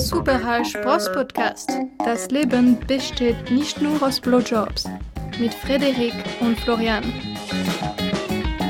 [0.00, 1.70] Super Spaß Podcast.
[2.04, 4.88] Das Leben besteht nicht nur aus Blowjobs.
[5.38, 7.04] Mit Frederik und Florian.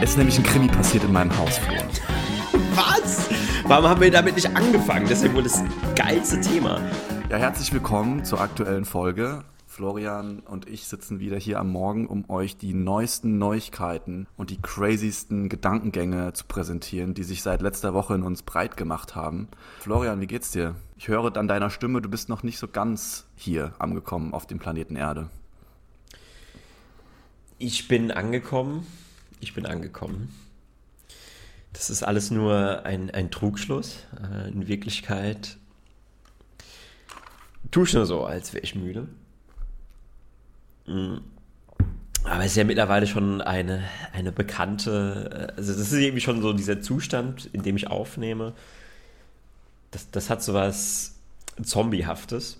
[0.03, 1.87] Es ist nämlich ein Krimi passiert in meinem Haus, Florian.
[2.75, 3.29] Was?
[3.65, 5.07] Warum haben wir damit nicht angefangen?
[5.09, 5.63] Das ist ja wohl das
[5.95, 6.81] geilste Thema.
[7.31, 9.45] Ja, herzlich willkommen zur aktuellen Folge.
[9.81, 14.61] Florian und ich sitzen wieder hier am Morgen, um euch die neuesten Neuigkeiten und die
[14.61, 19.49] crazysten Gedankengänge zu präsentieren, die sich seit letzter Woche in uns breit gemacht haben.
[19.79, 20.75] Florian, wie geht's dir?
[20.99, 24.59] Ich höre an deiner Stimme, du bist noch nicht so ganz hier angekommen auf dem
[24.59, 25.31] Planeten Erde.
[27.57, 28.87] Ich bin angekommen.
[29.41, 30.29] Ich bin angekommen.
[31.73, 34.05] Das ist alles nur ein, ein Trugschluss.
[34.23, 35.57] Äh, in Wirklichkeit
[37.71, 39.09] tue ich nur so, als wäre ich müde.
[40.91, 41.21] Mm.
[42.25, 46.53] Aber es ist ja mittlerweile schon eine, eine bekannte, also das ist irgendwie schon so
[46.53, 48.53] dieser Zustand, in dem ich aufnehme.
[49.91, 51.15] Das, das hat so was
[51.63, 52.59] Zombiehaftes,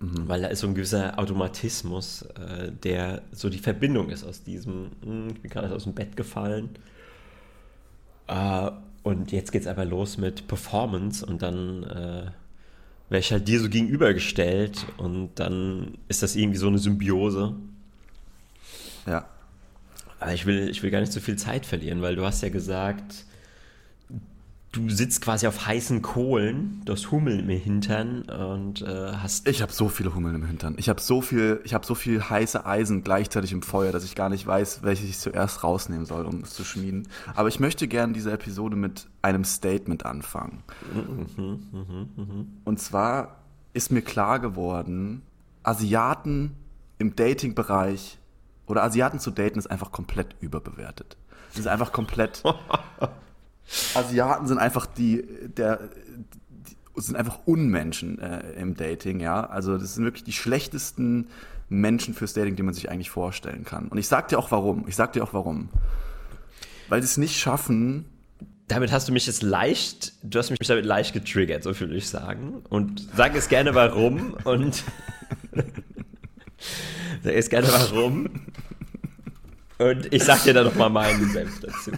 [0.00, 0.28] mhm.
[0.28, 4.90] weil da ist so ein gewisser Automatismus, äh, der so die Verbindung ist aus diesem,
[5.02, 6.70] hm, ich bin gerade aus dem Bett gefallen.
[8.26, 8.70] Äh,
[9.04, 12.30] und jetzt geht es einfach los mit Performance und dann äh,
[13.08, 17.54] wäre ich halt dir so gegenübergestellt und dann ist das irgendwie so eine Symbiose.
[19.06, 19.26] Ja.
[20.20, 22.48] Aber ich will, ich will gar nicht so viel Zeit verlieren, weil du hast ja
[22.48, 23.24] gesagt,
[24.72, 29.48] du sitzt quasi auf heißen Kohlen, du hast Hummeln im Hintern und äh, hast.
[29.48, 30.74] Ich habe so viele Hummeln im Hintern.
[30.78, 34.14] Ich habe so viel, ich habe so viel heiße Eisen gleichzeitig im Feuer, dass ich
[34.14, 37.08] gar nicht weiß, welches ich zuerst rausnehmen soll, um es zu schmieden.
[37.34, 40.62] Aber ich möchte gerne diese Episode mit einem Statement anfangen.
[41.36, 42.48] Mhm.
[42.64, 43.36] Und zwar
[43.72, 45.22] ist mir klar geworden,
[45.62, 46.54] Asiaten
[46.98, 48.18] im Dating-Bereich
[48.66, 51.16] oder Asiaten zu daten ist einfach komplett überbewertet.
[51.50, 52.42] Das ist einfach komplett
[53.94, 55.24] Asiaten sind einfach die,
[55.56, 55.88] der,
[56.48, 59.46] die, sind einfach Unmenschen äh, im Dating, ja.
[59.46, 61.28] Also das sind wirklich die schlechtesten
[61.68, 63.88] Menschen fürs Dating, die man sich eigentlich vorstellen kann.
[63.88, 64.86] Und ich sag dir auch warum.
[64.88, 65.68] Ich sag dir auch warum.
[66.88, 68.06] Weil sie es nicht schaffen.
[68.68, 72.08] Damit hast du mich jetzt leicht, du hast mich damit leicht getriggert, so würde ich
[72.08, 72.62] sagen.
[72.68, 74.84] Und sag es gerne warum und
[77.22, 78.28] sag es gerne warum.
[79.78, 81.92] Und ich sag dir dann nochmal meinen Senf dazu.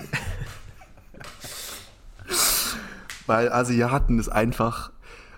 [3.27, 4.91] Weil Asiaten ist einfach.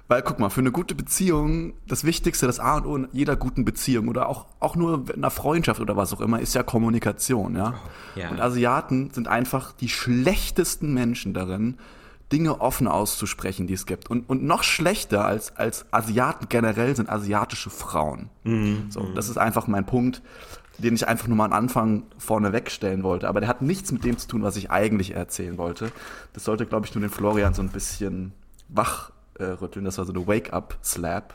[0.09, 3.35] Weil, guck mal, für eine gute Beziehung, das Wichtigste, das A und O in jeder
[3.35, 6.63] guten Beziehung oder auch, auch nur in einer Freundschaft oder was auch immer, ist ja
[6.63, 7.75] Kommunikation, ja?
[8.15, 8.29] ja.
[8.29, 11.79] Und Asiaten sind einfach die schlechtesten Menschen darin,
[12.31, 14.11] Dinge offen auszusprechen, die es gibt.
[14.11, 18.29] Und, und noch schlechter als, als Asiaten generell sind asiatische Frauen.
[18.45, 18.87] Mhm.
[18.91, 20.23] So, das ist einfach mein Punkt
[20.78, 23.28] den ich einfach nur mal am Anfang vorne wegstellen wollte.
[23.28, 25.93] Aber der hat nichts mit dem zu tun, was ich eigentlich erzählen wollte.
[26.33, 28.33] Das sollte, glaube ich, nur den Florian so ein bisschen
[28.69, 29.84] wachrütteln.
[29.84, 31.34] Äh, das war so eine Wake-up-Slap.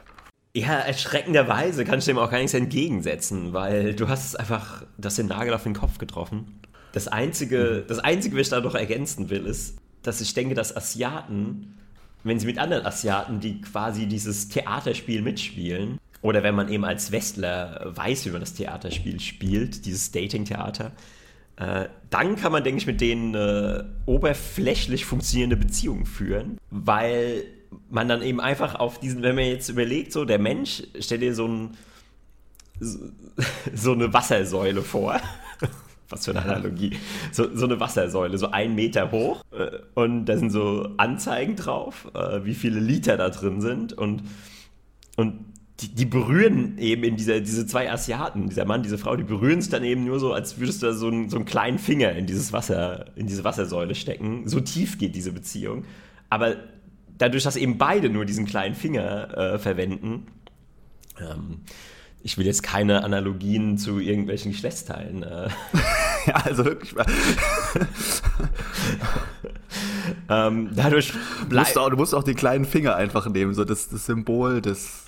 [0.55, 5.27] Ja, erschreckenderweise kann ich dem auch gar nichts entgegensetzen, weil du hast einfach das den
[5.27, 6.59] Nagel auf den Kopf getroffen.
[6.93, 10.75] Das Einzige, das Einzige, was ich da noch ergänzen will, ist, dass ich denke, dass
[10.75, 11.77] Asiaten,
[12.23, 17.13] wenn sie mit anderen Asiaten, die quasi dieses Theaterspiel mitspielen, oder wenn man eben als
[17.13, 20.91] Westler weiß, wie man das Theaterspiel spielt, dieses Dating-Theater,
[21.55, 27.45] äh, dann kann man, denke ich, mit denen äh, oberflächlich funktionierende Beziehungen führen, weil
[27.89, 31.33] man dann eben einfach auf diesen, wenn man jetzt überlegt, so der Mensch, stell dir
[31.33, 31.77] so, ein,
[32.79, 35.19] so eine Wassersäule vor.
[36.09, 36.97] Was für eine Analogie.
[37.31, 39.44] So, so eine Wassersäule, so ein Meter hoch.
[39.51, 43.94] Äh, und da sind so Anzeigen drauf, äh, wie viele Liter da drin sind.
[43.94, 44.23] Und,
[45.15, 49.23] und die, die berühren eben in dieser, diese zwei Asiaten, dieser Mann, diese Frau, die
[49.23, 51.77] berühren es dann eben nur so, als würdest du da so, einen, so einen kleinen
[51.77, 54.47] Finger in dieses Wasser, in diese Wassersäule stecken.
[54.47, 55.85] So tief geht diese Beziehung.
[56.29, 56.55] Aber
[57.17, 60.25] dadurch, dass eben beide nur diesen kleinen Finger äh, verwenden,
[61.19, 61.61] ähm,
[62.23, 65.21] ich will jetzt keine Analogien zu irgendwelchen Geschlechtsteilen.
[65.21, 65.49] Äh.
[66.25, 66.95] ja, also wirklich.
[70.29, 71.13] ähm, dadurch
[71.47, 71.75] bleibt.
[71.75, 75.07] Du, du musst auch den kleinen Finger einfach nehmen, so das, das Symbol des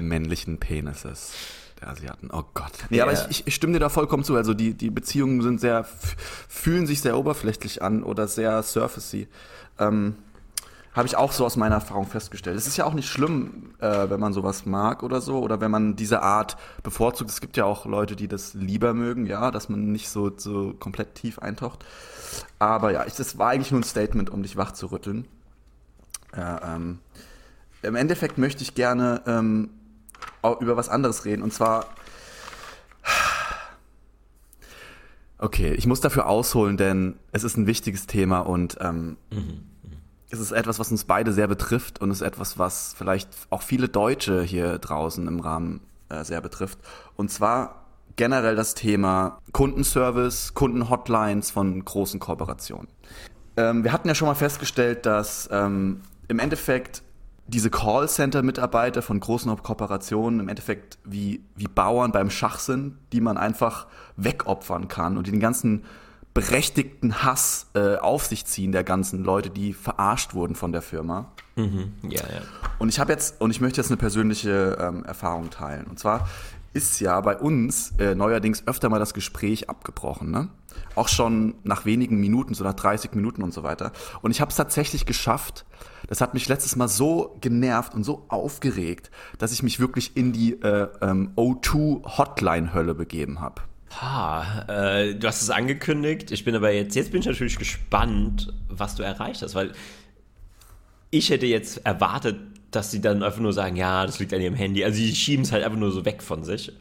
[0.00, 1.32] männlichen Penises
[1.80, 2.30] der Asiaten.
[2.32, 2.72] Oh Gott.
[2.90, 3.06] Nee, yeah.
[3.06, 4.36] aber ich, ich, stimme dir da vollkommen zu.
[4.36, 5.84] Also die, die Beziehungen sind sehr,
[6.48, 9.28] fühlen sich sehr oberflächlich an oder sehr surfacey.
[9.78, 10.16] Ähm,
[10.94, 12.56] habe ich auch so aus meiner Erfahrung festgestellt.
[12.56, 15.70] Es ist ja auch nicht schlimm, äh, wenn man sowas mag oder so, oder wenn
[15.70, 17.30] man diese Art bevorzugt.
[17.30, 20.74] Es gibt ja auch Leute, die das lieber mögen, ja, dass man nicht so, so
[20.74, 21.84] komplett tief eintaucht.
[22.58, 25.26] Aber ja, ich, das war eigentlich nur ein Statement, um dich wach zu rütteln.
[26.36, 26.98] Ja, ähm,
[27.82, 29.70] Im Endeffekt möchte ich gerne ähm,
[30.60, 31.42] über was anderes reden.
[31.42, 31.86] Und zwar.
[35.38, 39.64] Okay, ich muss dafür ausholen, denn es ist ein wichtiges Thema und ähm, mhm.
[40.30, 43.62] es ist etwas, was uns beide sehr betrifft und es ist etwas, was vielleicht auch
[43.62, 45.80] viele Deutsche hier draußen im Rahmen
[46.10, 46.78] äh, sehr betrifft.
[47.16, 52.88] Und zwar generell das Thema Kundenservice, Kundenhotlines von großen Kooperationen.
[53.56, 57.02] Ähm, wir hatten ja schon mal festgestellt, dass ähm, im Endeffekt
[57.46, 63.36] diese Callcenter-Mitarbeiter von großen Kooperationen im Endeffekt wie, wie Bauern beim Schach sind, die man
[63.36, 63.86] einfach
[64.16, 65.84] wegopfern kann und den ganzen
[66.34, 71.30] berechtigten Hass äh, auf sich ziehen der ganzen Leute, die verarscht wurden von der Firma.
[71.56, 71.92] Mhm.
[72.08, 72.42] Ja, ja.
[72.78, 75.86] Und ich habe jetzt und ich möchte jetzt eine persönliche ähm, Erfahrung teilen.
[75.86, 76.26] Und zwar
[76.72, 80.48] ist ja bei uns äh, neuerdings öfter mal das Gespräch abgebrochen, ne?
[80.94, 83.92] Auch schon nach wenigen Minuten, so nach 30 Minuten und so weiter.
[84.22, 85.64] Und ich habe es tatsächlich geschafft.
[86.08, 90.32] Das hat mich letztes Mal so genervt und so aufgeregt, dass ich mich wirklich in
[90.32, 93.62] die äh, ähm, O2-Hotline-Hölle begeben habe.
[94.00, 96.30] Ha, äh, du hast es angekündigt.
[96.30, 99.72] Ich bin aber jetzt, jetzt bin ich natürlich gespannt, was du erreicht hast, weil
[101.10, 102.38] ich hätte jetzt erwartet,
[102.72, 104.84] dass sie dann einfach nur sagen, ja, das liegt an ihrem Handy.
[104.84, 106.72] Also sie schieben es halt einfach nur so weg von sich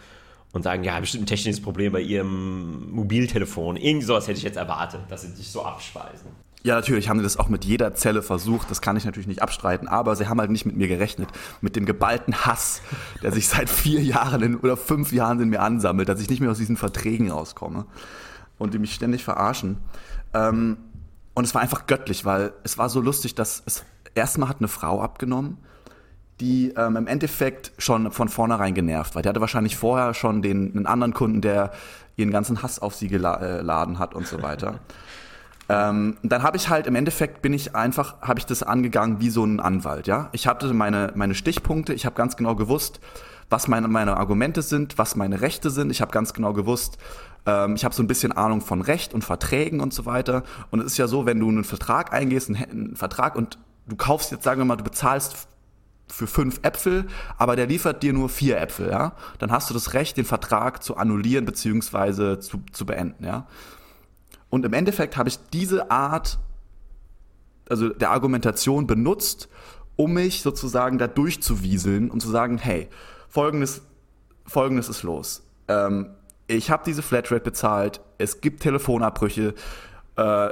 [0.53, 3.77] und sagen, ja, bestimmt ein technisches Problem bei ihrem Mobiltelefon.
[3.77, 6.27] Irgendwie sowas hätte ich jetzt erwartet, dass sie dich so abspeisen.
[6.63, 9.41] Ja, natürlich haben sie das auch mit jeder Zelle versucht, das kann ich natürlich nicht
[9.41, 11.27] abstreiten, aber sie haben halt nicht mit mir gerechnet,
[11.59, 12.81] mit dem geballten Hass,
[13.23, 16.39] der sich seit vier Jahren in, oder fünf Jahren in mir ansammelt, dass ich nicht
[16.39, 17.85] mehr aus diesen Verträgen rauskomme
[18.59, 19.77] und die mich ständig verarschen.
[20.35, 20.77] Ähm,
[21.33, 23.83] und es war einfach göttlich, weil es war so lustig, dass es
[24.13, 25.57] erstmal hat eine Frau abgenommen,
[26.41, 29.21] die ähm, im Endeffekt schon von vornherein genervt war.
[29.21, 31.71] Die hatte wahrscheinlich vorher schon den einen anderen Kunden, der
[32.17, 34.79] ihren ganzen Hass auf sie geladen hat und so weiter.
[35.69, 39.29] ähm, dann habe ich halt im Endeffekt bin ich einfach habe ich das angegangen wie
[39.29, 40.07] so ein Anwalt.
[40.07, 41.93] Ja, ich hatte meine meine Stichpunkte.
[41.93, 42.99] Ich habe ganz genau gewusst,
[43.49, 45.91] was meine meine Argumente sind, was meine Rechte sind.
[45.91, 46.97] Ich habe ganz genau gewusst.
[47.45, 50.41] Ähm, ich habe so ein bisschen Ahnung von Recht und Verträgen und so weiter.
[50.71, 53.95] Und es ist ja so, wenn du einen Vertrag eingehst, einen, einen Vertrag und du
[53.95, 55.47] kaufst jetzt, sagen wir mal, du bezahlst
[56.11, 57.05] für fünf Äpfel,
[57.37, 60.83] aber der liefert dir nur vier Äpfel, ja, dann hast du das Recht, den Vertrag
[60.83, 62.39] zu annullieren bzw.
[62.39, 63.47] Zu, zu beenden, ja.
[64.49, 66.37] Und im Endeffekt habe ich diese Art,
[67.69, 69.47] also der Argumentation benutzt,
[69.95, 72.89] um mich sozusagen da durchzuwieseln und zu sagen, hey,
[73.29, 73.81] folgendes,
[74.45, 75.43] folgendes ist los.
[75.67, 76.09] Ähm,
[76.47, 79.53] ich habe diese Flatrate bezahlt, es gibt Telefonabbrüche,
[80.17, 80.49] äh,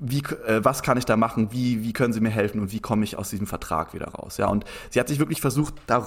[0.00, 2.80] wie, äh, was kann ich da machen, wie, wie können Sie mir helfen und wie
[2.80, 4.38] komme ich aus diesem Vertrag wieder raus.
[4.38, 6.06] Ja, und sie hat sich wirklich versucht, da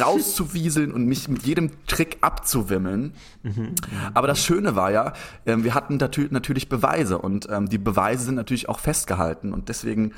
[0.00, 3.14] rauszuwieseln und mich mit jedem Trick abzuwimmeln.
[3.42, 3.74] Mhm.
[4.14, 5.12] Aber das Schöne war ja,
[5.44, 10.12] äh, wir hatten natürlich Beweise und ähm, die Beweise sind natürlich auch festgehalten und deswegen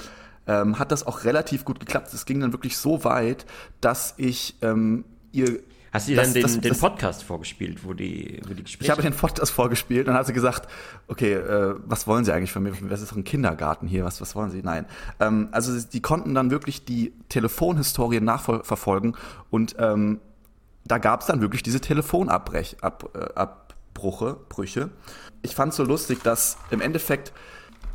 [0.47, 2.13] ähm, hat das auch relativ gut geklappt.
[2.13, 3.47] Es ging dann wirklich so weit,
[3.81, 5.61] dass ich ähm, ihr
[5.93, 8.85] Hast du dir dann den, das, den Podcast vorgespielt, wo die, wo die Gespräche...
[8.85, 10.67] Ich habe den Podcast vorgespielt und dann hat sie gesagt,
[11.07, 12.73] okay, äh, was wollen Sie eigentlich von mir?
[12.89, 14.63] Das ist doch ein Kindergarten hier, was, was wollen Sie?
[14.63, 14.87] Nein.
[15.21, 19.17] Ähm, also die konnten dann wirklich die Telefonhistorie nachverfolgen
[19.51, 20.21] und ähm,
[20.85, 22.77] da gab es dann wirklich diese Telefonabbrüche.
[22.81, 23.47] Ab, äh,
[23.95, 24.91] Brüche.
[25.43, 27.33] Ich fand es so lustig, dass im Endeffekt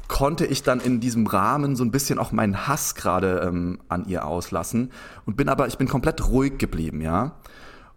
[0.07, 4.05] konnte ich dann in diesem Rahmen so ein bisschen auch meinen Hass gerade ähm, an
[4.07, 4.91] ihr auslassen
[5.25, 7.33] und bin aber ich bin komplett ruhig geblieben, ja.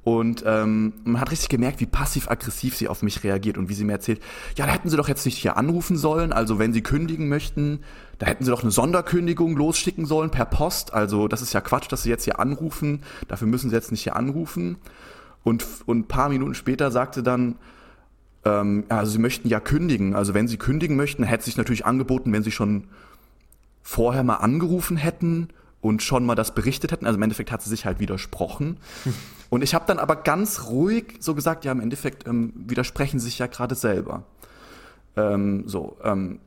[0.02, 3.84] Und ähm, man hat richtig gemerkt, wie passiv-aggressiv sie auf mich reagiert und wie sie
[3.84, 4.20] mir erzählt,
[4.56, 6.32] ja, da hätten sie doch jetzt nicht hier anrufen sollen.
[6.32, 7.80] Also wenn sie kündigen möchten,
[8.18, 10.94] da hätten sie doch eine Sonderkündigung losschicken sollen per Post.
[10.94, 13.02] Also das ist ja Quatsch, dass sie jetzt hier anrufen.
[13.28, 14.76] Dafür müssen sie jetzt nicht hier anrufen.
[15.44, 17.56] Und, und ein paar Minuten später sagte dann,
[18.46, 20.14] ähm, also sie möchten ja kündigen.
[20.14, 22.84] Also wenn sie kündigen möchten, hätte es sich natürlich angeboten, wenn sie schon
[23.82, 25.48] vorher mal angerufen hätten
[25.82, 27.04] und schon mal das berichtet hätten.
[27.04, 28.78] Also im Endeffekt hat sie sich halt widersprochen.
[29.50, 33.26] Und ich habe dann aber ganz ruhig so gesagt, ja, im Endeffekt ähm, widersprechen sie
[33.26, 34.22] sich ja gerade selber.
[35.16, 36.38] Ähm, so, ähm,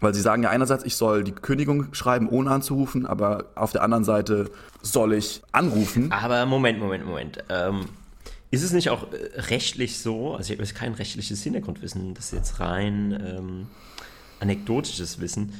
[0.00, 3.82] weil sie sagen ja einerseits, ich soll die Kündigung schreiben, ohne anzurufen, aber auf der
[3.82, 6.12] anderen Seite soll ich anrufen.
[6.12, 7.38] Aber Moment, Moment, Moment.
[7.48, 7.86] Ähm,
[8.50, 12.26] ist es nicht auch äh, rechtlich so, also ich habe jetzt kein rechtliches Hintergrundwissen, das
[12.26, 13.66] ist jetzt rein ähm,
[14.38, 15.52] anekdotisches Wissen,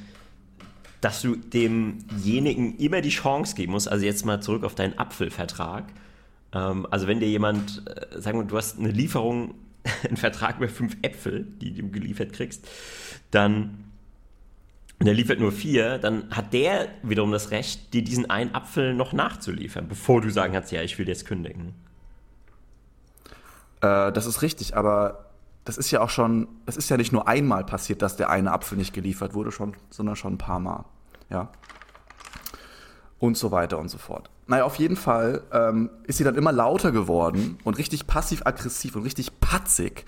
[1.01, 5.85] dass du demjenigen immer die Chance geben musst, also jetzt mal zurück auf deinen Apfelvertrag.
[6.53, 9.55] Ähm, also wenn dir jemand, äh, sagen wir, du hast eine Lieferung,
[10.07, 12.67] einen Vertrag über fünf Äpfel, die du geliefert kriegst,
[13.31, 13.85] dann
[15.01, 18.95] und er liefert nur vier, dann hat der wiederum das Recht, dir diesen einen Apfel
[18.95, 21.75] noch nachzuliefern, bevor du sagen kannst, ja, ich will jetzt kündigen.
[23.81, 25.27] Äh, das ist richtig, aber
[25.65, 28.51] das ist ja auch schon, es ist ja nicht nur einmal passiert, dass der eine
[28.53, 30.85] Apfel nicht geliefert wurde, schon, sondern schon ein paar Mal.
[31.31, 31.51] Ja.
[33.21, 34.31] Und so weiter und so fort.
[34.47, 39.03] Naja, auf jeden Fall ähm, ist sie dann immer lauter geworden und richtig passiv-aggressiv und
[39.03, 40.05] richtig patzig.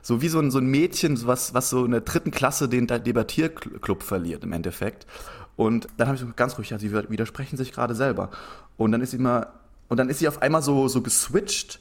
[0.00, 2.86] So wie so ein, so ein Mädchen, was, was so in der dritten Klasse den
[2.86, 5.06] Debattierclub verliert im Endeffekt.
[5.56, 8.30] Und dann habe ich ganz ruhig, ja, sie widersprechen sich gerade selber.
[8.76, 9.48] Und dann ist sie mal,
[9.88, 11.80] und dann ist sie auf einmal so, so geswitcht.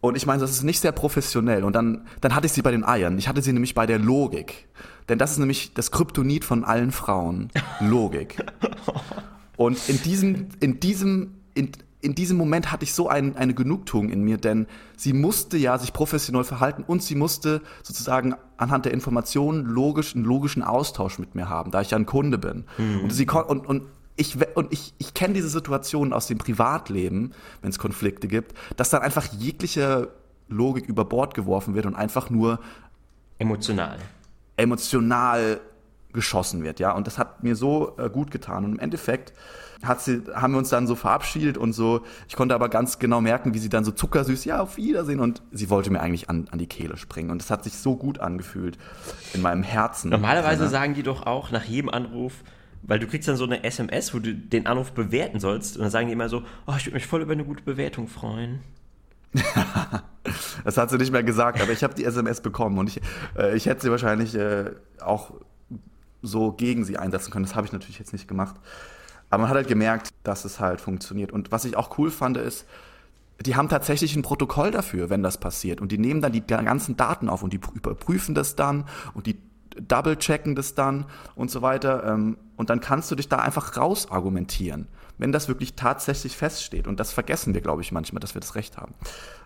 [0.00, 1.64] Und ich meine, das ist nicht sehr professionell.
[1.64, 3.16] Und dann, dann hatte ich sie bei den Eiern.
[3.16, 4.68] Ich hatte sie nämlich bei der Logik.
[5.08, 7.50] Denn das ist nämlich das Kryptonit von allen Frauen.
[7.80, 8.36] Logik.
[9.56, 11.70] Und in diesem, in diesem, in,
[12.00, 15.78] in diesem Moment hatte ich so ein, eine Genugtuung in mir, denn sie musste ja
[15.78, 21.34] sich professionell verhalten und sie musste sozusagen anhand der Informationen logisch, einen logischen Austausch mit
[21.34, 22.64] mir haben, da ich ja ein Kunde bin.
[22.78, 23.04] Mhm.
[23.04, 23.82] Und, sie, und, und
[24.16, 27.32] ich, und ich, ich kenne diese Situation aus dem Privatleben,
[27.62, 30.10] wenn es Konflikte gibt, dass dann einfach jegliche
[30.48, 32.60] Logik über Bord geworfen wird und einfach nur
[33.38, 33.98] emotional.
[34.56, 35.60] Emotional
[36.14, 36.92] geschossen wird, ja.
[36.92, 38.64] Und das hat mir so äh, gut getan.
[38.64, 39.32] Und im Endeffekt
[39.82, 42.02] hat sie, haben wir uns dann so verabschiedet und so.
[42.28, 45.20] Ich konnte aber ganz genau merken, wie sie dann so zuckersüß, ja, auf Wiedersehen.
[45.20, 47.30] Und sie wollte mir eigentlich an, an die Kehle springen.
[47.30, 48.78] Und das hat sich so gut angefühlt
[49.34, 50.10] in meinem Herzen.
[50.10, 52.32] Normalerweise sagen die doch auch nach jedem Anruf,
[52.82, 55.76] weil du kriegst dann so eine SMS, wo du den Anruf bewerten sollst.
[55.76, 58.08] Und dann sagen die immer so, oh, ich würde mich voll über eine gute Bewertung
[58.08, 58.60] freuen.
[60.64, 63.00] das hat sie nicht mehr gesagt, aber ich habe die SMS bekommen und ich,
[63.36, 65.32] äh, ich hätte sie wahrscheinlich äh, auch
[66.24, 67.44] so gegen sie einsetzen können.
[67.44, 68.56] Das habe ich natürlich jetzt nicht gemacht.
[69.30, 71.32] Aber man hat halt gemerkt, dass es halt funktioniert.
[71.32, 72.66] Und was ich auch cool fand, ist,
[73.40, 75.80] die haben tatsächlich ein Protokoll dafür, wenn das passiert.
[75.80, 79.38] Und die nehmen dann die ganzen Daten auf und die überprüfen das dann und die
[79.76, 82.04] double-checken das dann und so weiter.
[82.04, 84.86] Ähm, und dann kannst du dich da einfach raus argumentieren
[85.18, 86.86] wenn das wirklich tatsächlich feststeht.
[86.86, 88.94] Und das vergessen wir, glaube ich, manchmal, dass wir das Recht haben.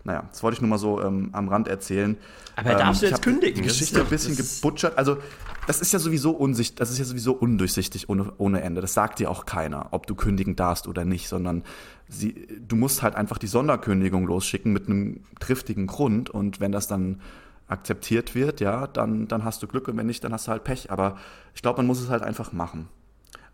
[0.04, 2.16] Naja, das wollte ich nur mal so ähm, am Rand erzählen.
[2.56, 3.62] Aber ähm, darfst du jetzt kündigen?
[3.62, 4.96] Die Geschichte ein bisschen gebutschert.
[4.96, 5.18] Also,
[5.66, 8.80] das ist ja sowieso unsicht, das ist ja sowieso undurchsichtig ohne, ohne Ende.
[8.80, 11.62] Das sagt dir auch keiner, ob du kündigen darfst oder nicht, sondern
[12.08, 16.30] sie, du musst halt einfach die Sonderkündigung losschicken mit einem triftigen Grund.
[16.30, 17.20] Und wenn das dann
[17.66, 20.64] akzeptiert wird, ja, dann, dann hast du Glück und wenn nicht, dann hast du halt
[20.64, 20.90] Pech.
[20.90, 21.18] Aber
[21.54, 22.88] ich glaube, man muss es halt einfach machen.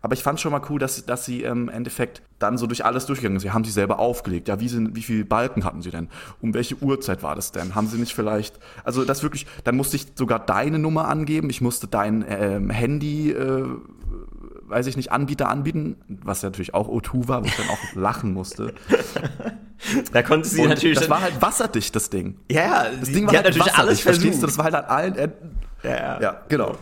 [0.05, 3.07] Aber ich fand schon mal cool, dass, dass sie im Endeffekt dann so durch alles
[3.07, 3.49] durchgegangen sind.
[3.49, 4.47] Sie haben sie selber aufgelegt.
[4.47, 6.09] Ja, wie, sind, wie viele Balken hatten sie denn?
[6.41, 7.73] Um welche Uhrzeit war das denn?
[7.73, 11.49] Haben sie nicht vielleicht, also das wirklich, dann musste ich sogar deine Nummer angeben.
[11.49, 13.65] Ich musste dein ähm, Handy, äh,
[14.67, 17.79] weiß ich nicht, Anbieter anbieten, was ja natürlich auch O2 war, wo ich dann auch
[17.95, 18.75] lachen musste.
[20.13, 20.99] Da konnte sie Und natürlich.
[20.99, 22.37] Das war halt wasserdicht, das Ding.
[22.51, 24.43] Ja, das Ding war halt natürlich alles versucht.
[24.43, 25.57] Das war halt an allen Enden.
[25.81, 26.77] Ja, ja, genau.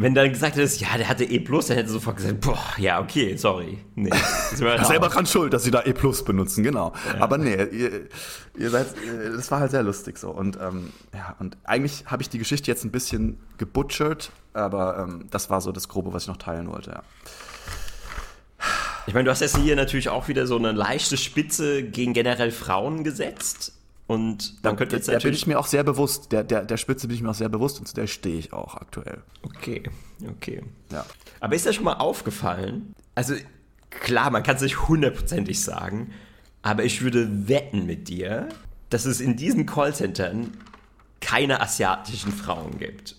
[0.00, 3.36] Wenn dann gesagt hättest, ja, der hatte E+, dann hätte sofort gesagt, boah, ja, okay,
[3.36, 3.78] sorry.
[3.96, 4.10] Nee,
[4.54, 5.92] selber dran schuld, dass sie da E+,
[6.24, 6.92] benutzen, genau.
[7.04, 7.20] Ja.
[7.20, 8.08] Aber nee, ihr,
[8.56, 8.86] ihr seid,
[9.34, 10.30] das war halt sehr lustig so.
[10.30, 15.26] Und ähm, ja, und eigentlich habe ich die Geschichte jetzt ein bisschen gebutchert, aber ähm,
[15.32, 17.02] das war so das Grobe, was ich noch teilen wollte, ja.
[19.08, 22.52] Ich meine, du hast jetzt hier natürlich auch wieder so eine leichte Spitze gegen generell
[22.52, 23.72] Frauen gesetzt.
[24.08, 27.06] Und dann könnte jetzt Da bin ich mir auch sehr bewusst, der, der, der Spitze
[27.08, 29.22] bin ich mir auch sehr bewusst und zu der stehe ich auch aktuell.
[29.42, 29.82] Okay,
[30.26, 30.62] okay.
[30.90, 31.04] Ja.
[31.40, 32.94] Aber ist dir schon mal aufgefallen?
[33.14, 33.34] Also
[33.90, 36.12] klar, man kann es nicht hundertprozentig sagen,
[36.62, 38.48] aber ich würde wetten mit dir,
[38.88, 40.56] dass es in diesen Callcentern
[41.20, 43.14] keine asiatischen Frauen gibt.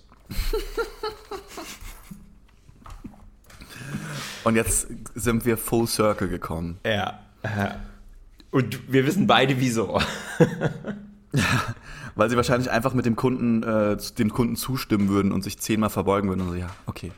[4.44, 6.80] Und jetzt sind wir full circle gekommen.
[6.84, 7.20] Ja.
[8.52, 10.00] Und wir wissen beide wieso.
[12.16, 15.90] Weil sie wahrscheinlich einfach mit dem Kunden, äh, dem Kunden zustimmen würden und sich zehnmal
[15.90, 17.12] verbeugen würden und so, ja, okay.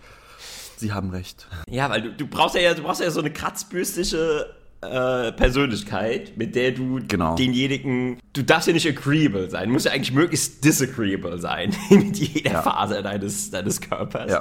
[0.77, 1.47] Sie haben recht.
[1.69, 4.47] Ja, weil du, du brauchst ja, du brauchst ja so eine kratzbürstige
[4.81, 7.35] äh, Persönlichkeit, mit der du genau.
[7.35, 12.17] denjenigen, du darfst ja nicht agreeable sein, du musst ja eigentlich möglichst disagreeable sein mit
[12.17, 12.61] jeder ja.
[12.63, 14.31] Phase deines, deines Körpers.
[14.31, 14.39] Ja.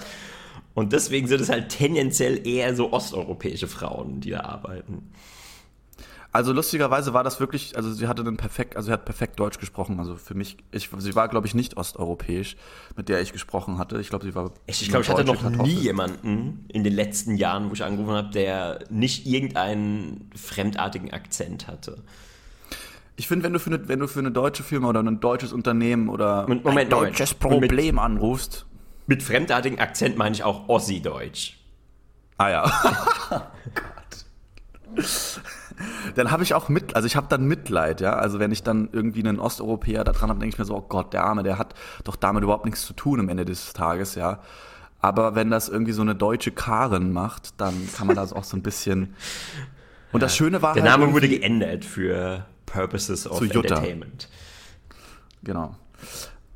[0.73, 5.11] Und deswegen sind es halt tendenziell eher so osteuropäische Frauen, die da arbeiten.
[6.33, 9.59] Also lustigerweise war das wirklich, also sie hatte dann perfekt, also sie hat perfekt Deutsch
[9.59, 9.99] gesprochen.
[9.99, 12.57] Also für mich, ich, sie war, glaube ich, nicht osteuropäisch,
[12.97, 14.01] mit der ich gesprochen hatte.
[14.01, 14.53] Ich glaube, sie war.
[14.67, 15.67] Ich, ich glaube, ich hatte noch Kartoffel.
[15.67, 21.67] nie jemanden in den letzten Jahren, wo ich angerufen habe, der nicht irgendeinen fremdartigen Akzent
[21.67, 22.05] hatte.
[23.17, 25.53] Ich finde, wenn du für eine, wenn du für eine deutsche Firma oder ein deutsches
[25.53, 27.61] Unternehmen oder Moment, ein deutsches Moment.
[27.61, 28.67] Problem mit, anrufst.
[29.09, 31.59] Mit fremdartigen Akzent meine ich auch Ossi-Deutsch.
[32.39, 32.65] Ah ja.
[33.33, 33.41] oh
[33.75, 35.05] Gott
[36.15, 38.15] dann habe ich auch mit, also ich habe dann Mitleid, ja.
[38.15, 40.85] Also wenn ich dann irgendwie einen Osteuropäer da dran habe, denke ich mir so, oh
[40.89, 44.15] Gott, der Arme, der hat doch damit überhaupt nichts zu tun am Ende des Tages,
[44.15, 44.41] ja.
[45.01, 48.57] Aber wenn das irgendwie so eine deutsche Karen macht, dann kann man das auch so
[48.57, 49.15] ein bisschen.
[50.13, 54.29] Und das Schöne war Der halt Name wurde geändert für Purposes of Entertainment.
[55.43, 55.77] Genau.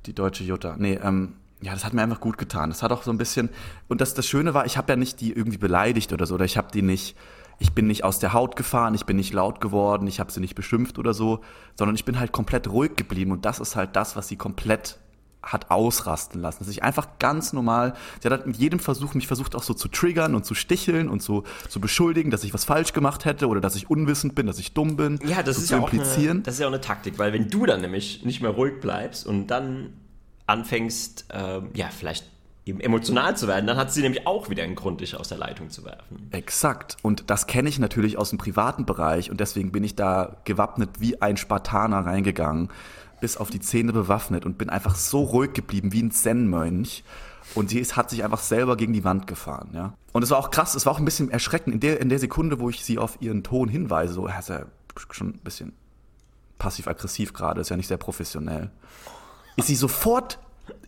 [0.06, 0.74] Die deutsche Jutta.
[0.76, 2.68] Nee, ähm, ja, das hat mir einfach gut getan.
[2.68, 3.48] Das hat auch so ein bisschen.
[3.88, 6.44] Und das, das Schöne war, ich habe ja nicht die irgendwie beleidigt oder so, oder
[6.44, 7.16] ich habe die nicht
[7.58, 10.40] ich bin nicht aus der Haut gefahren, ich bin nicht laut geworden, ich habe sie
[10.40, 11.40] nicht beschimpft oder so,
[11.76, 14.98] sondern ich bin halt komplett ruhig geblieben und das ist halt das, was sie komplett
[15.42, 16.58] hat ausrasten lassen.
[16.60, 19.74] Dass ich einfach ganz normal, sie hat halt mit jedem Versuch mich versucht auch so
[19.74, 23.48] zu triggern und zu sticheln und so zu beschuldigen, dass ich was falsch gemacht hätte
[23.48, 25.18] oder dass ich unwissend bin, dass ich dumm bin.
[25.24, 27.32] Ja, das so ist zu ja auch eine, das ist ja auch eine Taktik, weil
[27.32, 29.92] wenn du dann nämlich nicht mehr ruhig bleibst und dann
[30.46, 32.30] anfängst, ähm, ja, vielleicht
[32.66, 35.38] eben emotional zu werden, dann hat sie nämlich auch wieder einen Grund, dich aus der
[35.38, 36.28] Leitung zu werfen.
[36.30, 36.96] Exakt.
[37.02, 40.90] Und das kenne ich natürlich aus dem privaten Bereich und deswegen bin ich da gewappnet
[40.98, 42.70] wie ein Spartaner reingegangen,
[43.20, 47.04] bis auf die Zähne bewaffnet und bin einfach so ruhig geblieben wie ein Zen-Mönch.
[47.54, 49.92] Und sie ist, hat sich einfach selber gegen die Wand gefahren, ja.
[50.12, 51.74] Und es war auch krass, es war auch ein bisschen erschreckend.
[51.74, 54.48] In der, in der Sekunde, wo ich sie auf ihren Ton hinweise, so, er ist
[54.48, 54.64] ja
[55.10, 55.74] schon ein bisschen
[56.58, 58.70] passiv-aggressiv gerade, ist ja nicht sehr professionell,
[59.56, 60.38] ist sie sofort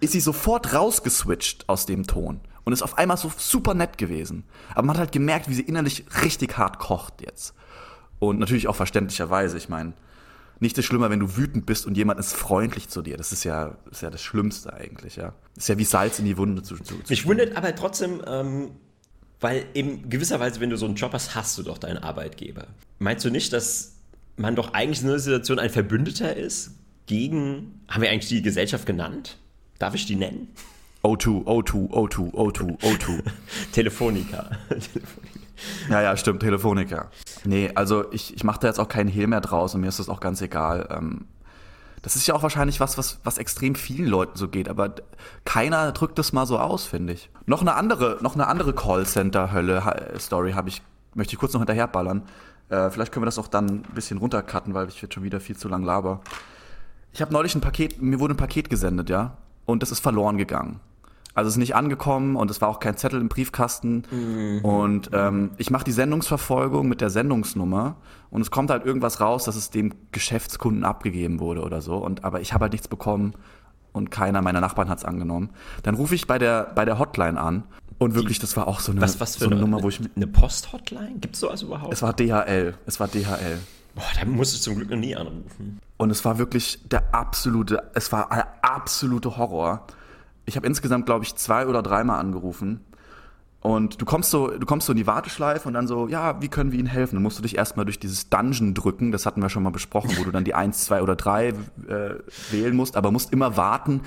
[0.00, 4.44] ist sie sofort rausgeswitcht aus dem Ton und ist auf einmal so super nett gewesen.
[4.74, 7.54] Aber man hat halt gemerkt, wie sie innerlich richtig hart kocht jetzt.
[8.18, 9.92] Und natürlich auch verständlicherweise, ich meine,
[10.60, 13.16] nichts ist schlimmer, wenn du wütend bist und jemand ist freundlich zu dir.
[13.16, 15.34] Das ist ja, ist ja das Schlimmste eigentlich, ja.
[15.56, 18.70] Ist ja wie Salz in die Wunde zu, zu, Mich wundert aber trotzdem, ähm,
[19.40, 22.66] weil in gewisser Weise, wenn du so einen Job hast, hast du doch deinen Arbeitgeber.
[22.98, 23.96] Meinst du nicht, dass
[24.36, 26.72] man doch eigentlich in einer Situation ein Verbündeter ist
[27.06, 29.38] gegen, haben wir eigentlich die Gesellschaft genannt?
[29.78, 30.48] Darf ich die nennen?
[31.02, 33.22] O2, O2, O2, O2, O2.
[33.72, 34.50] Telefonica.
[35.88, 37.10] Ja, ja, stimmt, Telefonica.
[37.44, 39.98] Nee, also ich, ich mache da jetzt auch keinen Hehl mehr draus und mir ist
[39.98, 40.88] das auch ganz egal.
[40.90, 41.24] Ähm,
[42.02, 44.94] das ist ja auch wahrscheinlich was, was, was extrem vielen Leuten so geht, aber
[45.44, 47.30] keiner drückt das mal so aus, finde ich.
[47.46, 50.82] Noch eine andere, noch eine andere Callcenter-Hölle-Story habe ich,
[51.14, 52.22] möchte ich kurz noch hinterherballern.
[52.68, 55.40] Äh, vielleicht können wir das auch dann ein bisschen runtercutten, weil ich jetzt schon wieder
[55.40, 56.20] viel zu lang laber.
[57.12, 60.38] Ich habe neulich ein Paket, mir wurde ein Paket gesendet, ja, und das ist verloren
[60.38, 60.80] gegangen.
[61.34, 64.04] Also es ist nicht angekommen und es war auch kein Zettel im Briefkasten.
[64.10, 64.64] Mhm.
[64.64, 67.96] Und ähm, ich mache die Sendungsverfolgung mit der Sendungsnummer
[68.30, 71.96] und es kommt halt irgendwas raus, dass es dem Geschäftskunden abgegeben wurde oder so.
[71.96, 73.34] Und aber ich habe halt nichts bekommen
[73.92, 75.50] und keiner meiner Nachbarn hat es angenommen.
[75.82, 77.64] Dann rufe ich bei der bei der Hotline an
[77.98, 79.88] und wirklich, das war auch so eine, Was, was für so eine eine, Nummer, wo
[79.88, 81.16] ich eine Post-Hotline?
[81.20, 81.92] Gibt es sowas überhaupt?
[81.92, 83.58] es war DHL, es war DHL.
[83.94, 85.80] Boah, da musste ich zum Glück noch nie anrufen.
[85.96, 89.86] Und es war wirklich der absolute, es war der absolute Horror.
[90.44, 92.84] Ich habe insgesamt, glaube ich, zwei oder dreimal angerufen.
[93.60, 96.46] Und du kommst so, du kommst so in die Warteschleife und dann so, ja, wie
[96.46, 97.16] können wir Ihnen helfen?
[97.16, 100.12] Dann musst du dich erstmal durch dieses Dungeon drücken, das hatten wir schon mal besprochen,
[100.16, 101.54] wo du dann die 1, 2 oder 3 äh,
[102.52, 104.02] wählen musst, aber musst immer warten,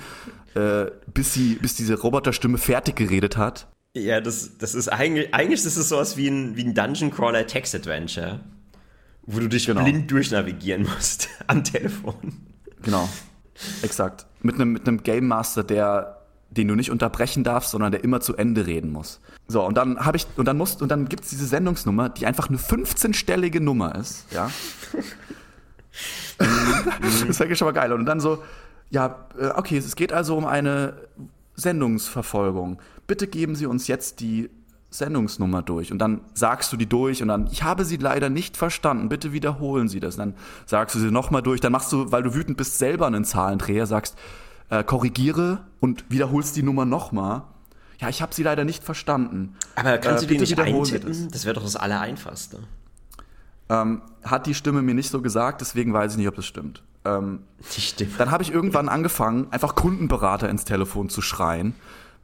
[0.54, 3.66] äh, bis, sie, bis diese Roboterstimme fertig geredet hat.
[3.94, 7.46] Ja, das, das ist eigentlich, eigentlich ist es sowas wie ein, wie ein Dungeon Crawler
[7.46, 8.40] Text Adventure,
[9.32, 9.82] wo du dich Genau.
[9.84, 12.14] blind durchnavigieren musst am Telefon.
[12.82, 13.08] Genau.
[13.82, 14.26] Exakt.
[14.42, 18.20] Mit einem, mit einem Game Master, der den du nicht unterbrechen darfst, sondern der immer
[18.20, 19.20] zu Ende reden muss.
[19.46, 22.26] So, und dann habe ich, und dann musst, und dann gibt es diese Sendungsnummer, die
[22.26, 24.50] einfach eine 15-stellige Nummer ist, ja.
[26.38, 27.92] das ist ja schon mal geil.
[27.92, 28.42] Und dann so,
[28.90, 30.94] ja, äh, okay, es geht also um eine
[31.54, 32.80] Sendungsverfolgung.
[33.06, 34.50] Bitte geben Sie uns jetzt die
[34.90, 35.92] Sendungsnummer durch.
[35.92, 39.32] Und dann sagst du die durch und dann, ich habe sie leider nicht verstanden, bitte
[39.32, 40.14] wiederholen Sie das.
[40.16, 40.34] Und dann
[40.66, 43.86] sagst du sie nochmal durch, dann machst du, weil du wütend bist, selber einen Zahlendreher,
[43.86, 44.16] sagst,
[44.68, 47.42] äh, korrigiere und wiederholst die Nummer nochmal.
[47.98, 49.54] Ja, ich habe sie leider nicht verstanden.
[49.76, 51.28] Aber kannst Äh, du die nicht eintippen?
[51.30, 52.58] Das wäre doch das Allereinfachste.
[53.68, 56.82] Ähm, hat die Stimme mir nicht so gesagt, deswegen weiß ich nicht, ob das stimmt.
[57.04, 57.40] Ähm,
[57.76, 58.10] Die Stimme.
[58.18, 61.74] Dann habe ich irgendwann angefangen, einfach Kundenberater ins Telefon zu schreien.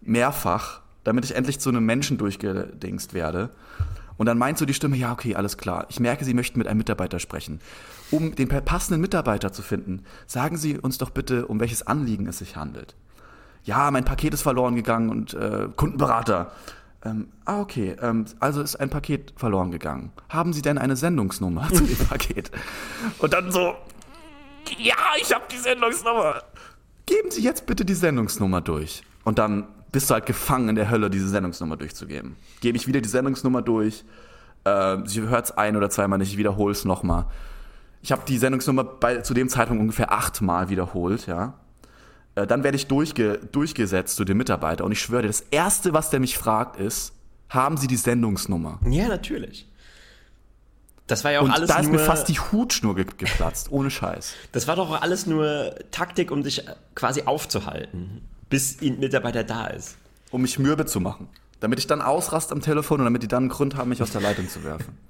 [0.01, 3.51] Mehrfach, damit ich endlich zu einem Menschen durchgedingst werde.
[4.17, 5.87] Und dann meint so die Stimme, ja, okay, alles klar.
[5.89, 7.61] Ich merke, Sie möchten mit einem Mitarbeiter sprechen.
[8.11, 12.39] Um den passenden Mitarbeiter zu finden, sagen Sie uns doch bitte, um welches Anliegen es
[12.39, 12.97] sich handelt.
[13.63, 16.51] Ja, mein Paket ist verloren gegangen und äh, Kundenberater.
[17.05, 20.11] Ähm, ah, okay, ähm, also ist ein Paket verloren gegangen.
[20.29, 22.51] Haben Sie denn eine Sendungsnummer zu dem Paket?
[23.19, 23.77] Und dann so,
[24.79, 26.43] ja, ich habe die Sendungsnummer.
[27.07, 29.03] Geben Sie jetzt bitte die Sendungsnummer durch.
[29.23, 32.37] Und dann bist du halt gefangen in der Hölle, diese Sendungsnummer durchzugeben.
[32.61, 34.05] Gebe ich wieder die Sendungsnummer durch.
[34.65, 37.27] Äh, sie hört es ein oder zweimal nicht, ich wiederhole es nochmal.
[38.03, 41.55] Ich habe die Sendungsnummer bei, zu dem Zeitpunkt ungefähr achtmal wiederholt, ja.
[42.35, 45.93] Äh, dann werde ich durchge durchgesetzt zu dem Mitarbeiter und ich schwöre dir, das Erste,
[45.93, 47.13] was der mich fragt, ist,
[47.49, 48.81] haben Sie die Sendungsnummer?
[48.89, 49.69] Ja, natürlich.
[51.07, 51.93] Das war ja auch Und alles da ist nur.
[51.93, 54.35] mir fast die Hutschnur ge geplatzt, ohne Scheiß.
[54.53, 56.65] das war doch alles nur Taktik, um dich
[56.97, 59.97] quasi aufzuhalten, bis ein Mitarbeiter da ist.
[60.31, 61.29] um mich mürbe zu machen.
[61.61, 64.11] Damit ich dann ausrast am Telefon und damit die dann einen Grund haben, mich aus
[64.11, 64.97] der Leitung zu werfen.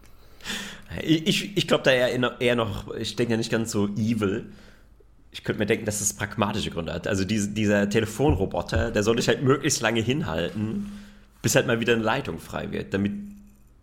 [1.03, 4.47] Ich, ich, glaube da eher, eher noch, ich denke ja nicht ganz so evil.
[5.33, 7.09] Ich könnte mir denken, dass es pragmatische Gründe hat.
[7.09, 10.93] Also diese, dieser Telefonroboter, der soll dich halt möglichst lange hinhalten,
[11.43, 13.13] bis halt mal wieder eine Leitung frei wird, damit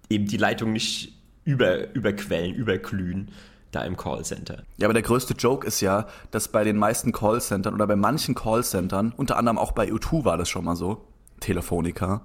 [0.09, 1.13] eben die Leitung nicht
[1.43, 3.27] über, überquellen, überglühen,
[3.75, 4.63] da im Callcenter.
[4.77, 8.35] Ja, aber der größte Joke ist ja, dass bei den meisten Callcentern oder bei manchen
[8.35, 11.05] Callcentern, unter anderem auch bei U2 war das schon mal so,
[11.39, 12.21] Telefonica,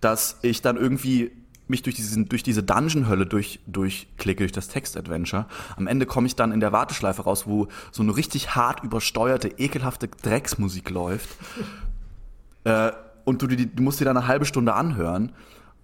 [0.00, 1.32] dass ich dann irgendwie
[1.66, 5.46] mich durch, diesen, durch diese Dungeon-Hölle durch, durchklicke, durch das Text-Adventure.
[5.76, 9.48] Am Ende komme ich dann in der Warteschleife raus, wo so eine richtig hart übersteuerte,
[9.48, 11.30] ekelhafte Drecksmusik läuft.
[12.64, 12.92] äh,
[13.24, 15.32] und du, du musst dir dann eine halbe Stunde anhören.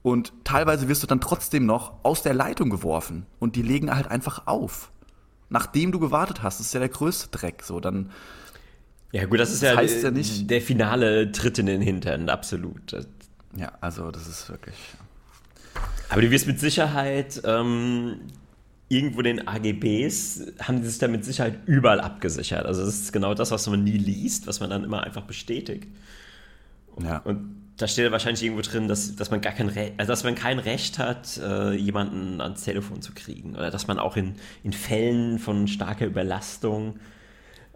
[0.02, 3.26] Und teilweise wirst du dann trotzdem noch aus der Leitung geworfen.
[3.38, 4.90] Und die legen halt einfach auf.
[5.50, 6.60] Nachdem du gewartet hast.
[6.60, 7.62] Das ist ja der größte Dreck.
[7.62, 8.10] So, dann.
[9.12, 12.28] Ja, gut, das ist das ja, heißt ja nicht, der finale Tritt in den Hintern,
[12.28, 12.92] absolut.
[13.56, 14.76] Ja, also das ist wirklich.
[16.08, 18.20] Aber du wirst mit Sicherheit ähm,
[18.88, 22.66] irgendwo den AGBs, haben die sich da mit Sicherheit überall abgesichert.
[22.66, 25.88] Also das ist genau das, was man nie liest, was man dann immer einfach bestätigt.
[27.02, 27.18] Ja.
[27.18, 30.22] Und da steht ja wahrscheinlich irgendwo drin, dass, dass man gar kein Recht, also dass
[30.22, 33.56] man kein Recht hat, äh, jemanden ans Telefon zu kriegen.
[33.56, 36.98] Oder dass man auch in, in Fällen von starker Überlastung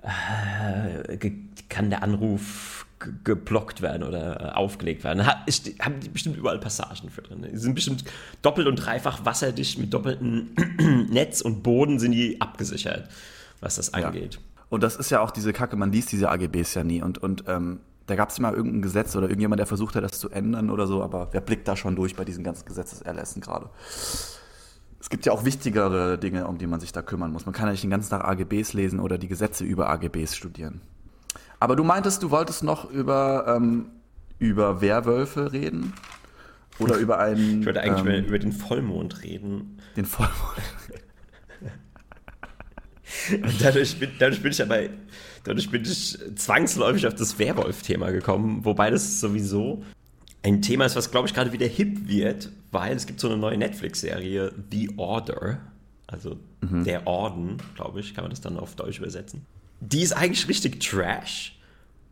[0.02, 1.30] äh,
[1.70, 2.86] kann der Anruf
[3.24, 5.26] geblockt werden oder äh, aufgelegt werden.
[5.26, 7.46] Ha, ist, haben die bestimmt überall Passagen für drin.
[7.50, 8.04] Die sind bestimmt
[8.42, 10.50] doppelt und dreifach wasserdicht mit doppeltem
[11.10, 13.08] Netz und Boden sind die abgesichert,
[13.60, 14.34] was das angeht.
[14.34, 14.40] Ja.
[14.68, 17.02] Und das ist ja auch diese Kacke, man liest diese AGBs ja nie.
[17.02, 20.18] Und, und ähm, da gab es immer irgendein Gesetz oder irgendjemand, der versucht hat, das
[20.18, 23.70] zu ändern oder so, aber wer blickt da schon durch bei diesen ganzen Gesetzeserlässen gerade?
[25.00, 27.46] Es gibt ja auch wichtigere Dinge, um die man sich da kümmern muss.
[27.46, 30.80] Man kann ja nicht den ganzen Tag AGBs lesen oder die Gesetze über AGBs studieren.
[31.60, 33.86] Aber du meintest, du wolltest noch über, ähm,
[34.38, 35.92] über Werwölfe reden?
[36.78, 37.60] Oder über einen.
[37.60, 39.78] Ich wollte eigentlich ähm, über den Vollmond reden.
[39.96, 40.34] Den Vollmond.
[43.60, 44.78] Dadurch bin, dadurch bin ich aber
[45.44, 49.82] dadurch bin ich zwangsläufig auf das Werwolf-Thema gekommen, wobei das sowieso
[50.42, 53.36] ein Thema ist, was glaube ich gerade wieder hip wird, weil es gibt so eine
[53.36, 55.60] neue Netflix-Serie, The Order,
[56.06, 56.84] also mhm.
[56.84, 59.46] der Orden, glaube ich, kann man das dann auf Deutsch übersetzen.
[59.80, 61.58] Die ist eigentlich richtig Trash,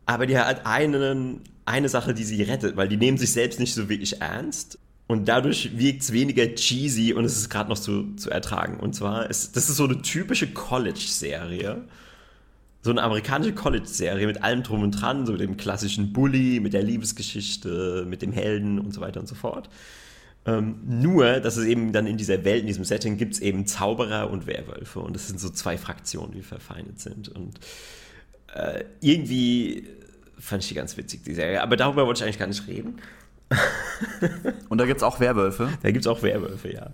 [0.06, 3.74] aber die hat einen, eine Sache, die sie rettet, weil die nehmen sich selbst nicht
[3.74, 8.14] so wirklich ernst und dadurch wirkt es weniger cheesy und es ist gerade noch zu,
[8.16, 8.78] zu ertragen.
[8.80, 11.82] Und zwar, ist, das ist so eine typische College-Serie.
[12.82, 16.82] So eine amerikanische College-Serie mit allem drum und dran, so dem klassischen Bully, mit der
[16.82, 19.68] Liebesgeschichte, mit dem Helden und so weiter und so fort.
[20.44, 23.66] Ähm, nur, dass es eben dann in dieser Welt, in diesem Setting, gibt es eben
[23.66, 24.98] Zauberer und Werwölfe.
[24.98, 27.28] Und das sind so zwei Fraktionen, die verfeindet sind.
[27.28, 27.60] Und
[28.54, 29.86] äh, irgendwie
[30.38, 31.62] fand ich die ganz witzig, die Serie.
[31.62, 32.98] Aber darüber wollte ich eigentlich gar nicht reden.
[34.68, 35.68] Und da gibt es auch Werwölfe?
[35.82, 36.90] Da gibt es auch Werwölfe, ja.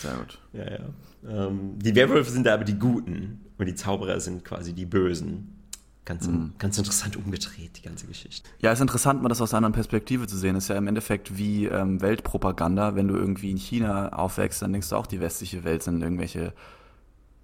[0.00, 0.38] Sehr gut.
[0.52, 1.46] Ja, ja.
[1.46, 5.58] Ähm, die Werwölfe sind da aber die Guten und die Zauberer sind quasi die Bösen.
[6.04, 6.54] Ganz, mhm.
[6.58, 8.50] ganz interessant umgedreht, die ganze Geschichte.
[8.58, 10.56] Ja, ist interessant, mal das aus einer anderen Perspektive zu sehen.
[10.56, 12.96] Ist ja im Endeffekt wie ähm, Weltpropaganda.
[12.96, 16.54] Wenn du irgendwie in China aufwächst, dann denkst du auch, die westliche Welt sind irgendwelche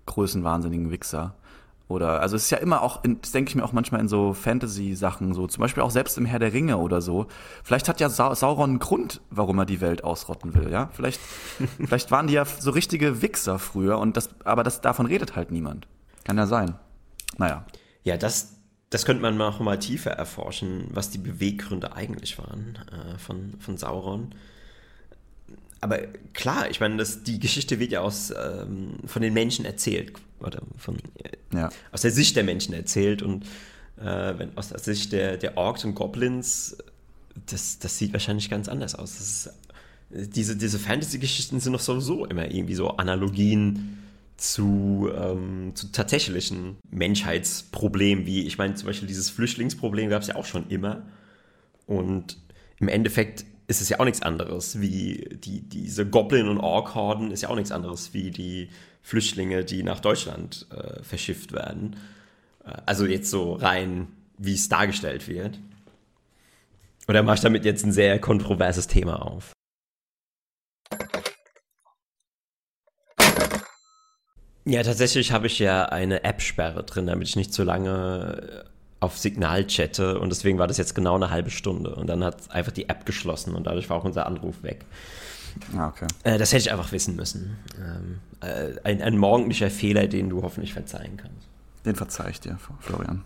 [0.07, 1.37] größenwahnsinnigen Wichser.
[1.89, 4.09] Oder, also es ist ja immer auch, in, das denke ich mir auch manchmal in
[4.09, 7.27] so Fantasy-Sachen, so zum Beispiel auch selbst im Herr der Ringe oder so.
[7.65, 10.91] Vielleicht hat ja Sa Sauron einen Grund, warum er die Welt ausrotten will, ja?
[10.93, 11.19] Vielleicht,
[11.87, 15.51] vielleicht waren die ja so richtige Wichser früher und das, aber das, davon redet halt
[15.51, 15.89] niemand.
[16.25, 16.75] Kann ja sein.
[17.39, 17.65] Naja.
[18.05, 18.57] Ja, das,
[18.91, 23.79] das könnte man noch mal tiefer erforschen, was die Beweggründe eigentlich waren äh, von, von
[23.79, 24.35] Sauron
[25.81, 25.99] aber
[26.33, 30.63] klar, ich meine, das, die Geschichte wird ja aus, ähm, von den Menschen erzählt, oder
[30.77, 30.97] von,
[31.53, 31.71] ja.
[31.93, 33.45] aus der Sicht der Menschen erzählt und
[34.01, 36.77] äh, wenn, aus der Sicht der, der Orks und Goblins,
[37.47, 39.21] das, das sieht wahrscheinlich ganz anders aus.
[39.21, 39.51] Ist,
[40.11, 43.99] diese diese Fantasy-Geschichten sind doch sowieso immer irgendwie so Analogien
[44.39, 50.37] zu, ähm, zu tatsächlichen Menschheitsproblemen, wie ich meine, zum Beispiel dieses Flüchtlingsproblem gab es ja
[50.37, 51.03] auch schon immer.
[51.87, 52.39] Und
[52.79, 57.43] im Endeffekt ist es ja auch nichts anderes wie die, diese Goblin- und Ork-Horden ist
[57.43, 58.71] ja auch nichts anderes wie die
[59.09, 61.97] Flüchtlinge, die nach Deutschland äh, verschifft werden.
[62.67, 65.59] Äh, also jetzt so rein, wie es dargestellt wird.
[67.09, 69.53] Oder mache ich damit jetzt ein sehr kontroverses Thema auf?
[74.67, 78.67] Ja, tatsächlich habe ich ja eine App-Sperre drin, damit ich nicht zu lange
[79.01, 82.51] auf Signal chatte und deswegen war das jetzt genau eine halbe Stunde und dann hat
[82.51, 84.85] einfach die App geschlossen und dadurch war auch unser Anruf weg.
[85.75, 86.07] Ah, okay.
[86.25, 87.57] Äh, das hätte ich einfach wissen müssen.
[87.79, 91.49] Ähm, äh, ein, ein morgendlicher Fehler, den du hoffentlich verzeihen kannst.
[91.85, 93.23] Den verzeih ich dir, Florian.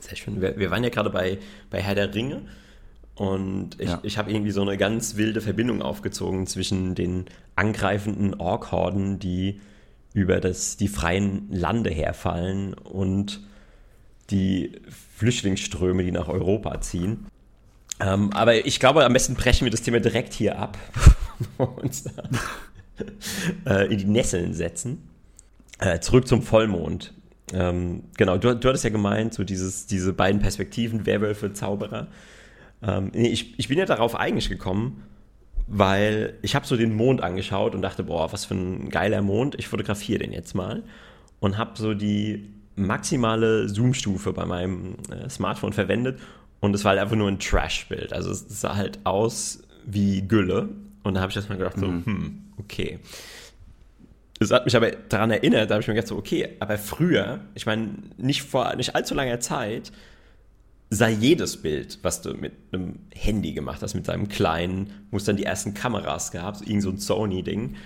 [0.00, 0.40] Sehr schön.
[0.40, 1.38] Wir, wir waren ja gerade bei,
[1.70, 2.42] bei Herr der Ringe
[3.14, 4.00] und ich, ja.
[4.02, 7.26] ich habe irgendwie so eine ganz wilde Verbindung aufgezogen zwischen den
[7.56, 9.60] angreifenden Ork-Horden, die
[10.14, 13.40] über das, die freien Lande herfallen und
[14.30, 14.80] die
[15.16, 17.26] Flüchtlingsströme, die nach Europa ziehen.
[18.00, 20.78] Ähm, aber ich glaube, am besten brechen wir das Thema direkt hier ab
[21.58, 22.71] und uns da äh,
[23.90, 25.08] in die Nesseln setzen.
[25.78, 27.12] Äh, zurück zum Vollmond.
[27.52, 32.08] Ähm, genau, du, du hattest ja gemeint, so dieses, diese beiden Perspektiven, Werwölfe, Zauberer.
[32.82, 35.04] Ähm, nee, ich, ich bin ja darauf eigentlich gekommen,
[35.66, 39.54] weil ich habe so den Mond angeschaut und dachte, boah, was für ein geiler Mond,
[39.58, 40.82] ich fotografiere den jetzt mal.
[41.40, 46.20] Und habe so die maximale Zoom-Stufe bei meinem äh, Smartphone verwendet
[46.60, 48.12] und es war halt einfach nur ein Trash-Bild.
[48.12, 50.68] Also es sah halt aus wie Gülle.
[51.02, 52.04] Und da habe ich erstmal gedacht, so, mhm.
[52.04, 52.98] hm, okay.
[54.38, 57.40] Das hat mich aber daran erinnert, da habe ich mir gedacht, so, okay, aber früher,
[57.54, 59.92] ich meine, nicht vor nicht allzu langer Zeit,
[60.90, 65.24] sah jedes Bild, was du mit einem Handy gemacht hast, mit deinem kleinen, wo es
[65.24, 67.76] dann die ersten Kameras gab, so irgend so ein Sony-Ding,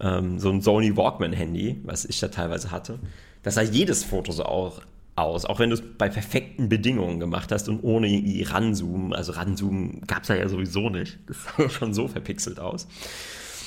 [0.00, 2.98] ähm, so ein Sony Walkman-Handy, was ich da teilweise hatte,
[3.42, 4.82] das sah jedes Foto so auch
[5.16, 9.12] aus, auch wenn du es bei perfekten Bedingungen gemacht hast und ohne irgendwie ranzoomen.
[9.12, 11.18] Also ranzoomen gab es ja sowieso nicht.
[11.26, 12.86] Das sah schon so verpixelt aus.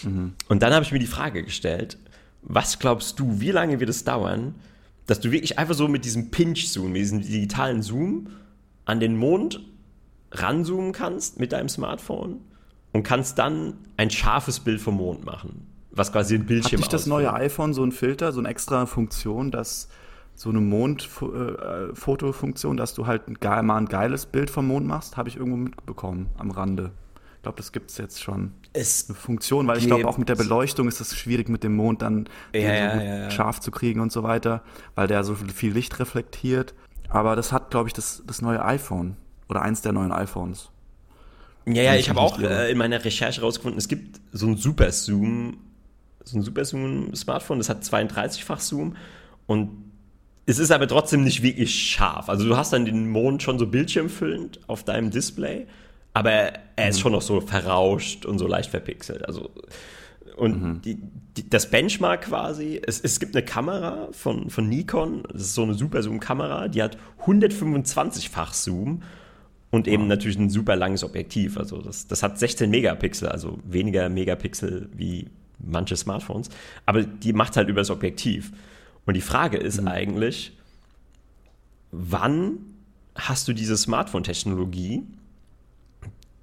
[0.04, 0.34] Mhm.
[0.48, 1.98] Und dann habe ich mir die Frage gestellt,
[2.42, 4.56] was glaubst du, wie lange wird es dauern,
[5.06, 8.28] dass du wirklich einfach so mit diesem Pinch-Zoom, mit diesem digitalen Zoom
[8.86, 9.62] an den Mond
[10.32, 12.42] ranzoomen kannst mit deinem Smartphone
[12.92, 16.86] und kannst dann ein scharfes Bild vom Mond machen, was quasi ein Bildschirm ist.
[16.86, 19.90] Hat nicht das neue iPhone so ein Filter, so eine extra Funktion, dass
[20.36, 25.38] so eine Mondfotofunktion, dass du halt mal ein geiles Bild vom Mond machst, habe ich
[25.38, 26.92] irgendwo mitbekommen am Rande.
[27.38, 28.54] Ich glaube, das gibt es jetzt schon.
[28.72, 31.76] Es eine Funktion, weil ich glaube, auch mit der Beleuchtung ist es schwierig, mit dem
[31.76, 34.64] Mond dann ja, ja, ja, scharf zu kriegen und so weiter,
[34.96, 36.74] weil der so viel Licht reflektiert.
[37.10, 39.18] Aber das hat, glaube ich, das, das neue iPhone
[39.50, 40.72] oder eins der neuen iPhones.
[41.66, 44.92] Ja, ja, ich habe auch äh, in meiner Recherche rausgefunden, es gibt so ein Super
[44.92, 45.58] Zoom,
[46.24, 48.96] so ein Super Zoom Smartphone, das hat 32-fach Zoom
[49.48, 49.93] und
[50.46, 52.30] es ist aber trotzdem nicht wirklich scharf.
[52.30, 55.68] Also du hast dann den Mond schon so bildschirmfüllend auf deinem Display,
[56.14, 57.02] aber er ist mhm.
[57.02, 59.26] schon noch so verrauscht und so leicht verpixelt.
[59.26, 59.52] Also
[60.36, 60.82] und mhm.
[60.82, 60.98] die,
[61.38, 65.64] die, das Benchmark quasi, es, es gibt eine Kamera von, von Nikon, das ist so
[65.64, 69.04] eine Super Zoom-Kamera, die hat 125-fach Zoom
[69.70, 70.10] und eben wow.
[70.10, 71.58] natürlich ein super langes Objektiv.
[71.58, 75.30] Also das, das hat 16 Megapixel, also weniger Megapixel wie
[75.60, 76.50] manche Smartphones,
[76.86, 78.52] aber die macht halt über das Objektiv.
[79.06, 79.88] Und die Frage ist mhm.
[79.88, 80.58] eigentlich,
[81.92, 82.60] wann
[83.16, 85.04] hast du diese Smartphone-Technologie,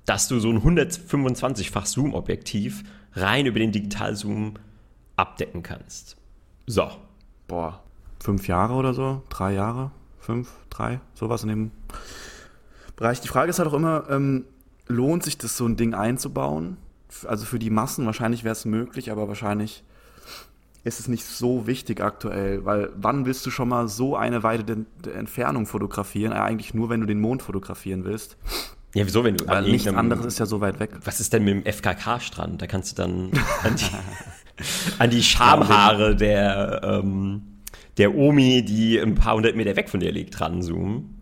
[0.07, 4.55] dass du so ein 125-fach Zoom-Objektiv rein über den Digital-Zoom
[5.17, 6.17] abdecken kannst?
[6.67, 6.91] So.
[7.49, 7.83] Boah,
[8.21, 9.23] fünf Jahre oder so?
[9.29, 9.91] Drei Jahre?
[10.21, 10.51] Fünf?
[10.69, 11.01] Drei?
[11.15, 11.71] Sowas in dem
[12.95, 13.21] Bereich.
[13.21, 14.45] Die Frage ist halt auch immer, ähm,
[14.87, 16.77] lohnt sich das so ein Ding einzubauen?
[17.27, 19.83] Also für die Massen wahrscheinlich wäre es möglich, aber wahrscheinlich
[20.83, 24.87] ist es nicht so wichtig aktuell, weil wann willst du schon mal so eine weite
[25.15, 26.33] Entfernung fotografieren?
[26.33, 28.37] Eigentlich nur, wenn du den Mond fotografieren willst.
[28.95, 29.47] Ja, wieso, wenn du.
[29.47, 30.91] Weil nichts anderes ist ja so weit weg.
[31.05, 32.61] Was ist denn mit dem FKK-Strand?
[32.61, 33.31] Da kannst du dann
[33.63, 33.85] an die,
[34.99, 37.43] an die Schamhaare der, ähm,
[37.99, 41.17] der Omi, die ein paar hundert Meter weg von dir liegt, ranzoomen.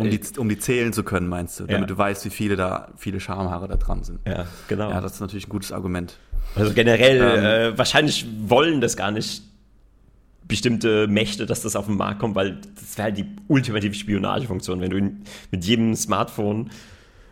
[0.00, 1.86] Um die, um die zählen zu können, meinst du, damit ja.
[1.86, 4.20] du weißt, wie viele da, viele Schamhaare da dran sind.
[4.26, 4.90] Ja, genau.
[4.90, 6.16] Ja, das ist natürlich ein gutes Argument.
[6.54, 9.42] Also generell, ähm, äh, wahrscheinlich wollen das gar nicht
[10.48, 14.80] bestimmte Mächte, dass das auf den Markt kommt, weil das wäre halt die ultimative Spionagefunktion,
[14.80, 16.70] wenn du in, mit jedem Smartphone,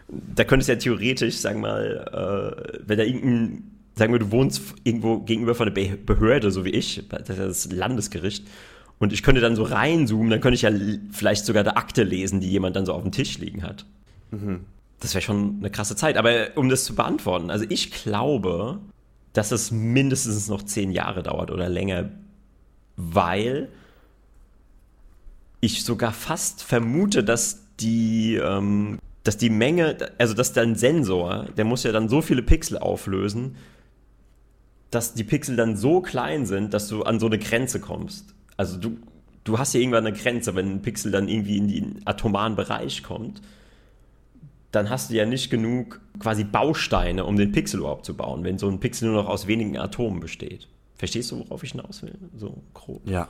[0.08, 3.64] da könntest du ja theoretisch, sagen wir mal, äh, wenn da irgendein,
[3.96, 7.72] sagen wir, du wohnst irgendwo gegenüber von einer Behörde, so wie ich, das ist das
[7.72, 8.46] Landesgericht,
[8.98, 10.70] und ich könnte dann so reinzoomen, dann könnte ich ja
[11.10, 13.84] vielleicht sogar der Akte lesen, die jemand dann so auf dem Tisch liegen hat.
[14.30, 14.60] Mhm.
[15.00, 16.16] Das wäre schon eine krasse Zeit.
[16.16, 18.78] Aber um das zu beantworten, also ich glaube,
[19.36, 22.08] dass es mindestens noch zehn Jahre dauert oder länger,
[22.96, 23.68] weil
[25.60, 31.66] ich sogar fast vermute, dass die, ähm, dass die Menge, also dass dein Sensor, der
[31.66, 33.56] muss ja dann so viele Pixel auflösen,
[34.90, 38.34] dass die Pixel dann so klein sind, dass du an so eine Grenze kommst.
[38.56, 38.96] Also du,
[39.44, 43.02] du hast ja irgendwann eine Grenze, wenn ein Pixel dann irgendwie in den atomaren Bereich
[43.02, 43.42] kommt
[44.76, 48.58] dann hast du ja nicht genug quasi Bausteine, um den Pixel überhaupt zu bauen, wenn
[48.58, 50.68] so ein Pixel nur noch aus wenigen Atomen besteht.
[50.96, 52.14] Verstehst du, worauf ich hinaus will?
[52.36, 53.08] So grob.
[53.08, 53.28] Ja.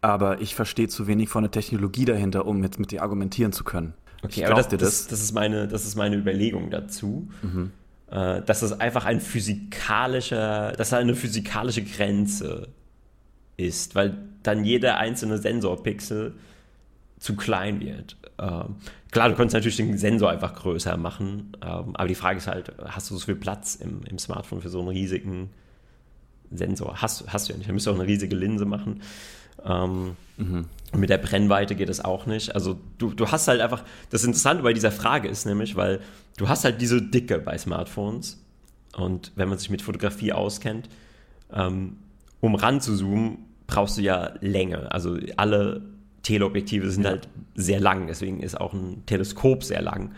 [0.00, 3.64] Aber ich verstehe zu wenig von der Technologie dahinter, um jetzt mit dir argumentieren zu
[3.64, 3.94] können.
[4.22, 7.28] Okay, ich aber das, das, das, ist meine, das ist meine Überlegung dazu.
[7.42, 7.70] Mhm.
[8.10, 12.68] Äh, dass es einfach ein physikalischer, dass eine physikalische Grenze
[13.56, 16.34] ist, weil dann jeder einzelne Sensorpixel
[17.18, 18.16] zu klein wird.
[18.38, 18.76] Ähm,
[19.10, 22.72] klar, du könntest natürlich den Sensor einfach größer machen, ähm, aber die Frage ist halt,
[22.84, 25.50] hast du so viel Platz im, im Smartphone für so einen riesigen
[26.50, 27.00] Sensor?
[27.00, 29.02] Hast, hast du ja nicht, da müsstest du auch eine riesige Linse machen.
[29.64, 30.66] Ähm, mhm.
[30.94, 32.54] Mit der Brennweite geht es auch nicht.
[32.54, 36.00] Also du, du hast halt einfach, das Interessante bei dieser Frage ist nämlich, weil
[36.36, 38.42] du hast halt diese Dicke bei Smartphones
[38.96, 40.88] und wenn man sich mit Fotografie auskennt,
[41.52, 41.96] ähm,
[42.40, 44.92] um ran zu zoomen, brauchst du ja Länge.
[44.92, 45.82] Also alle
[46.26, 47.10] Teleobjektive sind ja.
[47.10, 50.12] halt sehr lang, deswegen ist auch ein Teleskop sehr lang.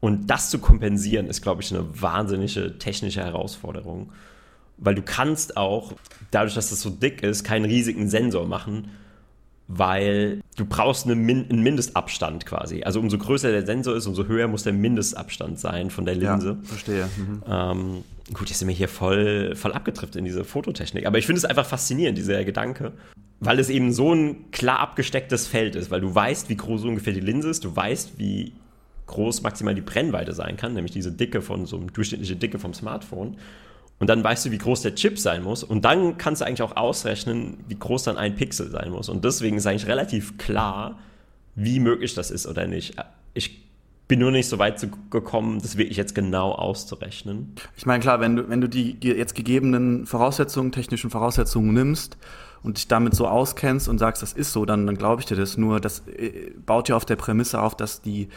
[0.00, 4.12] Und das zu kompensieren, ist, glaube ich, eine wahnsinnige technische Herausforderung.
[4.76, 5.92] Weil du kannst auch,
[6.30, 8.90] dadurch, dass das so dick ist, keinen riesigen Sensor machen,
[9.68, 12.82] weil du brauchst eine Min einen Mindestabstand quasi.
[12.82, 16.58] Also umso größer der Sensor ist, umso höher muss der Mindestabstand sein von der Linse.
[16.60, 17.08] Ja, verstehe.
[17.16, 17.42] Mhm.
[17.48, 21.06] Ähm, gut, jetzt sind wir hier voll, voll abgetrifft in diese Fototechnik.
[21.06, 22.92] Aber ich finde es einfach faszinierend, dieser Gedanke,
[23.40, 27.12] weil es eben so ein klar abgestecktes Feld ist, weil du weißt, wie groß ungefähr
[27.12, 28.52] die Linse ist, du weißt, wie
[29.06, 32.72] groß maximal die Brennweite sein kann, nämlich diese Dicke von so einem durchschnittliche Dicke vom
[32.72, 33.36] Smartphone.
[34.00, 35.62] Und dann weißt du, wie groß der Chip sein muss.
[35.62, 39.08] Und dann kannst du eigentlich auch ausrechnen, wie groß dann ein Pixel sein muss.
[39.08, 40.98] Und deswegen ist eigentlich relativ klar,
[41.54, 42.96] wie möglich das ist oder nicht.
[43.34, 43.64] Ich
[44.08, 47.54] bin nur nicht so weit gekommen, das wirklich jetzt genau auszurechnen.
[47.76, 52.18] Ich meine, klar, wenn du, wenn du die jetzt gegebenen Voraussetzungen, technischen Voraussetzungen nimmst
[52.64, 55.36] und dich damit so auskennst und sagst, das ist so, dann, dann glaube ich dir
[55.36, 55.56] das.
[55.56, 58.28] Nur das äh, baut ja auf der Prämisse auf, dass die,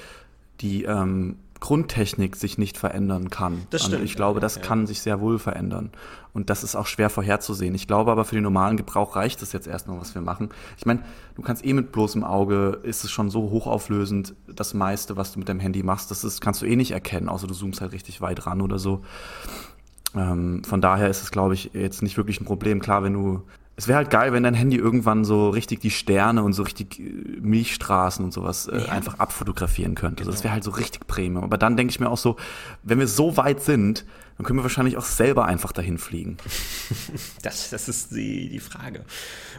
[0.59, 3.65] die ähm, Grundtechnik sich nicht verändern kann.
[3.69, 3.99] Das stimmt.
[3.99, 4.61] Und ich glaube, das ja.
[4.61, 5.91] kann sich sehr wohl verändern.
[6.33, 7.73] Und das ist auch schwer vorherzusehen.
[7.73, 10.49] Ich glaube aber, für den normalen Gebrauch reicht es jetzt erstmal, was wir machen.
[10.77, 11.01] Ich meine,
[11.35, 15.39] du kannst eh mit bloßem Auge, ist es schon so hochauflösend, das meiste, was du
[15.39, 17.91] mit deinem Handy machst, das ist, kannst du eh nicht erkennen, außer du zoomst halt
[17.93, 19.03] richtig weit ran oder so.
[20.15, 22.81] Ähm, von daher ist es, glaube ich, jetzt nicht wirklich ein Problem.
[22.81, 23.41] Klar, wenn du
[23.77, 26.99] es wäre halt geil, wenn dein Handy irgendwann so richtig die Sterne und so richtig
[26.99, 27.03] äh,
[27.39, 28.85] Milchstraßen und sowas äh, ja.
[28.85, 30.23] einfach abfotografieren könnte.
[30.23, 30.29] Genau.
[30.29, 31.43] Also das wäre halt so richtig Premium.
[31.43, 32.37] Aber dann denke ich mir auch so,
[32.81, 34.03] wenn wir so weit sind,
[34.37, 36.37] dann können wir wahrscheinlich auch selber einfach dahin fliegen.
[37.43, 39.05] Das, das ist die, die Frage.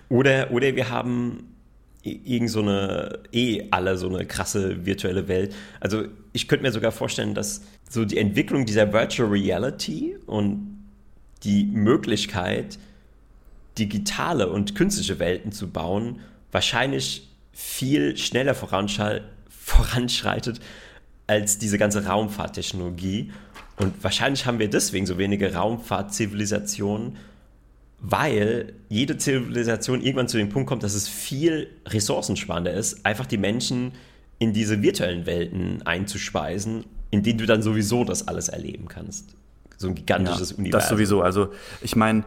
[0.09, 1.55] Oder, oder wir haben
[2.03, 5.55] irgend so eine, eh alle so eine krasse virtuelle Welt.
[5.81, 10.85] Also ich könnte mir sogar vorstellen, dass so die Entwicklung dieser Virtual Reality und
[11.45, 12.79] die Möglichkeit,
[13.79, 20.61] digitale und künstliche Welten zu bauen, wahrscheinlich viel schneller voranschreitet
[21.27, 23.33] als diese ganze Raumfahrttechnologie.
[23.77, 27.17] Und wahrscheinlich haben wir deswegen so wenige Raumfahrtzivilisationen,
[28.01, 33.39] weil jede Zivilisation irgendwann zu dem Punkt kommt, dass es viel ressourcensparender ist, einfach die
[33.39, 33.93] Menschen
[34.39, 39.35] in diese virtuellen Welten einzuspeisen, in denen du dann sowieso das alles erleben kannst.
[39.77, 40.81] So ein gigantisches ja, Universum.
[40.81, 41.23] Das sowieso.
[41.23, 42.25] Also ich meine,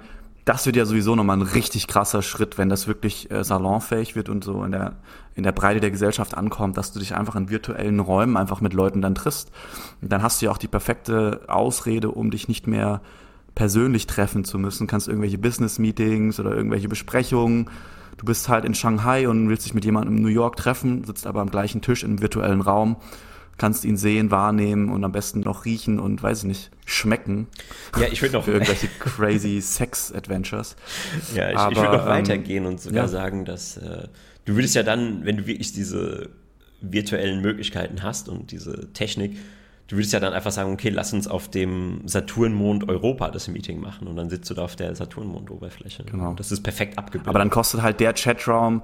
[0.52, 4.28] das wird ja sowieso nochmal ein richtig krasser Schritt, wenn das wirklich äh, salonfähig wird
[4.28, 4.98] und so in der,
[5.34, 8.74] in der Breite der Gesellschaft ankommt, dass du dich einfach in virtuellen Räumen einfach mit
[8.74, 9.50] Leuten dann triffst.
[10.02, 13.00] Und dann hast du ja auch die perfekte Ausrede, um dich nicht mehr
[13.56, 14.88] persönlich treffen zu müssen.
[14.88, 17.70] Kannst irgendwelche Business-Meetings oder irgendwelche Besprechungen.
[18.18, 21.28] Du bist halt in Shanghai und willst dich mit jemandem in New York treffen, sitzt
[21.28, 22.98] aber am gleichen Tisch im virtuellen Raum
[23.62, 27.46] kannst ihn sehen, wahrnehmen und am besten noch riechen und weiß ich nicht, schmecken.
[27.96, 30.76] Ja, ich würde noch für irgendwelche crazy Sex Adventures.
[31.36, 33.08] Ja, ich, ich würde noch ähm, weitergehen und sogar ja.
[33.08, 34.08] sagen, dass äh,
[34.46, 36.32] du würdest ja dann, wenn du wirklich diese
[36.82, 39.38] virtuellen Möglichkeiten hast und diese Technik,
[39.90, 43.80] du würdest ja dann einfach sagen, okay, lass uns auf dem Saturnmond Europa das Meeting
[43.80, 46.04] machen und dann sitzt du da auf der Saturnmond-Oberfläche.
[46.06, 46.34] Genau.
[46.34, 47.28] Das ist perfekt abgebildet.
[47.30, 48.82] Aber dann kostet halt der Chatraum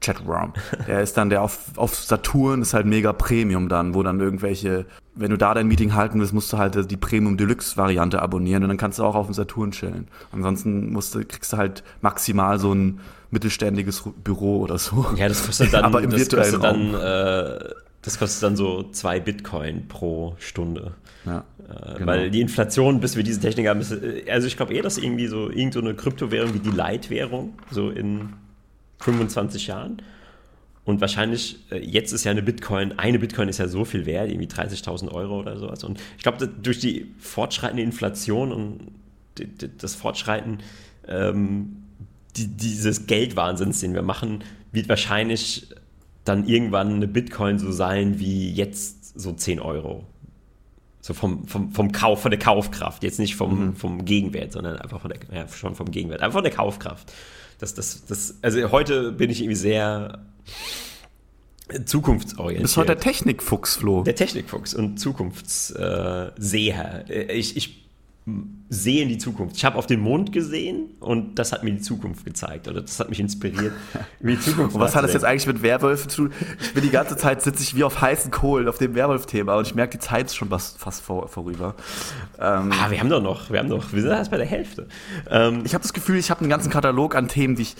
[0.00, 0.54] Chatroom.
[0.86, 4.86] Der ist dann der auf, auf Saturn, ist halt mega Premium dann, wo dann irgendwelche,
[5.14, 8.62] wenn du da dein Meeting halten willst, musst du halt die Premium Deluxe Variante abonnieren
[8.62, 10.08] und dann kannst du auch auf dem Saturn chillen.
[10.32, 15.06] Ansonsten musst du, kriegst du halt maximal so ein mittelständiges Büro oder so.
[15.16, 17.58] Ja, das kostet dann, Aber im das kostet dann, äh,
[18.02, 20.94] das kostet dann so zwei Bitcoin pro Stunde.
[21.26, 22.06] Ja, äh, genau.
[22.06, 24.96] Weil die Inflation, bis wir diese Technik haben, ist, äh, also ich glaube eher, dass
[24.96, 28.30] irgendwie so irgendeine so Kryptowährung wie die Leitwährung so in
[29.00, 30.02] 25 Jahren.
[30.84, 34.30] Und wahrscheinlich, äh, jetzt ist ja eine Bitcoin, eine Bitcoin ist ja so viel wert,
[34.30, 35.84] irgendwie 30.000 Euro oder sowas.
[35.84, 38.92] Und ich glaube, durch die fortschreitende Inflation und
[39.78, 40.58] das Fortschreiten
[41.06, 41.76] ähm,
[42.36, 45.68] die, dieses Geldwahnsinns, den wir machen, wird wahrscheinlich
[46.24, 50.04] dann irgendwann eine Bitcoin so sein wie jetzt so 10 Euro.
[51.00, 53.02] So vom, vom, vom Kauf, von der Kaufkraft.
[53.02, 53.76] Jetzt nicht vom, mhm.
[53.76, 57.12] vom Gegenwert, sondern einfach von der, ja, schon vom Gegenwert, einfach von der Kaufkraft
[57.60, 60.18] das, das, das, also heute bin ich irgendwie sehr
[61.84, 62.62] zukunftsorientiert.
[62.62, 64.02] Bist heute der Technikfuchs, Flo.
[64.02, 67.04] Der Technikfuchs und Zukunftsseher.
[67.08, 67.89] ich, ich
[68.68, 69.56] sehe in die Zukunft.
[69.56, 73.00] Ich habe auf den Mond gesehen und das hat mir die Zukunft gezeigt oder das
[73.00, 73.72] hat mich inspiriert,
[74.20, 76.32] wie die Zukunft Und was hat das jetzt eigentlich mit Werwölfen zu tun?
[76.60, 79.66] Ich bin die ganze Zeit sitze ich wie auf heißen Kohlen auf dem Werwolf-Thema und
[79.66, 81.74] ich merke, die Zeit ist schon fast vor, vorüber.
[82.38, 84.86] Ähm, ah, wir haben doch noch, wir haben doch, wir sind erst bei der Hälfte.
[85.28, 87.76] Ähm, ich habe das Gefühl, ich habe einen ganzen Katalog an Themen, die ich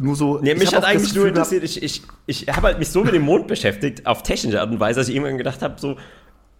[0.00, 0.38] nur so.
[0.38, 3.22] Nee, mich hat eigentlich nur interessiert, ich, ich, ich habe halt mich so mit dem
[3.22, 5.96] Mond beschäftigt, auf technische Art und Weise, dass ich irgendwann gedacht habe, so,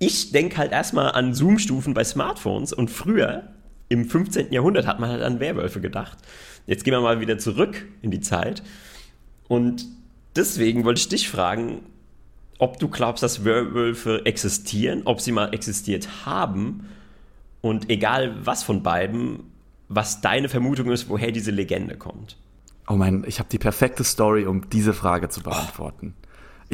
[0.04, 3.44] ich denke halt erstmal an Zoom-Stufen bei Smartphones und früher,
[3.88, 4.52] im 15.
[4.52, 6.18] Jahrhundert, hat man halt an Werwölfe gedacht.
[6.66, 8.62] Jetzt gehen wir mal wieder zurück in die Zeit.
[9.48, 9.86] Und
[10.36, 11.80] deswegen wollte ich dich fragen,
[12.58, 16.88] ob du glaubst, dass Werwölfe existieren, ob sie mal existiert haben
[17.60, 19.40] und egal was von beiden,
[19.88, 22.36] was deine Vermutung ist, woher diese Legende kommt.
[22.86, 26.14] Oh mein, ich habe die perfekte Story, um diese Frage zu beantworten.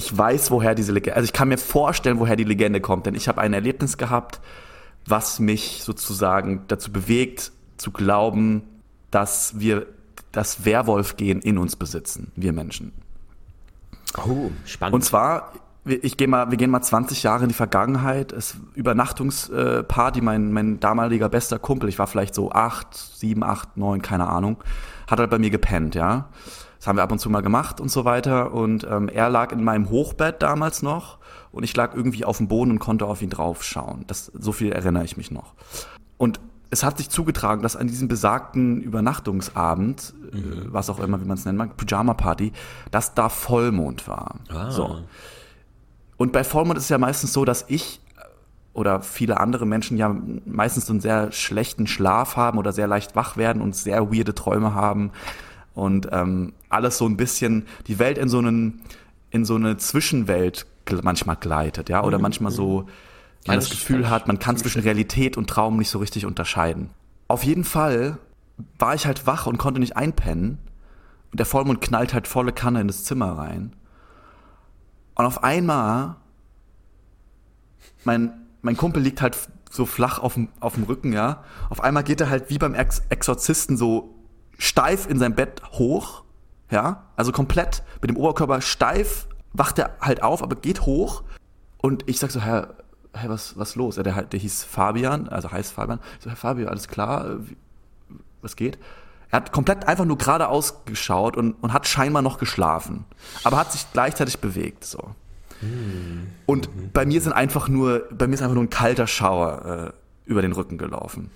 [0.00, 3.14] Ich weiß, woher diese Legende, also ich kann mir vorstellen, woher die Legende kommt, denn
[3.14, 4.40] ich habe ein Erlebnis gehabt,
[5.04, 8.62] was mich sozusagen dazu bewegt, zu glauben,
[9.10, 9.84] dass wir
[10.32, 12.92] das Werwolf-Gen in uns besitzen, wir Menschen.
[14.16, 14.94] Oh, spannend.
[14.94, 15.52] Und zwar,
[15.84, 18.32] ich gehe mal, wir gehen mal 20 Jahre in die Vergangenheit.
[18.32, 24.00] Es Übernachtungsparty, mein, mein damaliger bester Kumpel, ich war vielleicht so acht, sieben, acht, neun,
[24.00, 24.64] keine Ahnung,
[25.08, 26.30] hat halt bei mir gepennt, ja.
[26.80, 28.54] Das haben wir ab und zu mal gemacht und so weiter.
[28.54, 31.18] Und ähm, er lag in meinem Hochbett damals noch
[31.52, 34.04] und ich lag irgendwie auf dem Boden und konnte auf ihn draufschauen.
[34.06, 35.52] Das, so viel erinnere ich mich noch.
[36.16, 40.66] Und es hat sich zugetragen, dass an diesem besagten Übernachtungsabend, äh, mhm.
[40.68, 42.52] was auch immer, wie man es nennen mag, Pyjama Party,
[42.90, 44.36] dass da Vollmond war.
[44.48, 44.70] Ah.
[44.70, 45.02] So.
[46.16, 48.22] Und bei Vollmond ist es ja meistens so, dass ich äh,
[48.72, 50.16] oder viele andere Menschen ja
[50.46, 54.34] meistens so einen sehr schlechten Schlaf haben oder sehr leicht wach werden und sehr weirde
[54.34, 55.10] Träume haben
[55.74, 58.82] und ähm, alles so ein bisschen die Welt in so einen
[59.30, 60.66] in so eine Zwischenwelt
[61.02, 62.22] manchmal gleitet, ja, oder mhm.
[62.22, 62.86] manchmal so
[63.46, 66.90] man das Gefühl hat, man kann zwischen Realität und Traum nicht so richtig unterscheiden.
[67.28, 68.18] Auf jeden Fall
[68.78, 70.58] war ich halt wach und konnte nicht einpennen.
[71.30, 73.74] Und der Vollmond knallt halt volle Kanne in das Zimmer rein.
[75.14, 76.16] Und auf einmal,
[78.04, 79.38] mein, mein Kumpel liegt halt
[79.70, 81.44] so flach auf dem, auf dem Rücken, ja.
[81.70, 84.14] Auf einmal geht er halt wie beim Ex Exorzisten so
[84.58, 86.24] steif in sein Bett hoch,
[86.70, 87.04] ja.
[87.16, 91.22] Also komplett mit dem Oberkörper steif, wacht er halt auf, aber geht hoch.
[91.78, 92.74] Und ich sag so, Herr,
[93.12, 93.96] hey, was, was los?
[93.96, 96.00] Ja, der, der hieß Fabian, also heißt Fabian.
[96.18, 97.36] Ich so, Herr Fabian, alles klar?
[97.40, 97.56] Wie,
[98.42, 98.78] was geht?
[99.30, 103.04] Er hat komplett einfach nur geradeaus geschaut und, und hat scheinbar noch geschlafen.
[103.44, 105.14] Aber hat sich gleichzeitig bewegt, so.
[106.46, 110.30] Und bei mir sind einfach nur, bei mir ist einfach nur ein kalter Schauer äh,
[110.30, 111.30] über den Rücken gelaufen.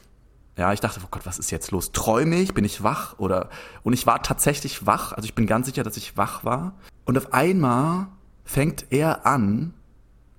[0.57, 1.93] Ja, ich dachte, oh Gott, was ist jetzt los?
[1.93, 2.55] Träume ich?
[2.55, 3.19] Bin ich wach?
[3.19, 3.51] Oder,
[3.83, 5.13] und ich war tatsächlich wach.
[5.13, 6.75] Also ich bin ganz sicher, dass ich wach war.
[7.05, 8.07] Und auf einmal
[8.45, 9.75] fängt er an,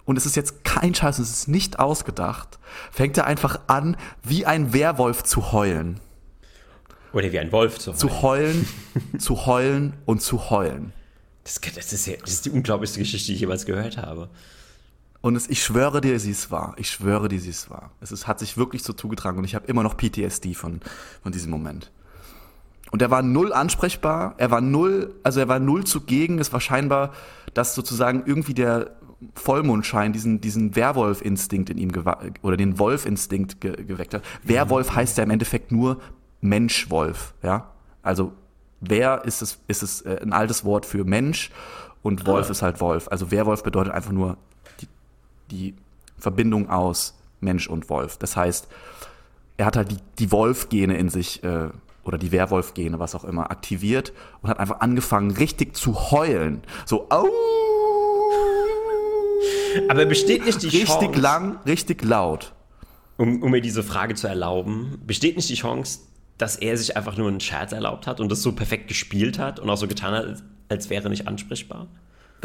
[0.06, 2.60] und es ist jetzt kein Scheiß, es ist nicht ausgedacht,
[2.92, 6.00] fängt er einfach an, wie ein Werwolf zu heulen.
[7.12, 7.98] Oder wie ein Wolf zu heulen.
[7.98, 8.68] Zu heulen,
[9.20, 10.94] zu heulen und zu heulen.
[11.44, 14.30] Das, das, ist ja, das ist die unglaublichste Geschichte, die ich jemals gehört habe.
[15.26, 16.76] Und es, ich schwöre dir, sie ist wahr.
[16.78, 17.90] Ich schwöre dir, sie ist wahr.
[18.00, 20.82] Es ist, hat sich wirklich so zugetragen und ich habe immer noch PTSD von,
[21.24, 21.92] von diesem Moment.
[22.92, 26.38] Und er war null ansprechbar, er war null, also er war null zugegen.
[26.38, 27.12] Es war scheinbar,
[27.56, 28.92] dass sozusagen irgendwie der
[29.34, 31.92] Vollmondschein diesen, diesen Werwolf-Instinkt in ihm
[32.44, 34.22] oder den Wolf-Instinkt ge geweckt hat.
[34.44, 34.96] Werwolf mhm.
[34.96, 36.02] heißt ja im Endeffekt nur
[36.42, 37.72] Mensch-Wolf, ja.
[38.04, 38.32] Also
[38.82, 41.50] Wer ist es, ist es äh, ein altes Wort für Mensch
[42.02, 42.52] und Wolf ah.
[42.52, 43.08] ist halt Wolf.
[43.10, 44.38] Also Werwolf bedeutet einfach nur
[45.52, 45.76] die,
[46.18, 48.18] Verbindung aus Mensch und Wolf.
[48.18, 48.68] Das heißt,
[49.58, 51.70] er hat halt die, die Wolf-Gene in sich äh,
[52.04, 56.62] oder die Werwolf-Gene, was auch immer, aktiviert und hat einfach angefangen, richtig zu heulen.
[56.86, 57.28] So, au!
[59.90, 61.06] Aber besteht nicht die richtig Chance.
[61.06, 62.54] Richtig lang, richtig laut.
[63.18, 66.00] Um, um mir diese Frage zu erlauben, besteht nicht die Chance,
[66.38, 69.60] dass er sich einfach nur einen Scherz erlaubt hat und das so perfekt gespielt hat
[69.60, 71.88] und auch so getan hat, als, als wäre nicht ansprechbar?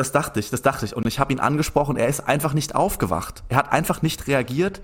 [0.00, 0.96] Das dachte ich, das dachte ich.
[0.96, 3.42] Und ich habe ihn angesprochen, er ist einfach nicht aufgewacht.
[3.50, 4.80] Er hat einfach nicht reagiert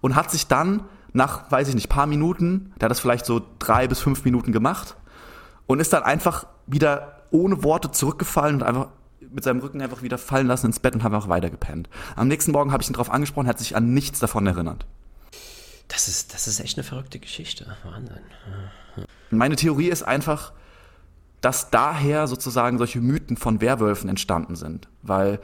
[0.00, 3.42] und hat sich dann nach, weiß ich nicht, paar Minuten, der hat das vielleicht so
[3.58, 4.96] drei bis fünf Minuten gemacht
[5.66, 8.88] und ist dann einfach wieder ohne Worte zurückgefallen und einfach
[9.20, 11.90] mit seinem Rücken einfach wieder fallen lassen ins Bett und haben einfach weitergepennt.
[12.16, 14.86] Am nächsten Morgen habe ich ihn darauf angesprochen, er hat sich an nichts davon erinnert.
[15.88, 17.76] Das ist, das ist echt eine verrückte Geschichte.
[17.84, 18.16] Wahnsinn.
[19.28, 20.52] Meine Theorie ist einfach,
[21.44, 24.88] dass daher sozusagen solche Mythen von Werwölfen entstanden sind.
[25.02, 25.40] Weil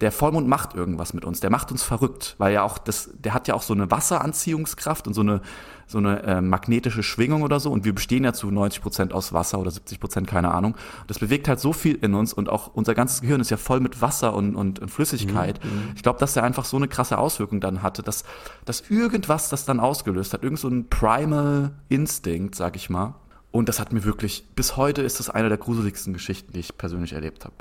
[0.00, 3.32] der Vollmond macht irgendwas mit uns, der macht uns verrückt, weil ja auch das, der
[3.32, 5.40] hat ja auch so eine Wasseranziehungskraft und so eine,
[5.86, 9.32] so eine äh, magnetische Schwingung oder so und wir bestehen ja zu 90 Prozent aus
[9.32, 10.74] Wasser oder 70 Prozent, keine Ahnung.
[11.06, 13.78] Das bewegt halt so viel in uns und auch unser ganzes Gehirn ist ja voll
[13.78, 15.64] mit Wasser und, und, und Flüssigkeit.
[15.64, 15.70] Mhm.
[15.70, 15.92] mhm.
[15.94, 18.24] Ich glaube, dass der einfach so eine krasse Auswirkung dann hatte, dass,
[18.64, 23.14] dass irgendwas das dann ausgelöst hat, irgend so ein Primal Instinct, sag ich mal.
[23.54, 26.76] Und das hat mir wirklich, bis heute ist das eine der gruseligsten Geschichten, die ich
[26.76, 27.54] persönlich erlebt habe.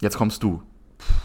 [0.00, 0.62] Jetzt kommst du.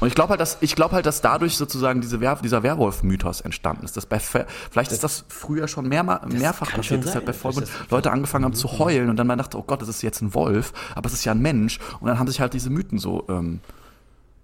[0.01, 3.39] Und ich glaube halt, dass ich glaube halt, dass dadurch sozusagen diese Wer dieser Werwolf-Mythos
[3.39, 3.95] entstanden ist.
[3.95, 8.11] Dass bei vielleicht ist das früher schon mehr, mehrfach passiert, dass halt bei Vollmond Leute
[8.11, 10.73] angefangen haben zu heulen und dann man dachte, oh Gott, das ist jetzt ein Wolf,
[10.95, 11.79] aber es ist ja ein Mensch.
[12.01, 13.61] Und dann haben sich halt diese Mythen so ähm,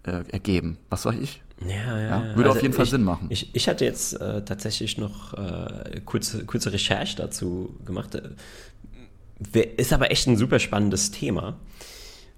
[0.04, 0.78] äh, ergeben.
[0.90, 1.42] Was sag ich?
[1.60, 2.22] Ja, ja, ja.
[2.36, 3.28] Würde also auf jeden Fall Sinn machen.
[3.30, 8.22] Ich, ich hatte jetzt äh, tatsächlich noch äh, kurze, kurze Recherche dazu gemacht.
[9.54, 11.58] Ist aber echt ein super spannendes Thema.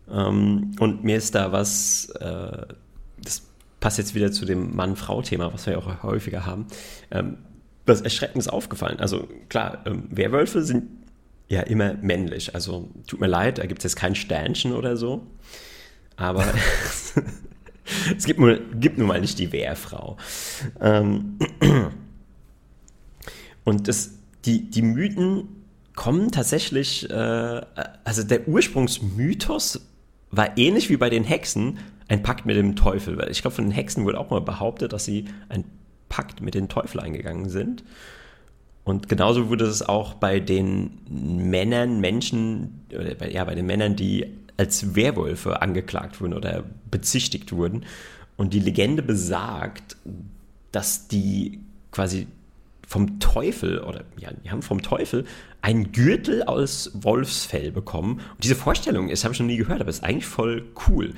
[0.09, 2.65] Ähm, und mir ist da was, äh,
[3.21, 3.43] das
[3.79, 6.67] passt jetzt wieder zu dem Mann-Frau-Thema, was wir ja auch häufiger haben,
[7.11, 7.37] ähm,
[7.85, 8.99] was Erschreckendes aufgefallen.
[8.99, 10.85] Also klar, ähm, Werwölfe sind
[11.47, 12.55] ja immer männlich.
[12.55, 15.25] Also tut mir leid, da gibt es jetzt kein Sternchen oder so.
[16.15, 16.43] Aber
[18.17, 20.17] es gibt, nur, gibt nun mal nicht die Wehrfrau.
[20.81, 21.37] Ähm,
[23.63, 24.11] und das,
[24.45, 25.56] die, die Mythen
[25.97, 27.61] kommen tatsächlich, äh,
[28.05, 29.81] also der Ursprungsmythos
[30.31, 33.27] war ähnlich wie bei den Hexen ein Pakt mit dem Teufel.
[33.29, 35.65] Ich glaube, von den Hexen wurde auch mal behauptet, dass sie ein
[36.07, 37.83] Pakt mit dem Teufel eingegangen sind.
[38.83, 43.97] Und genauso wurde es auch bei den Männern, Menschen, oder bei, ja, bei den Männern,
[43.97, 44.25] die
[44.55, 47.85] als Werwölfe angeklagt wurden oder bezichtigt wurden.
[48.37, 49.97] Und die Legende besagt,
[50.71, 51.59] dass die
[51.91, 52.27] quasi
[52.87, 55.25] vom Teufel oder ja, die haben vom Teufel
[55.61, 58.13] einen Gürtel aus Wolfsfell bekommen.
[58.13, 61.13] Und diese Vorstellung ist, habe ich noch nie gehört, aber ist eigentlich voll cool.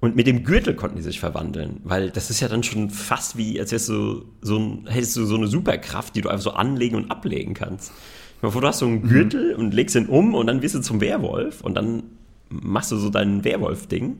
[0.00, 3.36] Und mit dem Gürtel konnten die sich verwandeln, weil das ist ja dann schon fast
[3.36, 6.52] wie, als wärst du so ein, hättest du so eine Superkraft, die du einfach so
[6.52, 7.92] anlegen und ablegen kannst.
[8.40, 9.08] Bevor du hast so einen mhm.
[9.08, 9.60] Gürtel mhm.
[9.60, 12.04] und legst ihn um und dann wirst du zum Werwolf und dann
[12.48, 14.12] machst du so dein Werwolf-Ding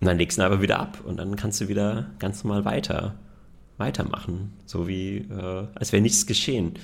[0.00, 2.64] und dann legst du ihn aber wieder ab und dann kannst du wieder ganz normal
[2.64, 3.14] weiter,
[3.78, 4.52] weitermachen.
[4.66, 6.74] So wie, äh, als wäre nichts geschehen.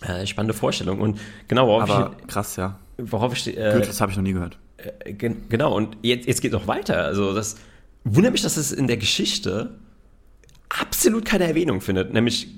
[0.00, 1.00] Äh, spannende Vorstellung.
[1.00, 1.18] Und
[1.48, 2.78] genau, worauf aber ich, krass, ja.
[2.98, 4.58] Worauf ich, äh, Gürtel, das habe ich noch nie gehört.
[4.76, 7.04] Äh, genau, und jetzt, jetzt geht es noch weiter.
[7.04, 7.56] Also das
[8.04, 9.74] wundert mich, dass es in der Geschichte
[10.68, 12.12] absolut keine Erwähnung findet.
[12.12, 12.48] Nämlich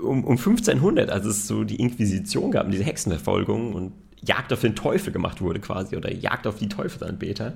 [0.00, 3.92] um, um 1500, als es so die Inquisition gab, diese Hexenverfolgung und
[4.24, 7.54] Jagd auf den Teufel gemacht wurde quasi, oder Jagd auf die Teufelsanbeter,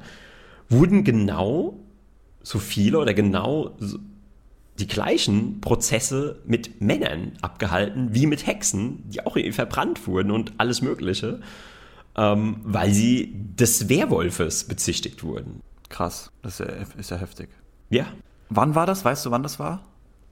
[0.69, 1.79] wurden genau
[2.43, 3.99] so viele oder genau so
[4.79, 10.83] die gleichen Prozesse mit Männern abgehalten wie mit Hexen, die auch verbrannt wurden und alles
[10.83, 11.41] Mögliche
[12.17, 15.63] ähm, weil sie des Werwolfes bezichtigt wurden.
[15.89, 17.49] Krass, das ist ja, ist ja, heftig.
[17.91, 18.07] Ja.
[18.49, 19.05] Wann war das?
[19.05, 19.83] Weißt du, wann das war?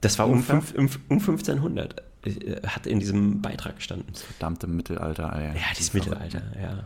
[0.01, 2.03] Das war um, fünf, um, um 1500.
[2.25, 4.07] Äh, hat in diesem Beitrag gestanden.
[4.11, 5.55] Das verdammte Mittelalter, Alter.
[5.55, 6.83] Ja, dieses Mittelalter, ja, ja.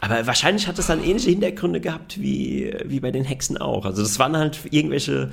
[0.00, 3.86] Aber wahrscheinlich hat es dann ähnliche Hintergründe gehabt wie, wie bei den Hexen auch.
[3.86, 5.30] Also das waren halt irgendwelche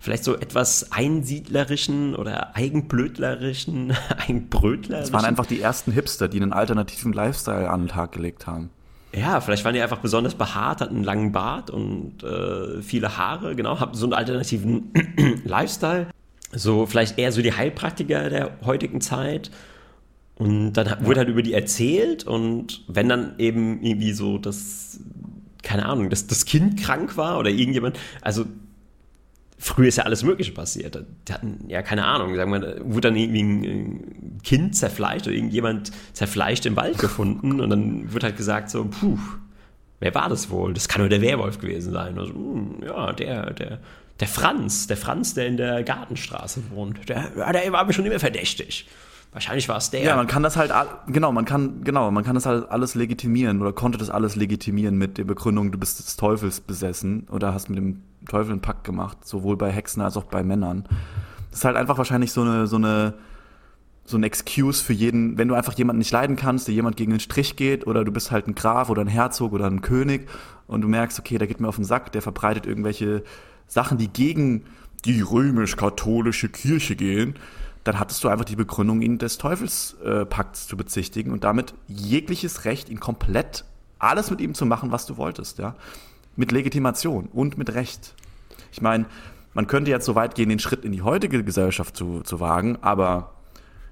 [0.00, 5.12] vielleicht so etwas einsiedlerischen oder eigenblödlerischen, eigenbrötlerischen.
[5.12, 8.70] Das waren einfach die ersten Hipster, die einen alternativen Lifestyle an den Tag gelegt haben.
[9.12, 13.54] Ja, vielleicht waren die einfach besonders behaart, hatten einen langen Bart und äh, viele Haare,
[13.56, 14.92] genau, hatten so einen alternativen
[15.44, 16.06] Lifestyle.
[16.52, 19.50] So vielleicht eher so die Heilpraktiker der heutigen Zeit.
[20.36, 21.04] Und dann ja.
[21.04, 25.00] wurde halt über die erzählt und wenn dann eben irgendwie so das,
[25.62, 28.46] keine Ahnung, dass das Kind krank war oder irgendjemand, also
[29.60, 31.04] früher ist ja alles Mögliche passiert.
[31.28, 35.92] Die hatten ja keine Ahnung, sagen wir, wurde dann irgendwie ein Kind zerfleischt oder irgendjemand
[36.14, 39.18] zerfleischt im Wald gefunden und dann wird halt gesagt so, puh,
[40.00, 40.72] wer war das wohl?
[40.72, 42.18] Das kann nur der Werwolf gewesen sein.
[42.18, 43.78] Also, hm, ja, der, der,
[44.18, 48.18] der Franz, der Franz, der in der Gartenstraße wohnt, der, der war mir schon immer
[48.18, 48.86] verdächtig.
[49.32, 50.02] Wahrscheinlich war es der.
[50.02, 50.72] Ja, man kann das halt,
[51.06, 54.98] genau, man kann, genau, man kann das halt alles legitimieren oder konnte das alles legitimieren
[54.98, 58.82] mit der Begründung, du bist des Teufels besessen oder hast mit dem Teufel einen Pakt
[58.82, 60.84] gemacht, sowohl bei Hexen als auch bei Männern.
[61.50, 63.14] Das ist halt einfach wahrscheinlich so eine, so eine,
[64.04, 67.12] so ein Excuse für jeden, wenn du einfach jemanden nicht leiden kannst, der jemand gegen
[67.12, 70.28] den Strich geht, oder du bist halt ein Graf oder ein Herzog oder ein König
[70.66, 73.22] und du merkst, okay, der geht mir auf den Sack, der verbreitet irgendwelche
[73.68, 74.64] Sachen, die gegen
[75.04, 77.34] die römisch-katholische Kirche gehen,
[77.84, 82.64] dann hattest du einfach die Begründung, ihn des Teufelspakts äh, zu bezichtigen und damit jegliches
[82.64, 83.64] Recht, ihn komplett
[83.98, 85.74] alles mit ihm zu machen, was du wolltest, ja.
[86.36, 88.14] Mit Legitimation und mit Recht.
[88.72, 89.06] Ich meine,
[89.54, 92.78] man könnte jetzt so weit gehen, den Schritt in die heutige Gesellschaft zu, zu wagen,
[92.82, 93.34] aber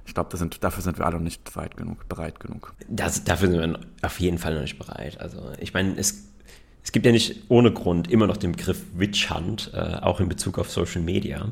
[0.07, 0.31] ich glaube,
[0.61, 2.73] dafür sind wir alle noch nicht weit genug, bereit genug.
[2.89, 5.21] Das, dafür sind wir auf jeden Fall noch nicht bereit.
[5.21, 6.29] Also ich meine, es,
[6.83, 10.29] es gibt ja nicht ohne Grund immer noch den Begriff Witch Hunt, äh, auch in
[10.29, 11.51] Bezug auf Social Media.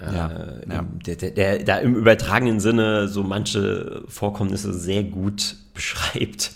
[0.00, 0.86] Ja, äh, ja.
[1.06, 6.52] Der, der, der, da im übertragenen Sinne so manche Vorkommnisse sehr gut beschreibt.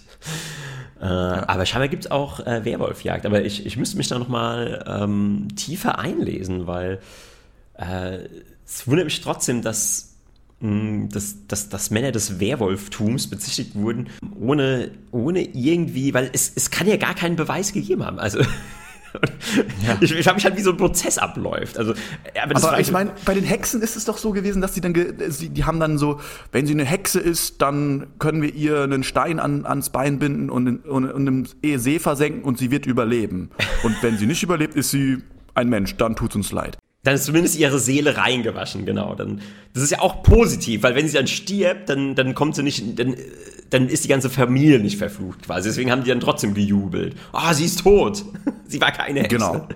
[1.01, 1.49] Äh, ja.
[1.49, 3.27] Aber scheinbar gibt es auch äh, Werwolfjagd.
[3.27, 7.01] Aber ich, ich müsste mich da nochmal ähm, tiefer einlesen, weil
[7.75, 8.19] äh,
[8.65, 10.15] es wundert mich trotzdem, dass,
[10.61, 16.53] mh, hm, dass, dass, dass Männer des Werwolftums bezichtigt wurden, ohne, ohne irgendwie, weil es,
[16.55, 18.19] es kann ja gar keinen Beweis gegeben haben.
[18.19, 18.39] Also
[19.87, 19.99] ja.
[20.01, 21.79] Ich, ich frage mich halt, wie so ein Prozess abläuft.
[21.79, 21.95] Also,
[22.41, 24.95] aber, aber ich meine, bei den Hexen ist es doch so gewesen, dass sie dann,
[25.29, 29.05] sie, die haben dann so, wenn sie eine Hexe ist, dann können wir ihr einen
[29.05, 32.87] Stein an, ans Bein binden und in, und, und im See versenken und sie wird
[32.87, 33.51] überleben.
[33.83, 35.19] Und wenn sie nicht überlebt, ist sie
[35.55, 36.79] ein Mensch, dann tut's uns leid.
[37.05, 39.15] Dann ist zumindest ihre Seele reingewaschen, genau.
[39.15, 39.41] Dann,
[39.75, 42.99] das ist ja auch positiv, weil wenn sie dann stirbt, dann, dann kommt sie nicht,
[42.99, 43.17] dann,
[43.73, 45.69] dann ist die ganze Familie nicht verflucht quasi.
[45.69, 47.17] Deswegen haben die dann trotzdem gejubelt.
[47.33, 48.25] Ah, oh, sie ist tot.
[48.67, 49.37] sie war keine Hexe.
[49.37, 49.67] Genau.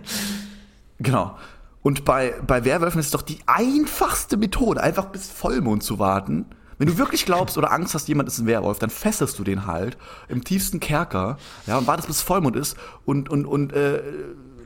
[0.98, 1.36] Genau.
[1.82, 6.46] Und bei, bei Werwölfen ist es doch die einfachste Methode, einfach bis Vollmond zu warten.
[6.78, 9.66] Wenn du wirklich glaubst oder Angst hast, jemand ist ein Werwolf, dann fesselst du den
[9.66, 9.96] halt
[10.28, 12.76] im tiefsten Kerker, ja, und wartest bis Vollmond ist
[13.06, 14.02] und, und, und äh,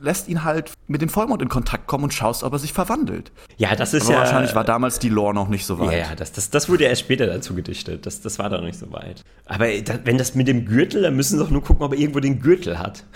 [0.01, 3.31] lässt ihn halt mit dem Vollmond in Kontakt kommen und schaust, ob er sich verwandelt.
[3.57, 4.19] Ja, das ist Aber ja.
[4.19, 5.91] wahrscheinlich war damals die Lore noch nicht so weit.
[5.91, 8.05] Ja, ja, das, das, das wurde erst später dazu gedichtet.
[8.05, 9.23] Das, das war da noch nicht so weit.
[9.45, 11.99] Aber da, wenn das mit dem Gürtel, dann müssen sie doch nur gucken, ob er
[11.99, 13.03] irgendwo den Gürtel hat.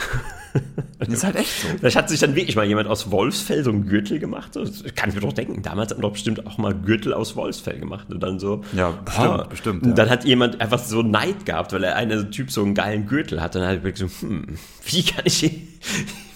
[0.99, 1.67] Das ist halt echt so.
[1.78, 4.55] Vielleicht hat sich dann wirklich mal jemand aus Wolfsfell so einen Gürtel gemacht.
[4.55, 5.61] Das kann ich mir doch denken.
[5.61, 8.07] Damals hat man doch bestimmt auch mal Gürtel aus Wolfsfell gemacht.
[8.09, 8.63] Und dann so.
[8.71, 9.95] Ja, bestimmt, bestimmt, Und ja.
[9.95, 13.41] dann hat jemand einfach so Neid gehabt, weil er einen Typ so einen geilen Gürtel
[13.41, 13.55] hat.
[13.55, 15.51] Und dann hat er wirklich so, hm, wie kann ich,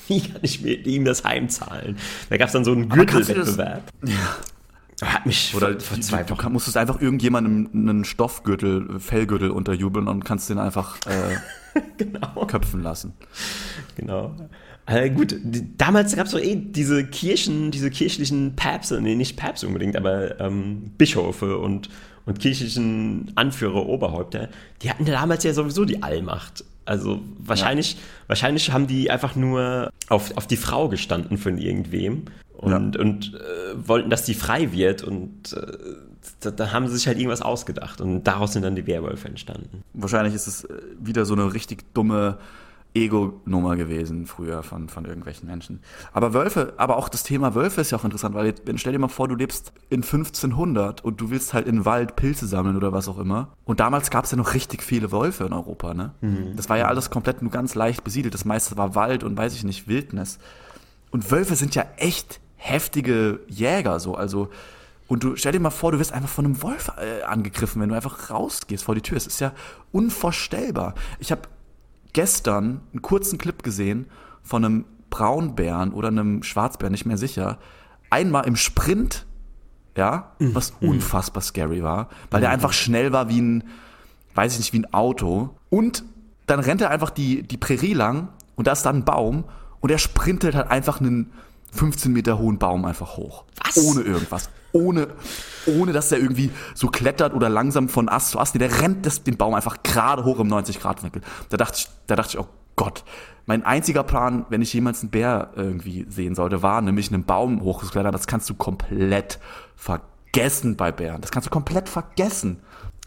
[0.09, 1.97] wie kann ich mir ihm das heimzahlen?
[2.29, 3.83] Da gab es dann so einen du Gürtelwettbewerb.
[5.01, 6.39] Hat mich Oder vor, vor zwei du Wochen.
[6.41, 12.45] kann- musstest einfach irgendjemandem einen Stoffgürtel, Fellgürtel unterjubeln und kannst den einfach äh, Genau.
[12.47, 13.13] köpfen lassen.
[13.95, 14.35] Genau.
[14.87, 15.35] Äh, gut,
[15.77, 20.37] damals gab es doch eh diese Kirchen, diese kirchlichen Päpste, nee, nicht Päpste unbedingt, aber
[20.41, 21.89] ähm, Bischöfe und,
[22.25, 24.49] und kirchlichen Anführer, Oberhäupter,
[24.81, 26.65] die hatten ja damals ja sowieso die Allmacht.
[26.89, 32.23] Also wahrscheinlich, wahrscheinlich haben die einfach nur auf, auf die Frau gestanden von irgendwem
[32.57, 35.77] und, und äh, wollten, dass die frei wird und äh,
[36.39, 39.83] da, da haben sie sich halt irgendwas ausgedacht und daraus sind dann die Werwölfe entstanden.
[39.93, 42.39] Wahrscheinlich ist es äh, wieder so eine richtig dumme
[42.95, 45.81] Ego-Nummer gewesen früher von, von irgendwelchen Menschen.
[46.11, 48.93] Aber Wölfe, aber auch das Thema Wölfe ist ja auch interessant, weil jetzt, wenn- stell
[48.93, 52.47] dir mal vor, du lebst in 1500 und du willst halt in den Wald Pilze
[52.47, 53.49] sammeln oder was auch immer.
[53.65, 56.13] Und damals gab es ja noch richtig viele Wölfe in Europa, ne?
[56.55, 58.33] Das war ja alles komplett nur ganz leicht besiedelt.
[58.33, 60.39] Das meiste war Wald und weiß ich nicht, Wildnis.
[61.11, 64.15] Und Wölfe sind ja echt heftige Jäger, so.
[64.15, 64.49] Also,
[65.07, 67.89] und du stell dir mal vor, du wirst einfach von einem Wolf äh, angegriffen, wenn
[67.89, 69.17] du einfach rausgehst vor die Tür.
[69.17, 69.53] Es ist ja
[69.91, 70.95] unvorstellbar.
[71.19, 71.41] Ich habe
[72.13, 74.07] gestern einen kurzen Clip gesehen
[74.41, 77.57] von einem Braunbären oder einem Schwarzbären, nicht mehr sicher.
[78.09, 79.25] Einmal im Sprint,
[79.97, 83.63] ja, was unfassbar scary war, weil der einfach schnell war wie ein,
[84.35, 85.55] weiß ich nicht, wie ein Auto.
[85.69, 86.03] Und
[86.45, 89.43] dann rennt er einfach die, die Prärie lang und da ist dann ein Baum
[89.81, 91.31] und er sprintet halt einfach einen
[91.71, 93.45] 15 Meter hohen Baum einfach hoch.
[93.63, 93.77] Was?
[93.77, 94.49] Ohne irgendwas.
[94.71, 95.07] Ohne,
[95.65, 98.53] ohne dass er irgendwie so klettert oder langsam von Ast zu Ast.
[98.55, 101.21] Nee, der rennt das, den Baum einfach gerade hoch im 90-Grad-Winkel.
[101.49, 103.03] Da dachte ich, da dachte ich, oh Gott.
[103.45, 107.63] Mein einziger Plan, wenn ich jemals einen Bär irgendwie sehen sollte, war nämlich einen Baum
[107.63, 108.11] hochzuklettern.
[108.11, 109.39] Das kannst du komplett
[109.75, 111.21] vergessen bei Bären.
[111.21, 112.61] Das kannst du komplett vergessen.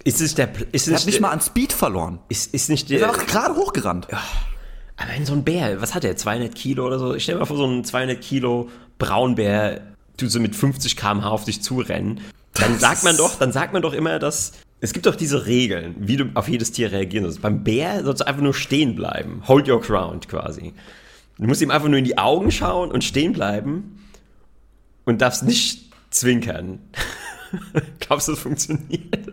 [0.05, 2.19] Ist es der, ist Er es hat nicht mal an Speed verloren.
[2.29, 4.09] ist, ist nicht Er der, ist einfach gerade hochgerannt.
[4.97, 7.15] Aber wenn so ein Bär, was hat der, 200 Kilo oder so?
[7.15, 11.29] Ich stell mir mal vor, so ein 200 Kilo Braunbär tut so mit 50 km/h
[11.29, 12.21] auf dich zurennen.
[12.55, 15.95] Dann sagt man doch, dann sagt man doch immer, dass es gibt doch diese Regeln,
[16.01, 17.41] wie du auf jedes Tier reagieren sollst.
[17.41, 19.43] Beim Bär sollst du einfach nur stehen bleiben.
[19.49, 20.73] Hold your ground quasi.
[21.39, 23.99] Du musst ihm einfach nur in die Augen schauen und stehen bleiben
[25.05, 26.79] und darfst nicht zwinkern.
[28.01, 29.33] Glaubst du, das funktioniert?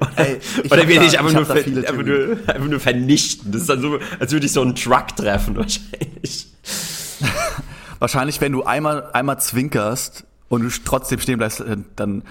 [0.00, 1.88] Oder, Ey, ich oder hab will da- ich einfach, ich nur, hab da ver- viele
[1.88, 3.52] einfach, nur, einfach nur vernichten?
[3.52, 6.46] Das ist dann so, als würde ich so einen Truck treffen, wahrscheinlich.
[8.00, 12.24] Wahrscheinlich, wenn du einmal, einmal zwinkerst und du trotzdem stehen bleibst, äh, dann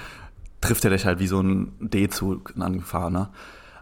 [0.59, 3.31] trifft er dich halt wie so ein D-Zug, ein angefahrener.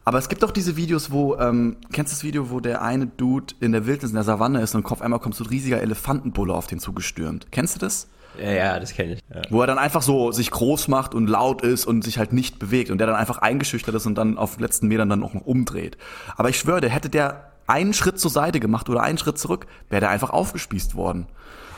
[0.03, 3.07] Aber es gibt auch diese Videos, wo, ähm, kennst du das Video, wo der eine
[3.07, 5.81] Dude in der Wildnis in der Savanne ist und auf einmal kommt so ein riesiger
[5.81, 7.47] Elefantenbulle auf den zugestürmt.
[7.51, 8.07] Kennst du das?
[8.39, 9.19] Ja, ja, das kenne ich.
[9.33, 9.41] Ja.
[9.49, 12.59] Wo er dann einfach so sich groß macht und laut ist und sich halt nicht
[12.59, 15.33] bewegt und der dann einfach eingeschüchtert ist und dann auf den letzten Metern dann auch
[15.33, 15.97] noch umdreht.
[16.35, 19.67] Aber ich schwöre, der hätte der einen Schritt zur Seite gemacht oder einen Schritt zurück,
[19.89, 21.27] wäre der einfach aufgespießt worden.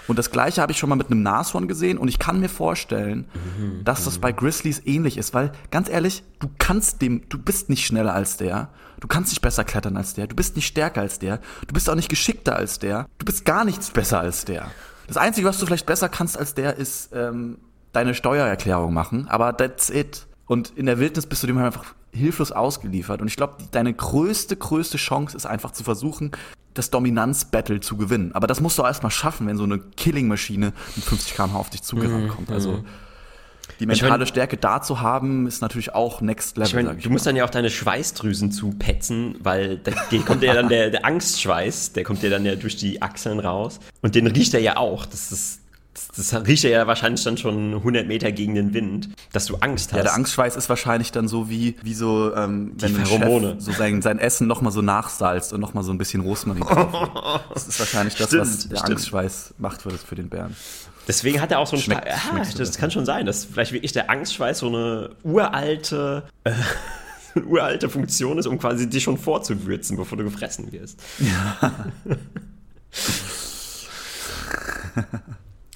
[0.10, 2.50] Und das gleiche habe ich schon mal mit einem Nashorn gesehen und ich kann mir
[2.50, 3.26] vorstellen,
[3.84, 7.86] dass das bei Grizzlies ähnlich ist, weil ganz ehrlich, du kannst dem, du bist nicht
[7.86, 11.20] schneller als der, du kannst nicht besser klettern als der, du bist nicht stärker als
[11.20, 14.72] der, du bist auch nicht geschickter als der, du bist gar nichts besser als der.
[15.06, 17.60] Das Einzige, was du vielleicht besser kannst als der, ist ähm,
[17.94, 20.26] deine Steuererklärung machen, aber that's it.
[20.48, 23.22] Und in der Wildnis bist du dem halt einfach hilflos ausgeliefert.
[23.22, 26.32] Und ich glaube, die- deine größte, größte Chance ist einfach zu versuchen,
[26.74, 28.32] das Dominanz-Battle zu gewinnen.
[28.34, 31.82] Aber das musst du erstmal schaffen, wenn so eine Killing-Maschine mit 50 km/h auf dich
[31.82, 32.52] zugerannt kommt.
[32.52, 32.84] Also
[33.80, 36.74] die Mhm, Ich mentale mein- Stärke da zu haben, ist natürlich auch Next Level, Ich
[36.76, 39.92] meine, sag ich du musst dann ja auch deine Schweißdrüsen zupetzen, weil da
[40.26, 43.80] kommt ja dann der, der Angstschweiß, der kommt ja dann ja durch die Achseln raus.
[44.02, 45.06] Und den riecht er ja auch.
[45.06, 45.59] Das, ist,
[46.16, 49.98] das, riecht ja wahrscheinlich dann schon 100 Meter gegen den Wind, dass du Angst hast.
[49.98, 53.54] Ja, der Angstschweiß ist wahrscheinlich dann so wie, wie so, ähm, Die wenn ein Pheromone.
[53.56, 57.42] Chef so sein, sein Essen nochmal so nachsalzt und nochmal so ein bisschen Rosmarin drauf.
[57.54, 58.92] Das ist wahrscheinlich das, Stimmt, was der stimmt.
[58.92, 60.56] Angstschweiß macht für, das, für den Bären.
[61.08, 62.78] Deswegen hat er auch so einen Schmeckt- Sta- ja, schmeckst du das das?
[62.78, 66.52] kann schon sein, dass vielleicht wirklich der Angstschweiß so eine uralte, äh,
[67.36, 71.00] eine uralte Funktion ist, um quasi dich schon vorzuwürzen, bevor du gefressen wirst.
[71.20, 71.86] Ja.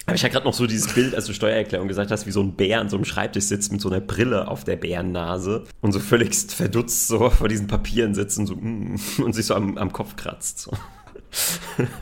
[0.06, 2.42] Aber ich hatte gerade noch so dieses Bild, als du Steuererklärung gesagt hast, wie so
[2.42, 5.92] ein Bär an so einem Schreibtisch sitzt mit so einer Brille auf der Bärennase und
[5.92, 9.78] so völligst verdutzt so vor diesen Papieren sitzt und, so, mm, und sich so am,
[9.78, 10.58] am Kopf kratzt.
[10.58, 10.72] So.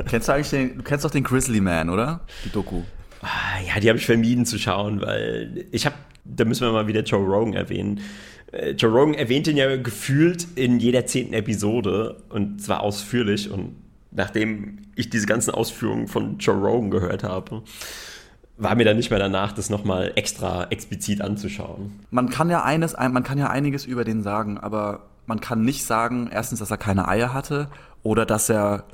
[0.09, 2.21] Kennst du eigentlich den, du kennst doch den Grizzly Man, oder?
[2.45, 2.83] Die Doku.
[3.23, 5.95] Ah, ja, die habe ich vermieden zu schauen, weil ich habe,
[6.25, 8.01] da müssen wir mal wieder Joe Rogan erwähnen.
[8.51, 13.77] Äh, Joe Rogan erwähnt ihn ja gefühlt in jeder zehnten Episode und zwar ausführlich und
[14.13, 17.63] nachdem ich diese ganzen Ausführungen von Joe Rogan gehört habe,
[18.59, 22.01] war mir dann nicht mehr danach, das nochmal extra explizit anzuschauen.
[22.11, 25.85] Man kann ja eines, man kann ja einiges über den sagen, aber man kann nicht
[25.85, 27.69] sagen, erstens, dass er keine Eier hatte
[28.03, 28.85] oder dass er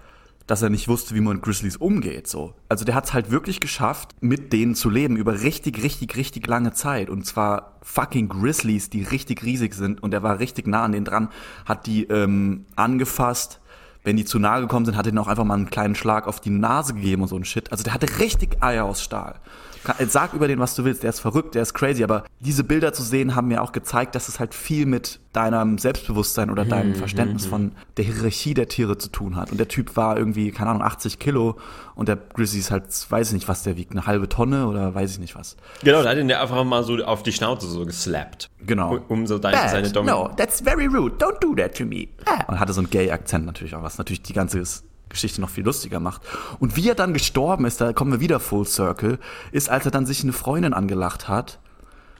[0.48, 2.26] dass er nicht wusste, wie man mit Grizzlies umgeht.
[2.26, 2.54] So.
[2.70, 6.46] Also der hat es halt wirklich geschafft, mit denen zu leben über richtig, richtig, richtig
[6.46, 7.10] lange Zeit.
[7.10, 10.02] Und zwar fucking Grizzlies, die richtig riesig sind.
[10.02, 11.28] Und er war richtig nah an denen dran,
[11.66, 13.60] hat die ähm, angefasst.
[14.08, 16.26] Wenn die zu nahe gekommen sind, hat er ihnen auch einfach mal einen kleinen Schlag
[16.26, 17.70] auf die Nase gegeben und so ein Shit.
[17.70, 19.34] Also der hatte richtig Eier aus Stahl.
[20.08, 21.02] Sag über den, was du willst.
[21.02, 22.04] Der ist verrückt, der ist crazy.
[22.04, 25.78] Aber diese Bilder zu sehen, haben mir auch gezeigt, dass es halt viel mit deinem
[25.78, 29.52] Selbstbewusstsein oder deinem mhm, Verständnis mhm, von der Hierarchie der Tiere zu tun hat.
[29.52, 31.56] Und der Typ war irgendwie, keine Ahnung, 80 Kilo
[31.94, 34.94] und der Grizzly ist halt, weiß ich nicht, was der wiegt, eine halbe Tonne oder
[34.94, 35.56] weiß ich nicht was.
[35.84, 38.50] Genau, da hat ihn einfach mal so auf die Schnauze so geslappt.
[38.66, 38.98] Genau.
[39.08, 39.70] Um so deine, Bad.
[39.70, 40.18] seine Dominanz.
[40.18, 41.16] No, that's very rude.
[41.16, 42.08] Don't do that to me.
[42.24, 42.44] Ah.
[42.48, 44.58] Und hatte so einen Gay-Akzent natürlich auch, was natürlich die ganze
[45.08, 46.22] Geschichte noch viel lustiger macht.
[46.58, 49.18] Und wie er dann gestorben ist, da kommen wir wieder Full Circle,
[49.52, 51.58] ist, als er dann sich eine Freundin angelacht hat.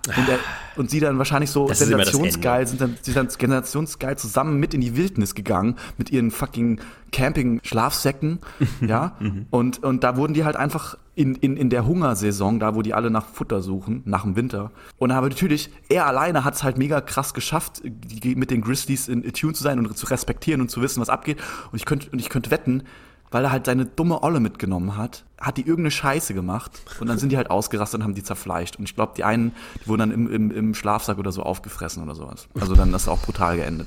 [0.07, 0.39] Und, er,
[0.77, 4.81] und sie dann wahrscheinlich so das sensationsgeil, sind dann, sie dann sensationsgeil zusammen mit in
[4.81, 6.81] die Wildnis gegangen, mit ihren fucking
[7.13, 8.39] Camping-Schlafsäcken,
[8.81, 9.17] ja.
[9.19, 9.47] Mhm.
[9.51, 12.95] und, und da wurden die halt einfach in, in, in der Hungersaison, da wo die
[12.95, 14.71] alle nach Futter suchen, nach dem Winter.
[14.99, 19.09] Und aber natürlich, er alleine hat es halt mega krass geschafft, die, mit den Grizzlies
[19.09, 21.39] in Tune zu sein und zu respektieren und zu wissen, was abgeht.
[21.73, 22.85] Und ich könnte, und ich könnte wetten,
[23.31, 27.19] weil er halt seine dumme Olle mitgenommen hat, hat die irgendeine Scheiße gemacht und dann
[27.19, 28.77] sind die halt ausgerastet und haben die zerfleischt.
[28.77, 32.03] Und ich glaube, die einen, die wurden dann im, im, im Schlafsack oder so aufgefressen
[32.03, 32.49] oder sowas.
[32.59, 33.87] Also dann ist auch brutal geendet.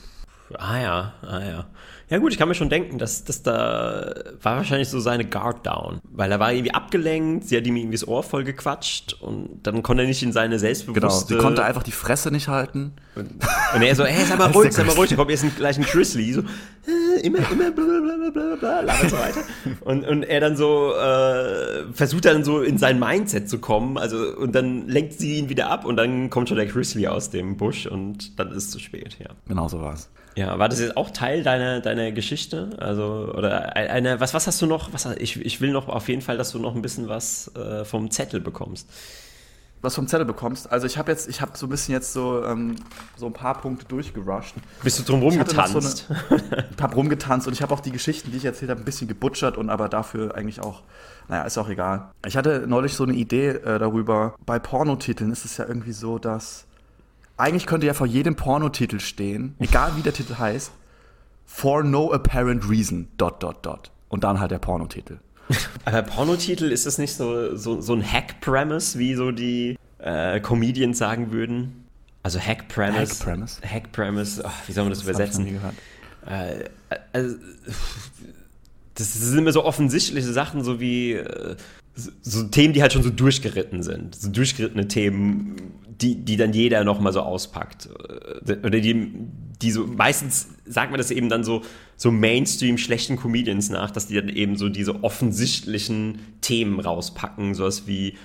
[0.58, 1.66] Ah ja, ah ja.
[2.12, 5.66] Ja gut, ich kann mir schon denken, dass das da war wahrscheinlich so seine Guard
[5.66, 9.62] down, weil er war irgendwie abgelenkt, sie hat ihm irgendwie das Ohr voll gequatscht und
[9.64, 11.00] dann konnte er nicht in seine selbstbewusste...
[11.00, 12.92] Genau, sie konnte einfach die Fresse nicht halten.
[13.16, 13.32] Und,
[13.76, 15.86] und er so, hey, sei mal ruhig, sei mal ruhig, da kommt jetzt gleich ein
[15.86, 19.44] Grizzly, so, äh, immer, immer, blablabla, labert so weiter.
[19.80, 24.36] Und, und er dann so, äh, versucht dann so in sein Mindset zu kommen, also,
[24.36, 27.56] und dann lenkt sie ihn wieder ab und dann kommt schon der Grizzly aus dem
[27.56, 29.30] Busch und dann ist es zu spät, ja.
[29.48, 30.10] Genau so war es.
[30.36, 32.70] Ja, war das jetzt auch Teil deiner, deiner Geschichte?
[32.78, 34.94] Also, oder eine, was, was hast du noch?
[34.94, 37.84] Was, ich, ich will noch auf jeden Fall, dass du noch ein bisschen was äh,
[37.84, 38.90] vom Zettel bekommst.
[39.82, 40.72] Was vom Zettel bekommst?
[40.72, 42.76] Also, ich habe jetzt, ich habe so ein bisschen jetzt so, ähm,
[43.18, 44.56] so ein paar Punkte durchgerusht.
[44.84, 46.08] Bist du drum rumgetanzt?
[46.30, 48.86] So ich habe rumgetanzt und ich habe auch die Geschichten, die ich erzählt habe, ein
[48.86, 50.84] bisschen gebutschert und aber dafür eigentlich auch,
[51.28, 52.12] naja, ist auch egal.
[52.26, 56.20] Ich hatte neulich so eine Idee äh, darüber, bei Pornotiteln ist es ja irgendwie so,
[56.20, 56.68] dass
[57.42, 60.72] eigentlich könnte ja vor jedem Pornotitel stehen, egal wie der Titel heißt,
[61.46, 63.92] for no apparent reason, dot, dot, dot.
[64.10, 65.20] Und dann halt der Pornotitel.
[65.86, 70.98] Aber Pornotitel, ist das nicht so, so, so ein Hack-Premise, wie so die äh, Comedians
[70.98, 71.86] sagen würden?
[72.24, 73.14] Also Hack-Premise.
[73.14, 73.62] Hack-Premise.
[73.64, 75.46] Hack-Premise, wie soll man das, das übersetzen?
[75.46, 75.74] Ich noch nie
[76.26, 76.70] gehört.
[76.90, 77.36] Äh, also,
[78.96, 81.56] das sind immer so offensichtliche Sachen, so wie äh,
[81.96, 84.16] so, so Themen, die halt schon so durchgeritten sind.
[84.16, 85.56] So durchgerittene Themen,
[86.02, 87.90] die, die dann jeder nochmal so auspackt.
[88.46, 89.12] Äh, oder die,
[89.62, 91.62] die so, meistens sagt man das eben dann so,
[91.96, 97.88] so Mainstream schlechten Comedians nach, dass die dann eben so diese offensichtlichen Themen rauspacken, sowas
[97.88, 98.16] wie,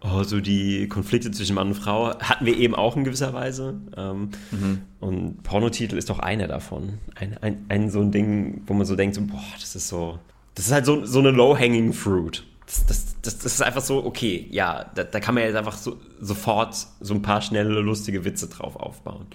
[0.00, 3.80] oh, so die Konflikte zwischen Mann und Frau hatten wir eben auch in gewisser Weise.
[3.96, 4.80] Ähm, mhm.
[5.00, 6.94] Und Pornotitel ist doch einer davon.
[7.14, 10.18] Ein, ein, ein so ein Ding, wo man so denkt, so, boah, das ist so,
[10.54, 14.04] das ist halt so, so eine low-hanging fruit das, das, das, das, ist einfach so,
[14.04, 18.26] okay, ja, da, da kann man jetzt einfach so, sofort so ein paar schnelle, lustige
[18.26, 19.26] Witze drauf aufbauen.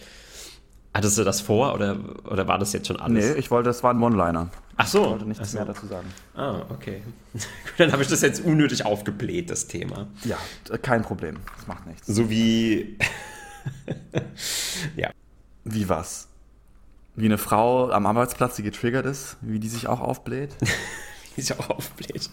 [0.94, 1.98] Hattest du das vor oder,
[2.30, 3.32] oder war das jetzt schon alles?
[3.32, 4.52] Nee, ich wollte, das war ein One-Liner.
[4.78, 5.04] Ach so.
[5.04, 5.58] Ich wollte nichts so.
[5.58, 6.08] mehr dazu sagen.
[6.36, 7.02] Ah, okay.
[7.80, 10.08] Dann habe ich das jetzt unnötig aufgebläht, das Thema.
[10.24, 10.38] Ja,
[10.84, 11.38] kein Problem.
[11.58, 12.06] Das macht nichts.
[12.06, 13.00] So wie.
[14.96, 15.10] ja.
[15.64, 16.28] Wie was?
[17.16, 20.56] Wie eine Frau am Arbeitsplatz, die getriggert ist, wie die sich auch aufbläht?
[21.36, 22.30] wie sich auch aufbläht.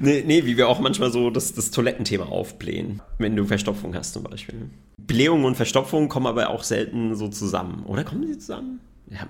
[0.00, 4.12] Nee, nee, wie wir auch manchmal so das, das Toilettenthema aufblähen, wenn du Verstopfung hast
[4.12, 4.70] zum Beispiel.
[4.98, 7.84] Blähung und Verstopfung kommen aber auch selten so zusammen.
[7.86, 8.80] Oder kommen die zusammen?
[9.10, 9.26] Ja,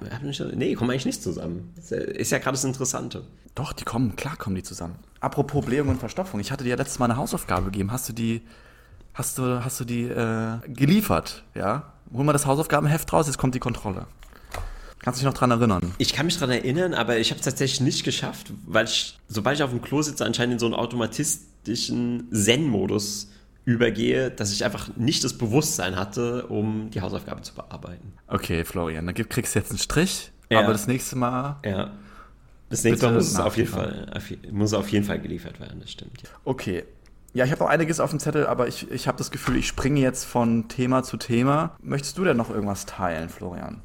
[0.57, 1.73] nee, kommen eigentlich nicht zusammen.
[1.77, 3.25] Ist ja gerade das Interessante.
[3.55, 4.97] Doch, die kommen, klar kommen die zusammen.
[5.21, 7.93] Apropos Blähung und Verstopfung, ich hatte dir ja letztes Mal eine Hausaufgabe gegeben.
[7.93, 8.43] Hast du die,
[9.15, 11.93] hast du, hast du die äh, geliefert, ja?
[12.13, 14.07] Hol mal das Hausaufgabenheft raus, jetzt kommt die Kontrolle.
[15.09, 15.95] Kannst du dich noch dran erinnern?
[15.97, 19.57] Ich kann mich dran erinnern, aber ich habe es tatsächlich nicht geschafft, weil ich, sobald
[19.57, 23.31] ich auf dem Klo sitze, anscheinend in so einen automatistischen Zen-Modus
[23.65, 28.13] übergehe, dass ich einfach nicht das Bewusstsein hatte, um die Hausaufgabe zu bearbeiten.
[28.27, 30.59] Okay, Florian, dann kriegst du jetzt einen Strich, Ja.
[30.59, 31.57] aber das nächste Mal.
[31.65, 31.93] Ja.
[32.69, 33.71] Das nächste Mal muss es auf jeden.
[33.71, 36.21] Fall, auf, muss auf jeden Fall geliefert werden, das stimmt.
[36.23, 36.29] Ja.
[36.45, 36.85] Okay.
[37.33, 39.69] Ja, ich habe noch einiges auf dem Zettel, aber ich, ich habe das Gefühl, ich
[39.69, 41.77] springe jetzt von Thema zu Thema.
[41.81, 43.81] Möchtest du denn noch irgendwas teilen, Florian?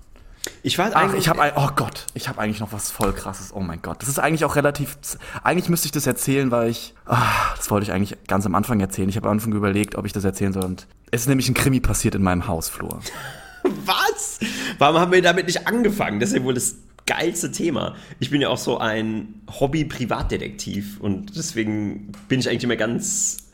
[0.65, 1.23] Ich war Ach, eigentlich.
[1.23, 3.53] ich habe oh Gott, ich habe eigentlich noch was voll krasses.
[3.53, 4.97] Oh mein Gott, das ist eigentlich auch relativ.
[5.43, 8.79] Eigentlich müsste ich das erzählen, weil ich, ah, das wollte ich eigentlich ganz am Anfang
[8.79, 9.09] erzählen.
[9.09, 10.63] Ich habe am Anfang überlegt, ob ich das erzählen soll.
[10.63, 13.01] Und es ist nämlich ein Krimi passiert in meinem Hausflur.
[13.63, 14.39] Was?
[14.77, 16.21] Warum haben wir damit nicht angefangen?
[16.21, 17.95] Das ist ja wohl das geilste Thema.
[18.19, 23.49] Ich bin ja auch so ein Hobby-Privatdetektiv und deswegen bin ich eigentlich immer ganz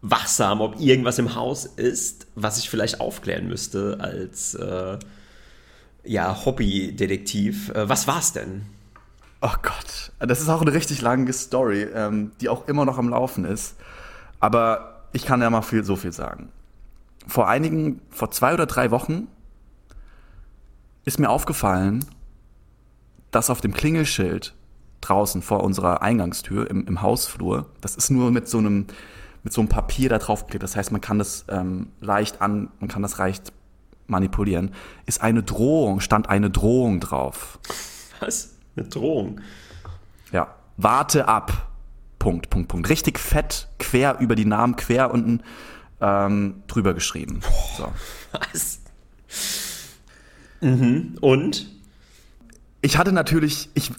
[0.00, 4.98] wachsam, ob irgendwas im Haus ist, was ich vielleicht aufklären müsste als äh,
[6.06, 7.70] ja, Hobbydetektiv.
[7.70, 8.66] Äh, was war's denn?
[9.40, 13.08] Oh Gott, das ist auch eine richtig lange Story, ähm, die auch immer noch am
[13.08, 13.76] Laufen ist.
[14.40, 16.50] Aber ich kann ja mal viel, so viel sagen.
[17.26, 19.28] Vor einigen, vor zwei oder drei Wochen
[21.04, 22.04] ist mir aufgefallen,
[23.30, 24.54] dass auf dem Klingelschild
[25.00, 28.86] draußen vor unserer Eingangstür im, im Hausflur, das ist nur mit so einem
[29.46, 30.64] mit so einem Papier da drauf geklebt.
[30.64, 33.52] Das heißt, man kann das ähm, leicht an, man kann das leicht
[34.06, 34.72] manipulieren.
[35.06, 37.58] Ist eine Drohung, stand eine Drohung drauf.
[38.20, 38.54] Was?
[38.76, 39.40] Eine Drohung.
[40.32, 40.54] Ja.
[40.76, 41.68] Warte ab.
[42.18, 42.88] Punkt, Punkt, Punkt.
[42.88, 45.42] Richtig fett, quer über die Namen, quer unten
[46.00, 47.40] ähm, drüber geschrieben.
[47.76, 47.92] So.
[48.32, 48.80] Was?
[50.60, 51.16] Mhm.
[51.20, 51.70] Und?
[52.82, 53.92] Ich hatte natürlich, ich,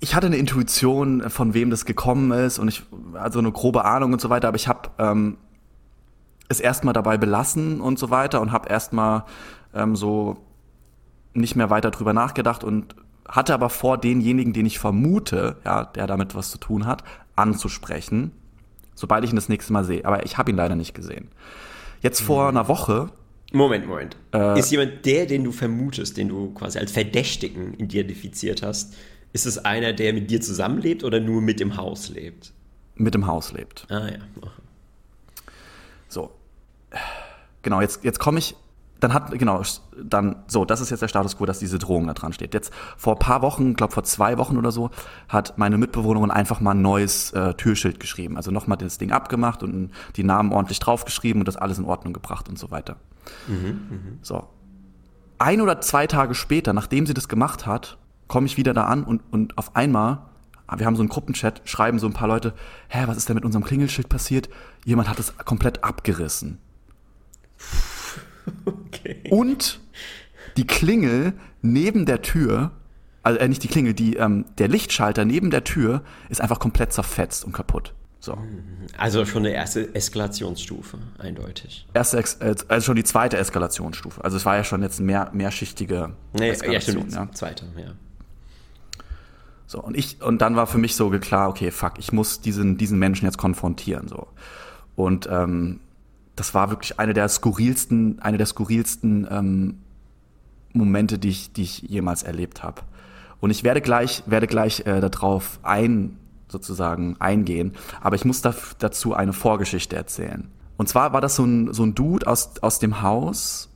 [0.00, 2.82] ich hatte eine Intuition, von wem das gekommen ist und ich,
[3.14, 5.36] also eine grobe Ahnung und so weiter, aber ich habe ähm,
[6.48, 9.24] es erstmal dabei belassen und so weiter und habe erstmal
[9.74, 10.36] ähm, so
[11.34, 12.94] nicht mehr weiter drüber nachgedacht und
[13.26, 17.04] hatte aber vor, denjenigen, den ich vermute, ja, der damit was zu tun hat,
[17.36, 18.32] anzusprechen,
[18.94, 20.04] sobald ich ihn das nächste Mal sehe.
[20.04, 21.28] Aber ich habe ihn leider nicht gesehen.
[22.02, 23.10] Jetzt vor einer Woche
[23.52, 24.16] Moment, Moment.
[24.58, 28.94] ist jemand der, den du vermutest, den du quasi als Verdächtigen identifiziert hast,
[29.32, 32.52] ist es einer, der mit dir zusammenlebt oder nur mit im Haus lebt?
[32.94, 33.86] mit im Haus lebt.
[33.88, 34.18] Ah ja.
[36.12, 36.30] So.
[37.62, 38.54] Genau, jetzt, jetzt komme ich.
[39.00, 39.62] Dann hat, genau,
[40.00, 42.54] dann, so, das ist jetzt der Status quo, dass diese Drohung da dran steht.
[42.54, 44.90] Jetzt, vor paar Wochen, glaube vor zwei Wochen oder so,
[45.28, 48.36] hat meine Mitbewohnerin einfach mal ein neues äh, Türschild geschrieben.
[48.36, 52.12] Also nochmal das Ding abgemacht und die Namen ordentlich draufgeschrieben und das alles in Ordnung
[52.12, 52.96] gebracht und so weiter.
[54.20, 54.48] So.
[55.38, 57.98] Ein oder zwei Tage später, nachdem sie das gemacht hat,
[58.28, 60.18] komme ich wieder da an und, und auf einmal,
[60.76, 62.54] wir haben so einen Gruppenchat, schreiben so ein paar Leute,
[62.88, 64.48] hä, was ist denn mit unserem Klingelschild passiert?
[64.84, 66.58] Jemand hat es komplett abgerissen.
[68.64, 69.22] Okay.
[69.30, 69.80] Und
[70.56, 71.32] die Klingel
[71.62, 72.72] neben der Tür,
[73.22, 76.92] also äh, nicht die Klingel, die, ähm, der Lichtschalter neben der Tür ist einfach komplett
[76.92, 77.94] zerfetzt und kaputt.
[78.18, 78.36] So.
[78.98, 81.86] Also schon eine erste Eskalationsstufe, eindeutig.
[81.94, 84.22] Erste, Ex äh, also schon die zweite Eskalationsstufe.
[84.24, 86.96] Also es war ja schon jetzt mehr, mehrschichtige Nee, ja, Eskalation.
[86.96, 87.12] stimmt.
[87.14, 87.28] ja.
[87.32, 87.92] Zweite, ja.
[89.72, 92.76] So, und ich, und dann war für mich so klar, okay, fuck, ich muss diesen,
[92.76, 94.28] diesen Menschen jetzt konfrontieren, so.
[94.96, 95.80] Und, ähm,
[96.36, 99.78] das war wirklich eine der skurrilsten, eine der skurrilsten, ähm,
[100.74, 102.82] Momente, die ich, die ich jemals erlebt habe.
[103.40, 106.18] Und ich werde gleich, werde gleich äh, darauf ein,
[106.48, 110.48] sozusagen eingehen, aber ich muss da, dazu eine Vorgeschichte erzählen.
[110.76, 113.70] Und zwar war das so ein, so ein Dude aus, aus dem Haus.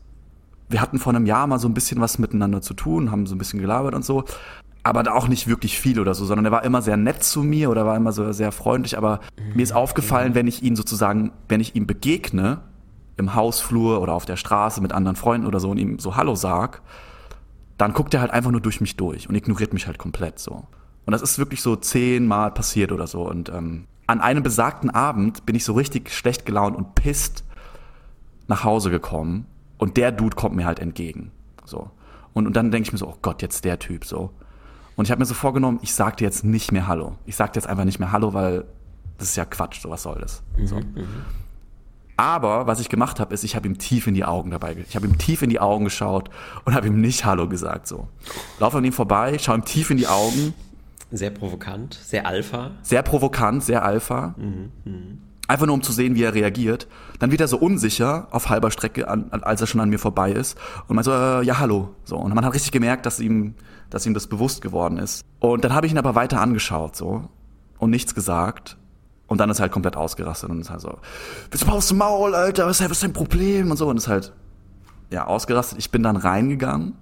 [0.68, 3.34] Wir hatten vor einem Jahr mal so ein bisschen was miteinander zu tun, haben so
[3.34, 4.24] ein bisschen gelabert und so.
[4.86, 7.42] Aber da auch nicht wirklich viel oder so, sondern er war immer sehr nett zu
[7.42, 8.96] mir oder war immer so sehr freundlich.
[8.96, 9.18] Aber
[9.52, 12.60] mir ist aufgefallen, wenn ich ihn sozusagen, wenn ich ihm begegne,
[13.16, 16.36] im Hausflur oder auf der Straße mit anderen Freunden oder so und ihm so Hallo
[16.36, 16.82] sag,
[17.78, 20.68] dann guckt er halt einfach nur durch mich durch und ignoriert mich halt komplett so.
[21.04, 23.28] Und das ist wirklich so zehnmal passiert oder so.
[23.28, 27.42] Und ähm, an einem besagten Abend bin ich so richtig schlecht gelaunt und pisst
[28.46, 29.46] nach Hause gekommen
[29.78, 31.32] und der Dude kommt mir halt entgegen.
[31.64, 31.90] So.
[32.34, 34.30] Und, und dann denke ich mir so, oh Gott, jetzt der Typ so.
[34.96, 37.16] Und ich habe mir so vorgenommen, ich sag dir jetzt nicht mehr Hallo.
[37.26, 38.64] Ich sag dir jetzt einfach nicht mehr Hallo, weil
[39.18, 40.42] das ist ja Quatsch, so was soll das.
[40.64, 40.80] So.
[42.18, 44.96] Aber was ich gemacht habe, ist, ich habe ihm tief in die Augen dabei, ich
[44.96, 46.30] habe ihm tief in die Augen geschaut
[46.64, 47.86] und habe ihm nicht Hallo gesagt.
[47.86, 48.08] So,
[48.58, 50.54] laufe an ihm vorbei, schaue ihm tief in die Augen,
[51.12, 52.70] Sehr provokant, sehr alpha.
[52.82, 54.34] sehr provokant, sehr alpha.
[55.46, 56.88] Einfach nur um zu sehen, wie er reagiert.
[57.18, 60.56] Dann wieder so unsicher auf halber Strecke, an, als er schon an mir vorbei ist.
[60.88, 61.94] Und man so, äh, ja, hallo.
[62.04, 62.16] So.
[62.16, 63.54] Und man hat richtig gemerkt, dass ihm,
[63.90, 65.24] dass ihm das bewusst geworden ist.
[65.40, 67.28] Und dann habe ich ihn aber weiter angeschaut, so.
[67.78, 68.76] Und nichts gesagt.
[69.26, 70.98] Und dann ist er halt komplett ausgerastet und ist halt so,
[71.66, 74.32] brauchst du Maul, Alter, was ist dein Problem und so und ist halt,
[75.10, 75.78] ja, ausgerastet.
[75.78, 76.94] Ich bin dann reingegangen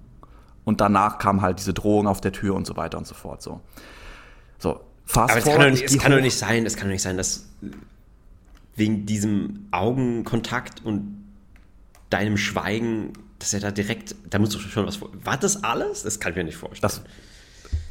[0.63, 3.41] und danach kam halt diese Drohung auf der Tür und so weiter und so fort,
[3.41, 3.61] so.
[4.57, 6.93] So, fast Aber es kann, doch nicht, es kann doch nicht sein, es kann doch
[6.93, 7.47] nicht sein, dass
[8.75, 11.23] wegen diesem Augenkontakt und
[12.09, 15.09] deinem Schweigen, dass er da direkt, da muss doch schon was vor.
[15.23, 16.03] War das alles?
[16.03, 16.81] Das kann ich mir nicht vorstellen.
[16.81, 17.01] Das,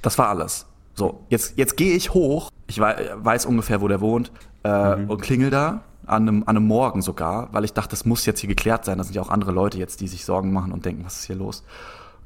[0.03, 0.67] das war alles.
[0.95, 4.31] So, jetzt, jetzt gehe ich hoch, ich weiß, ungefähr, wo der wohnt,
[4.63, 5.11] äh, mhm.
[5.11, 8.41] und klingel da, an einem, an einem Morgen sogar, weil ich dachte, das muss jetzt
[8.41, 8.99] hier geklärt sein.
[8.99, 11.25] Da sind ja auch andere Leute jetzt, die sich Sorgen machen und denken, was ist
[11.25, 11.65] hier los?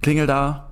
[0.02, 0.70] Klingel da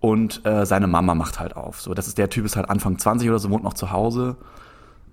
[0.00, 1.80] und äh, seine Mama macht halt auf.
[1.80, 4.36] So, das ist der Typ, ist halt Anfang 20 oder so, wohnt noch zu Hause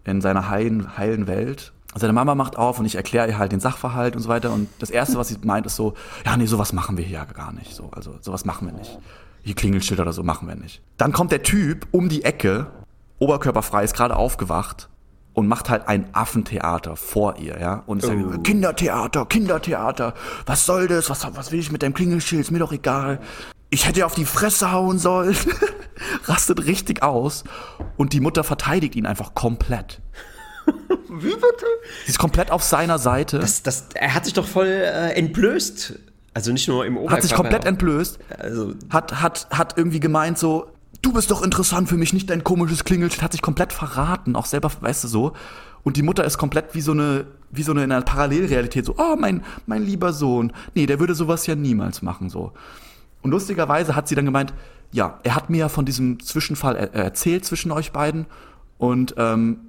[0.03, 1.73] in seiner heilen, heilen Welt.
[1.97, 4.51] Seine Mama macht auf und ich erkläre ihr halt den Sachverhalt und so weiter.
[4.51, 5.93] Und das Erste, was sie meint, ist so,
[6.25, 7.73] ja, nee, sowas machen wir hier ja gar nicht.
[7.73, 8.97] So, also sowas machen wir nicht.
[9.43, 10.81] Hier Klingelschild oder so machen wir nicht.
[10.97, 12.67] Dann kommt der Typ um die Ecke,
[13.19, 14.89] oberkörperfrei, ist gerade aufgewacht
[15.33, 17.83] und macht halt ein Affentheater vor ihr, ja.
[17.85, 18.39] Und ist oh.
[18.39, 20.13] Kindertheater, Kindertheater,
[20.45, 21.09] was soll das?
[21.09, 22.41] Was, was will ich mit deinem Klingelschild?
[22.41, 23.19] Ist mir doch egal.
[23.69, 25.35] Ich hätte auf die Fresse hauen sollen.
[26.25, 27.43] Rastet richtig aus.
[27.97, 30.01] Und die Mutter verteidigt ihn einfach komplett.
[31.09, 31.65] Wie bitte?
[32.05, 33.39] Sie ist komplett auf seiner Seite.
[33.39, 35.99] Das, das, er hat sich doch voll äh, entblößt.
[36.33, 37.15] Also nicht nur im Oberkörper.
[37.15, 38.19] Hat sich komplett entblößt.
[38.37, 40.67] Also hat, hat, hat irgendwie gemeint so,
[41.01, 44.45] du bist doch interessant für mich, nicht dein komisches Klingelschild, hat sich komplett verraten, auch
[44.45, 45.33] selber, weißt du so.
[45.83, 48.95] Und die Mutter ist komplett wie so eine, wie so eine in einer Parallelrealität, so,
[48.97, 50.51] oh, mein, mein lieber Sohn.
[50.73, 52.51] Nee, der würde sowas ja niemals machen, so.
[53.21, 54.53] Und lustigerweise hat sie dann gemeint,
[54.91, 58.25] ja, er hat mir ja von diesem Zwischenfall er erzählt zwischen euch beiden
[58.77, 59.59] und, ähm,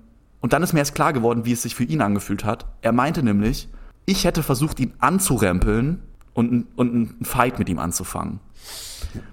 [0.47, 2.66] und dann ist mir erst klar geworden, wie es sich für ihn angefühlt hat.
[2.80, 3.68] Er meinte nämlich,
[4.05, 8.38] ich hätte versucht, ihn anzurempeln und, und einen Fight mit ihm anzufangen.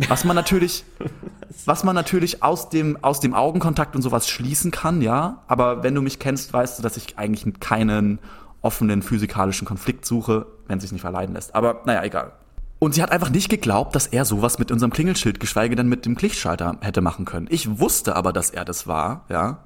[0.08, 0.84] Was man natürlich,
[1.66, 5.44] was man natürlich aus dem, aus dem Augenkontakt und sowas schließen kann, ja.
[5.46, 8.18] Aber wenn du mich kennst, weißt du, dass ich eigentlich keinen
[8.64, 11.54] offenen physikalischen Konflikt suche, wenn es sich nicht verleiden lässt.
[11.54, 12.32] Aber naja, egal.
[12.80, 16.08] Und sie hat einfach nicht geglaubt, dass er sowas mit unserem Klingelschild, geschweige denn mit
[16.08, 17.46] dem Lichtschalter hätte machen können.
[17.52, 19.60] Ich wusste aber, dass er das war, ja.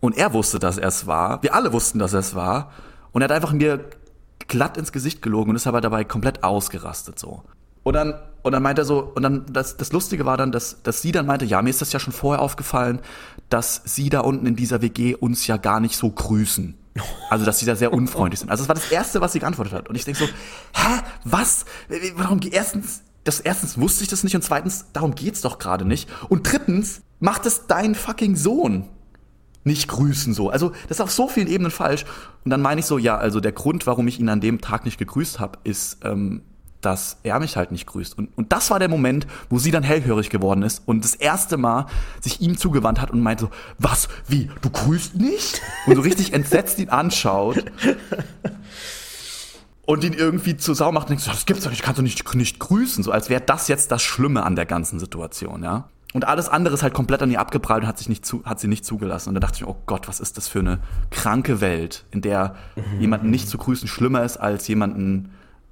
[0.00, 1.42] Und er wusste, dass er es war.
[1.42, 2.70] Wir alle wussten, dass er es war.
[3.12, 3.84] Und er hat einfach mir
[4.48, 7.42] glatt ins Gesicht gelogen und ist aber dabei komplett ausgerastet so.
[7.82, 10.82] Und dann, und dann meinte er so, und dann, das, das Lustige war dann, dass,
[10.82, 13.00] dass sie dann meinte, ja, mir ist das ja schon vorher aufgefallen,
[13.48, 16.76] dass sie da unten in dieser WG uns ja gar nicht so grüßen.
[17.30, 18.50] Also, dass sie da sehr unfreundlich sind.
[18.50, 19.88] Also, das war das Erste, was sie geantwortet hat.
[19.88, 21.64] Und ich denke so, hä, was?
[22.16, 26.08] Warum, erstens, das, erstens wusste ich das nicht und zweitens, darum geht's doch gerade nicht.
[26.28, 28.88] Und drittens, macht es dein fucking Sohn
[29.66, 30.48] nicht grüßen so.
[30.50, 32.04] Also das ist auf so vielen Ebenen falsch.
[32.44, 34.84] Und dann meine ich so, ja, also der Grund, warum ich ihn an dem Tag
[34.84, 36.42] nicht gegrüßt habe, ist, ähm,
[36.80, 38.16] dass er mich halt nicht grüßt.
[38.16, 41.56] Und, und das war der Moment, wo sie dann hellhörig geworden ist und das erste
[41.56, 41.86] Mal
[42.20, 45.60] sich ihm zugewandt hat und meinte so, was, wie, du grüßt nicht?
[45.86, 47.64] Und so richtig entsetzt ihn anschaut.
[49.86, 52.02] und ihn irgendwie zu Sau macht und denkt so, das gibt's doch nicht, kannst du
[52.02, 55.88] nicht, nicht grüßen, so als wäre das jetzt das Schlimme an der ganzen Situation, ja.
[56.16, 58.58] Und alles andere ist halt komplett an ihr abgeprallt und hat, sich nicht zu, hat
[58.58, 59.28] sie nicht zugelassen.
[59.28, 60.78] Und da dachte ich, oh Gott, was ist das für eine
[61.10, 63.02] kranke Welt, in der mhm.
[63.02, 65.28] jemanden nicht zu grüßen schlimmer ist, als jemanden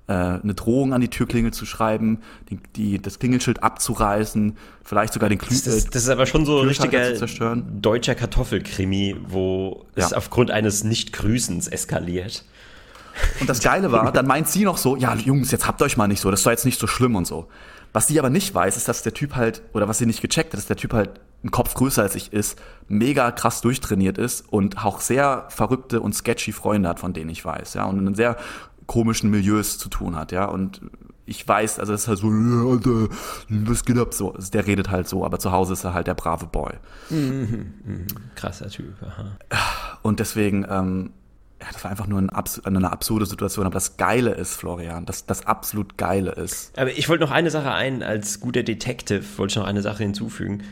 [0.07, 2.18] äh, eine Drohung an die Türklingel zu schreiben,
[2.51, 6.45] die, die, das Klingelschild abzureißen, vielleicht sogar den Klü das, ist, das ist aber schon
[6.45, 7.16] so ein richtiger
[7.57, 10.05] deutscher Kartoffelkrimi, wo ja.
[10.05, 12.45] es aufgrund eines Nicht-Grüßens eskaliert.
[13.40, 16.07] Und das Geile war, dann meint sie noch so, ja, Jungs, jetzt habt euch mal
[16.07, 17.49] nicht so, das ist doch jetzt nicht so schlimm und so.
[17.95, 20.53] Was sie aber nicht weiß, ist, dass der Typ halt, oder was sie nicht gecheckt
[20.53, 24.53] hat, dass der Typ halt ein Kopf größer als ich ist, mega krass durchtrainiert ist
[24.53, 28.14] und auch sehr verrückte und sketchy Freunde hat, von denen ich weiß, ja, und in
[28.16, 28.36] sehr
[28.86, 30.80] komischen Milieus zu tun hat, ja, und
[31.24, 32.30] ich weiß, also es ist halt so,
[33.49, 36.09] was geht ab, so, also der redet halt so, aber zu Hause ist er halt
[36.09, 36.72] der brave Boy.
[37.11, 39.38] Mhm, mh, krasser Typ, aha.
[40.03, 41.11] Und deswegen, ähm,
[41.64, 43.64] ja, das war einfach nur ein abs eine absurde Situation.
[43.64, 46.78] Aber das Geile ist, Florian, das, das absolut Geile ist.
[46.78, 50.02] Aber ich wollte noch eine Sache ein, als guter Detective wollte ich noch eine Sache
[50.02, 50.62] hinzufügen.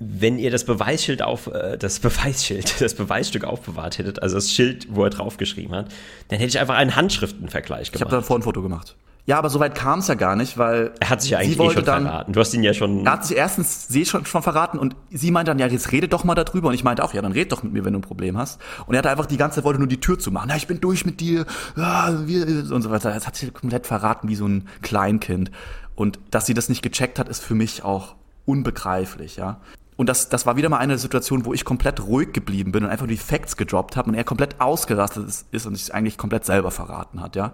[0.00, 4.88] Wenn ihr das Beweisschild auf, äh, das Beweisschild, das Beweisstück aufbewahrt hättet, also das Schild,
[4.90, 5.92] wo er draufgeschrieben hat,
[6.28, 7.94] dann hätte ich einfach einen Handschriftenvergleich gemacht.
[7.94, 8.96] Ich habe davor ein Foto gemacht.
[9.26, 10.92] Ja, aber soweit kam es ja gar nicht, weil.
[10.98, 12.32] Er hat sich ja eigentlich eh schon dann, verraten.
[12.32, 13.06] Du hast ihn ja schon.
[13.06, 16.08] Er hat sich erstens sie schon, schon verraten und sie meinte dann, ja, jetzt rede
[16.08, 16.68] doch mal darüber.
[16.68, 18.60] Und ich meinte auch, ja, dann red doch mit mir, wenn du ein Problem hast.
[18.86, 20.50] Und er hat einfach die ganze Zeit wollte nur die Tür zu machen.
[20.50, 21.46] Ja, ich bin durch mit dir.
[21.76, 23.12] Ja, wir, und so weiter.
[23.12, 25.50] Das hat sich komplett verraten wie so ein Kleinkind.
[25.94, 28.14] Und dass sie das nicht gecheckt hat, ist für mich auch
[28.46, 29.60] unbegreiflich, ja.
[30.00, 32.88] Und das, das war wieder mal eine Situation, wo ich komplett ruhig geblieben bin und
[32.88, 36.70] einfach die Facts gedroppt habe und er komplett ausgerastet ist und sich eigentlich komplett selber
[36.70, 37.52] verraten hat, ja.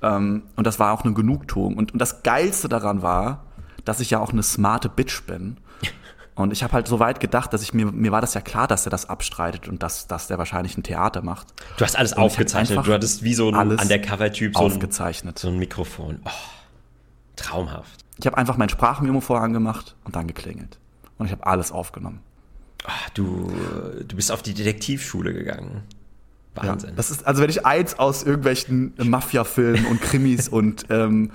[0.00, 1.76] Ähm, und das war auch eine Genugtuung.
[1.76, 3.46] Und, und das Geilste daran war,
[3.84, 5.56] dass ich ja auch eine smarte Bitch bin.
[6.36, 8.68] Und ich habe halt so weit gedacht, dass ich mir, mir war das ja klar,
[8.68, 11.48] dass er das abstreitet und dass, dass der wahrscheinlich ein Theater macht.
[11.76, 12.86] Du hast alles und aufgezeichnet.
[12.86, 15.40] Du hattest wie so ein Undercover-Typ so, aufgezeichnet.
[15.40, 16.20] so ein Mikrofon.
[16.24, 16.30] Oh,
[17.34, 18.04] traumhaft.
[18.20, 20.78] Ich habe einfach mein Sprachmemo vorher angemacht und dann geklingelt.
[21.18, 22.20] Und ich habe alles aufgenommen.
[22.86, 23.52] Ach, du,
[24.06, 25.82] du bist auf die Detektivschule gegangen.
[26.54, 26.90] Wahnsinn.
[26.90, 31.30] Ja, das ist, also wenn ich eins aus irgendwelchen Mafia-Filmen und Krimis und ähm,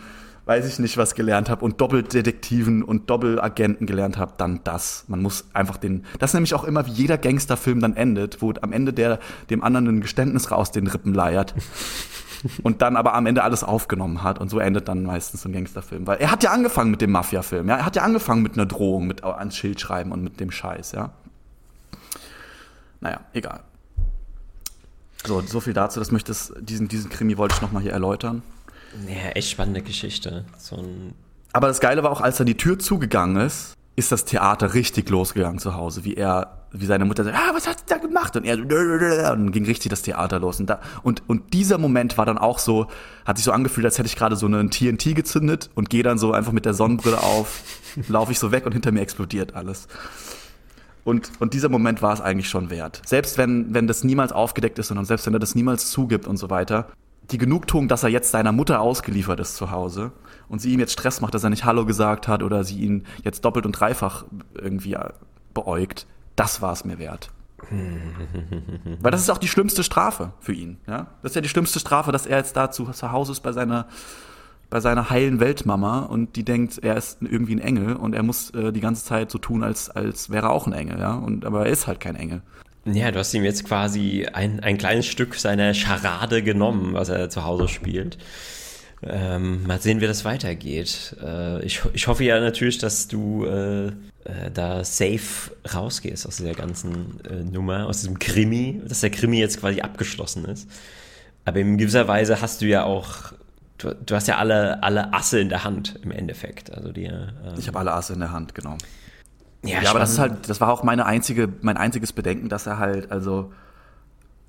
[0.45, 5.05] weiß ich nicht, was gelernt habe und Doppeldetektiven und Doppelagenten gelernt habe, dann das.
[5.07, 6.05] Man muss einfach den.
[6.17, 9.19] Das ist nämlich auch immer, wie jeder Gangsterfilm dann endet, wo am Ende der
[9.49, 11.53] dem anderen ein Geständnis raus den Rippen leiert.
[12.63, 14.39] und dann aber am Ende alles aufgenommen hat.
[14.39, 16.07] Und so endet dann meistens so ein Gangsterfilm.
[16.07, 17.77] Weil er hat ja angefangen mit dem Mafia-Film, ja.
[17.77, 20.93] Er hat ja angefangen mit einer Drohung, mit ans Schild schreiben und mit dem Scheiß,
[20.93, 21.11] ja.
[23.01, 23.61] Naja, egal.
[25.25, 25.99] So, so viel dazu.
[25.99, 28.41] Das möchte diesen, diesen Krimi wollte ich nochmal hier erläutern.
[29.07, 30.45] Ja, echt spannende Geschichte.
[30.57, 30.83] So
[31.53, 35.09] Aber das Geile war auch, als dann die Tür zugegangen ist, ist das Theater richtig
[35.09, 38.35] losgegangen zu Hause, wie er, wie seine Mutter sagt, ah, was hast du da gemacht?
[38.35, 40.59] Und er so, und dann ging richtig das Theater los.
[40.59, 42.87] Und, da, und, und dieser Moment war dann auch so,
[43.25, 46.17] hat sich so angefühlt, als hätte ich gerade so einen TNT gezündet und gehe dann
[46.17, 47.61] so einfach mit der Sonnenbrille auf,
[48.07, 49.87] laufe ich so weg und hinter mir explodiert alles.
[51.03, 53.01] Und, und dieser Moment war es eigentlich schon wert.
[53.05, 56.37] Selbst wenn, wenn das niemals aufgedeckt ist und selbst wenn er das niemals zugibt und
[56.37, 56.87] so weiter,
[57.31, 60.11] die Genugtuung, dass er jetzt seiner Mutter ausgeliefert ist zu Hause
[60.49, 63.05] und sie ihm jetzt Stress macht, dass er nicht Hallo gesagt hat oder sie ihn
[63.23, 64.25] jetzt doppelt und dreifach
[64.55, 65.11] irgendwie äh,
[65.53, 67.31] beäugt, das war es mir wert.
[69.01, 70.77] Weil das ist auch die schlimmste Strafe für ihn.
[70.87, 71.07] Ja?
[71.21, 73.51] Das ist ja die schlimmste Strafe, dass er jetzt da zu, zu Hause ist bei
[73.51, 73.87] seiner,
[74.69, 78.51] bei seiner heilen Weltmama und die denkt, er ist irgendwie ein Engel und er muss
[78.51, 80.99] äh, die ganze Zeit so tun, als, als wäre er auch ein Engel.
[80.99, 81.13] Ja?
[81.13, 82.41] Und, aber er ist halt kein Engel.
[82.85, 87.29] Ja, du hast ihm jetzt quasi ein, ein kleines Stück seiner Charade genommen, was er
[87.29, 88.17] zu Hause spielt.
[89.01, 91.15] Ähm, mal sehen, wie das weitergeht.
[91.23, 96.53] Äh, ich, ich hoffe ja natürlich, dass du äh, äh, da safe rausgehst aus dieser
[96.53, 100.69] ganzen äh, Nummer, aus diesem Krimi, dass der Krimi jetzt quasi abgeschlossen ist.
[101.45, 103.31] Aber in gewisser Weise hast du ja auch,
[103.77, 106.73] du, du hast ja alle, alle Asse in der Hand im Endeffekt.
[106.73, 108.77] Also die, ähm, ich habe alle Asse in der Hand, genau.
[109.63, 112.67] Ja, ja aber das ist halt, das war auch meine einzige, mein einziges Bedenken, dass
[112.67, 113.53] er halt, also,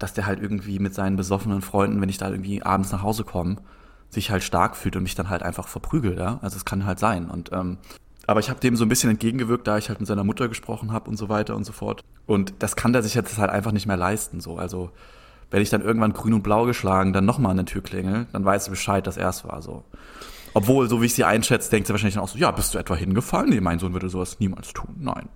[0.01, 3.23] dass der halt irgendwie mit seinen besoffenen Freunden, wenn ich da irgendwie abends nach Hause
[3.23, 3.59] komme,
[4.11, 6.39] sich halt stark fühlt und mich dann halt einfach verprügelt, ja.
[6.43, 7.31] Also es kann halt sein.
[7.31, 7.79] Und ähm,
[8.27, 10.93] aber ich habe dem so ein bisschen entgegengewirkt, da ich halt mit seiner Mutter gesprochen
[10.93, 12.05] habe und so weiter und so fort.
[12.27, 14.41] Und das kann der sich jetzt halt einfach nicht mehr leisten.
[14.41, 14.91] So, also
[15.51, 18.45] wenn ich dann irgendwann grün und blau geschlagen, dann nochmal an der Tür klingel, dann
[18.45, 19.63] weiß du Bescheid, dass er es war.
[19.63, 19.85] So.
[20.55, 22.79] Obwohl, so wie ich sie einschätze, denkt sie wahrscheinlich dann auch so, ja, bist du
[22.79, 23.51] etwa hingefallen?
[23.51, 24.95] Nee, mein Sohn würde sowas niemals tun.
[24.99, 25.29] Nein.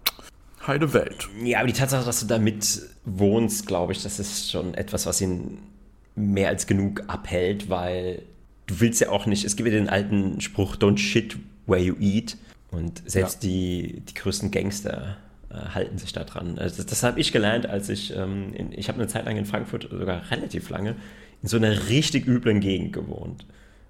[0.66, 1.28] Heide Welt.
[1.42, 5.20] Ja, aber die Tatsache, dass du damit wohnst, glaube ich, das ist schon etwas, was
[5.20, 5.58] ihn
[6.14, 8.22] mehr als genug abhält, weil
[8.66, 11.36] du willst ja auch nicht, es gibt ja den alten Spruch, don't shit
[11.66, 12.36] where you eat.
[12.70, 13.50] Und selbst ja.
[13.50, 15.16] die, die größten Gangster
[15.50, 16.58] äh, halten sich da dran.
[16.58, 19.36] Also das, das habe ich gelernt, als ich, ähm, in, ich habe eine Zeit lang
[19.36, 20.96] in Frankfurt, sogar relativ lange,
[21.42, 23.46] in so einer richtig üblen Gegend gewohnt.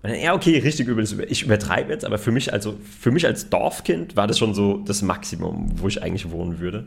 [0.07, 1.07] Ja, okay, richtig übel.
[1.31, 4.83] Ich übertreibe jetzt, aber für mich, also für mich als Dorfkind war das schon so
[4.85, 6.85] das Maximum, wo ich eigentlich wohnen würde.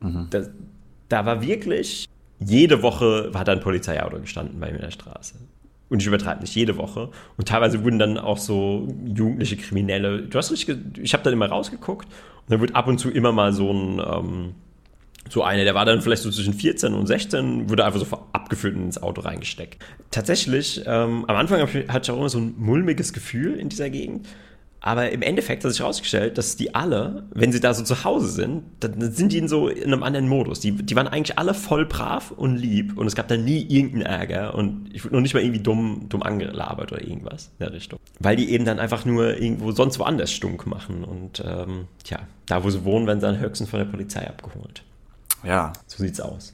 [0.00, 0.26] Mhm.
[0.30, 0.42] Da,
[1.08, 2.08] da, war wirklich,
[2.40, 5.36] jede Woche hat da ein Polizeiauto gestanden bei mir in der Straße.
[5.88, 7.10] Und ich übertreibe nicht, jede Woche.
[7.36, 11.46] Und teilweise wurden dann auch so jugendliche Kriminelle, du hast richtig, ich habe dann immer
[11.46, 14.54] rausgeguckt und dann wird ab und zu immer mal so ein, ähm,
[15.30, 18.76] so eine, der war dann vielleicht so zwischen 14 und 16, wurde einfach so abgeführt
[18.76, 19.82] und ins Auto reingesteckt.
[20.10, 24.26] Tatsächlich, ähm, am Anfang hatte ich auch immer so ein mulmiges Gefühl in dieser Gegend.
[24.86, 28.28] Aber im Endeffekt hat sich herausgestellt, dass die alle, wenn sie da so zu Hause
[28.28, 30.60] sind, dann sind die in so in einem anderen Modus.
[30.60, 34.02] Die, die waren eigentlich alle voll brav und lieb und es gab dann nie irgendeinen
[34.02, 37.72] Ärger und ich wurde noch nicht mal irgendwie dumm, dumm angelabert oder irgendwas in der
[37.72, 37.98] Richtung.
[38.18, 42.62] Weil die eben dann einfach nur irgendwo sonst woanders stunk machen und ähm, tja, da
[42.62, 44.82] wo sie wohnen, werden sie dann höchstens von der Polizei abgeholt.
[45.44, 45.72] Ja.
[45.86, 46.52] So sieht's aus.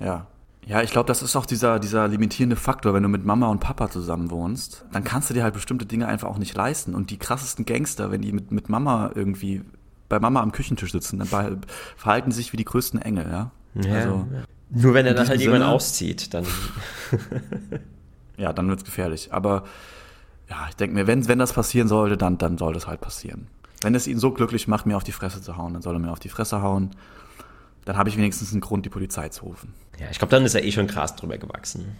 [0.00, 0.26] Ja.
[0.66, 3.58] Ja, ich glaube, das ist auch dieser, dieser limitierende Faktor, wenn du mit Mama und
[3.58, 6.94] Papa zusammen wohnst, dann kannst du dir halt bestimmte Dinge einfach auch nicht leisten.
[6.94, 9.62] Und die krassesten Gangster, wenn die mit, mit Mama irgendwie
[10.08, 11.62] bei Mama am Küchentisch sitzen, dann
[11.96, 13.50] verhalten sie sich wie die größten Engel, ja.
[13.74, 14.28] ja also,
[14.70, 16.46] Nur wenn er dann halt Sinne, jemand auszieht, dann.
[18.36, 19.32] ja, dann wird's gefährlich.
[19.32, 19.64] Aber
[20.48, 23.48] ja, ich denke mir, wenn, wenn das passieren sollte, dann, dann soll das halt passieren.
[23.80, 25.98] Wenn es ihn so glücklich macht, mir auf die Fresse zu hauen, dann soll er
[25.98, 26.90] mir auf die Fresse hauen
[27.84, 29.74] dann habe ich wenigstens einen Grund, die Polizei zu rufen.
[29.98, 31.96] Ja, ich glaube, dann ist er eh schon krass drüber gewachsen.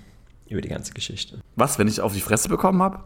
[0.48, 1.38] Über die ganze Geschichte.
[1.56, 3.00] Was, wenn ich auf die Fresse bekommen habe?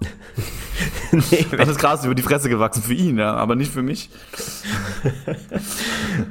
[1.12, 4.10] nee, das ist krass über die Fresse gewachsen für ihn, ja, aber nicht für mich.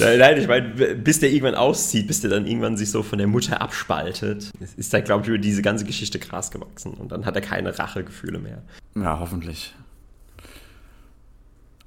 [0.00, 3.28] Nein, ich meine, bis der irgendwann auszieht, bis der dann irgendwann sich so von der
[3.28, 6.94] Mutter abspaltet, ist er, glaube ich, über diese ganze Geschichte krass gewachsen.
[6.94, 8.62] Und dann hat er keine Rachegefühle mehr.
[8.96, 9.76] Ja, hoffentlich.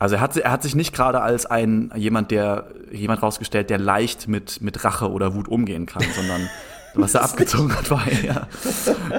[0.02, 3.78] Also er hat, er hat sich nicht gerade als ein jemand, der jemand rausgestellt, der
[3.78, 6.49] leicht mit, mit Rache oder Wut umgehen kann, sondern
[6.95, 8.48] was er abgezogen hat, war ja,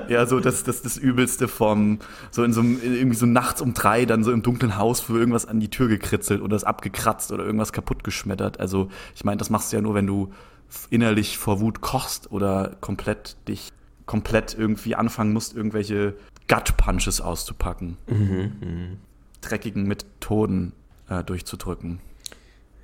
[0.08, 2.00] ja so das, das, das Übelste vom,
[2.32, 5.16] so in so einem, irgendwie so nachts um drei, dann so im dunklen Haus für
[5.16, 8.58] irgendwas an die Tür gekritzelt oder es abgekratzt oder irgendwas kaputt geschmettert.
[8.58, 10.32] Also ich meine, das machst du ja nur, wenn du
[10.90, 13.68] innerlich vor Wut kochst oder komplett dich
[14.04, 16.14] komplett irgendwie anfangen musst, irgendwelche
[16.48, 17.98] Gut-Punches auszupacken.
[18.08, 18.96] Mhm, mh
[19.42, 20.72] dreckigen Methoden
[21.08, 22.00] äh, durchzudrücken.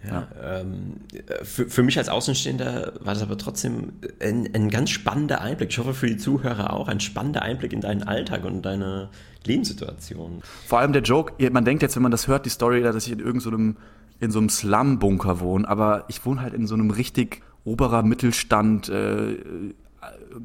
[0.05, 0.60] Ja, ja.
[0.60, 1.01] Ähm,
[1.43, 5.70] für, für mich als Außenstehender war das aber trotzdem ein, ein ganz spannender Einblick.
[5.70, 9.09] Ich hoffe für die Zuhörer auch ein spannender Einblick in deinen Alltag und deine
[9.44, 10.43] Lebenssituation.
[10.66, 13.12] Vor allem der Joke, man denkt jetzt, wenn man das hört, die Story, dass ich
[13.12, 13.80] in irgendeinem so
[14.20, 18.89] in so einem Slum-Bunker wohne, aber ich wohne halt in so einem richtig oberer Mittelstand,
[18.89, 19.36] äh,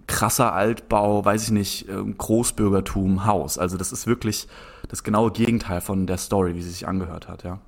[0.07, 3.57] krasser Altbau, weiß ich nicht, ähm, Großbürgertum, Haus.
[3.57, 4.47] Also das ist wirklich
[4.89, 7.59] das genaue Gegenteil von der Story, wie sie sich angehört hat, ja.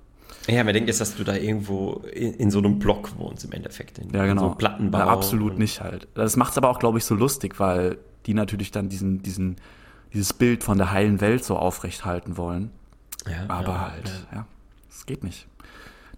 [0.47, 3.51] Ja, man denkt jetzt, dass du da irgendwo in, in so einem Block wohnst im
[3.51, 3.97] Endeffekt.
[3.97, 4.43] In, ja, genau.
[4.43, 4.99] In so Plattenbau.
[4.99, 6.07] Ja, absolut nicht halt.
[6.13, 9.55] Das macht es aber auch, glaube ich, so lustig, weil die natürlich dann diesen, diesen,
[10.13, 12.71] dieses Bild von der heilen Welt so aufrecht halten wollen.
[13.27, 14.45] Ja, aber ja, halt, ja,
[14.89, 15.47] es geht nicht.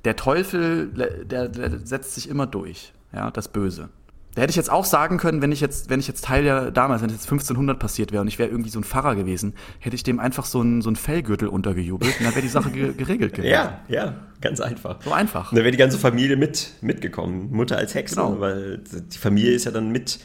[0.03, 0.87] Der Teufel,
[1.25, 3.89] der, der setzt sich immer durch, ja, das Böse.
[4.37, 6.69] Da hätte ich jetzt auch sagen können, wenn ich jetzt, wenn ich jetzt Teil der
[6.69, 9.55] damals, wenn es jetzt 1500 passiert wäre und ich wäre irgendwie so ein Pfarrer gewesen,
[9.79, 12.93] hätte ich dem einfach so einen so Fellgürtel untergejubelt und dann wäre die Sache ge
[12.93, 13.51] geregelt gewesen.
[13.51, 15.01] Ja, ja, ganz einfach.
[15.01, 15.51] So einfach.
[15.51, 17.49] Und dann wäre die ganze Familie mit, mitgekommen.
[17.51, 18.39] Mutter als Hexe, genau.
[18.39, 20.19] weil die Familie ist ja dann mit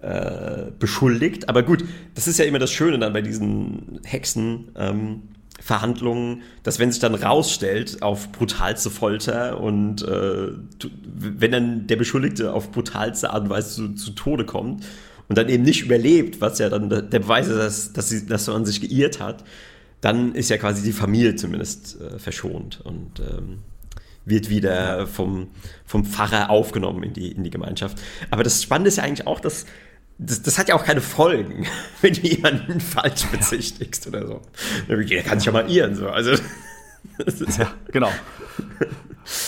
[0.00, 1.50] äh, beschuldigt.
[1.50, 1.84] Aber gut,
[2.14, 4.70] das ist ja immer das Schöne dann bei diesen Hexen.
[4.74, 5.22] Ähm,
[5.64, 10.48] Verhandlungen, dass wenn sich dann rausstellt auf brutalste Folter und äh,
[11.06, 14.84] wenn dann der Beschuldigte auf brutalste Art und Weise zu, zu, Tode kommt
[15.26, 18.46] und dann eben nicht überlebt, was ja dann der Beweis ist, dass, dass, sie, dass
[18.46, 19.42] man sich geirrt hat,
[20.02, 23.60] dann ist ja quasi die Familie zumindest äh, verschont und ähm,
[24.26, 25.48] wird wieder vom,
[25.86, 27.98] vom Pfarrer aufgenommen in die, in die Gemeinschaft.
[28.30, 29.64] Aber das Spannende ist ja eigentlich auch, dass
[30.18, 31.66] das, das, hat ja auch keine Folgen,
[32.00, 34.40] wenn du jemanden falsch bezichtigst oder so.
[34.88, 35.94] Der kann sich ja mal irren.
[35.94, 36.08] So.
[36.08, 36.32] Also,
[37.58, 38.10] ja, genau.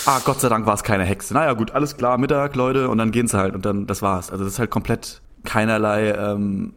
[0.07, 1.35] Ah, Gott sei Dank war es keine Hexe.
[1.35, 4.31] Naja, gut, alles klar, Mittag, Leute, und dann gehen sie halt und dann, das war's.
[4.31, 6.13] Also, das ist halt komplett keinerlei.
[6.13, 6.73] Ähm,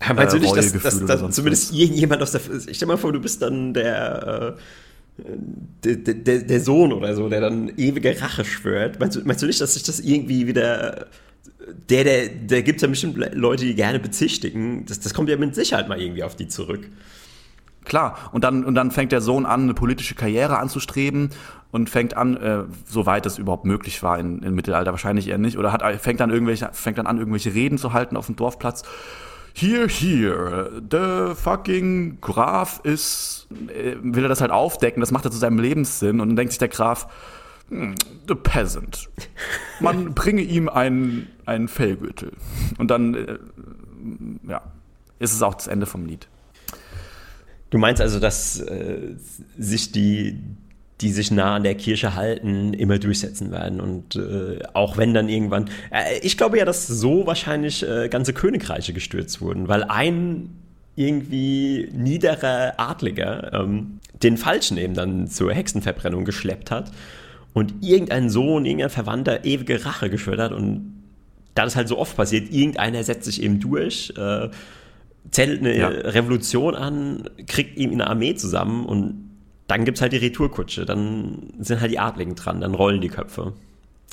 [0.00, 2.40] ja, meinst du nicht, dass, dass, dass zumindest irgendjemand aus der.
[2.68, 4.54] Ich stell mal vor, du bist dann der.
[4.56, 4.60] Äh,
[5.82, 9.00] der, der, der Sohn oder so, der dann ewige Rache schwört.
[9.00, 11.06] Meinst du, meinst du nicht, dass sich das irgendwie wieder
[11.88, 14.86] der, der, der gibt ja bestimmt Leute, die gerne bezichtigen.
[14.86, 16.88] Das, das kommt ja mit Sicherheit mal irgendwie auf die zurück.
[17.84, 21.30] Klar, und dann, und dann fängt der Sohn an, eine politische Karriere anzustreben
[21.70, 25.56] und fängt an, äh, soweit das überhaupt möglich war in, im Mittelalter, wahrscheinlich eher nicht,
[25.56, 28.82] oder hat, fängt, dann irgendwelche, fängt dann an, irgendwelche Reden zu halten auf dem Dorfplatz.
[29.54, 35.30] Here, here, the fucking Graf ist, äh, will er das halt aufdecken, das macht er
[35.30, 37.06] zu seinem Lebenssinn und dann denkt sich der Graf,
[37.68, 39.08] The Peasant.
[39.80, 42.32] Man bringe ihm einen, einen Fellgürtel.
[42.78, 43.38] Und dann, äh,
[44.48, 44.62] ja,
[45.18, 46.28] ist es auch das Ende vom Lied.
[47.70, 49.16] Du meinst also, dass äh,
[49.58, 50.38] sich die,
[51.00, 53.80] die sich nah an der Kirche halten, immer durchsetzen werden.
[53.80, 55.68] Und äh, auch wenn dann irgendwann.
[55.90, 60.50] Äh, ich glaube ja, dass so wahrscheinlich äh, ganze Königreiche gestürzt wurden, weil ein
[60.94, 66.90] irgendwie niederer Adliger ähm, den Falschen eben dann zur Hexenverbrennung geschleppt hat
[67.56, 70.92] und irgendein Sohn, irgendein Verwandter ewige Rache geschwört hat und
[71.54, 74.50] da das halt so oft passiert, irgendeiner setzt sich eben durch, äh,
[75.30, 75.88] zettelt eine ja.
[75.88, 79.30] Revolution an, kriegt ihm eine Armee zusammen und
[79.68, 83.08] dann gibt es halt die Retourkutsche, dann sind halt die Adligen dran, dann rollen die
[83.08, 83.54] Köpfe.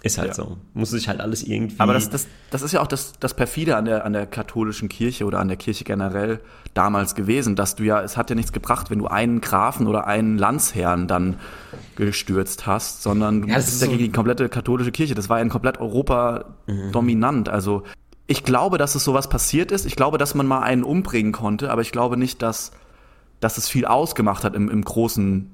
[0.03, 0.33] Ist halt ja.
[0.33, 0.57] so.
[0.73, 1.79] Muss sich halt alles irgendwie.
[1.79, 4.89] Aber das, das, das ist ja auch das, das perfide an der, an der katholischen
[4.89, 6.41] Kirche oder an der Kirche generell
[6.73, 10.05] damals gewesen, dass du ja, es hat ja nichts gebracht, wenn du einen Grafen oder
[10.05, 11.37] einen Landsherrn dann
[11.95, 15.15] gestürzt hast, sondern du ja, bist ja so gegen die komplette katholische Kirche.
[15.15, 16.91] Das war ja in komplett Europa mhm.
[16.91, 17.47] dominant.
[17.47, 17.83] Also
[18.27, 19.85] ich glaube, dass es sowas passiert ist.
[19.85, 22.71] Ich glaube, dass man mal einen umbringen konnte, aber ich glaube nicht, dass,
[23.39, 25.49] dass es viel ausgemacht hat im, im großen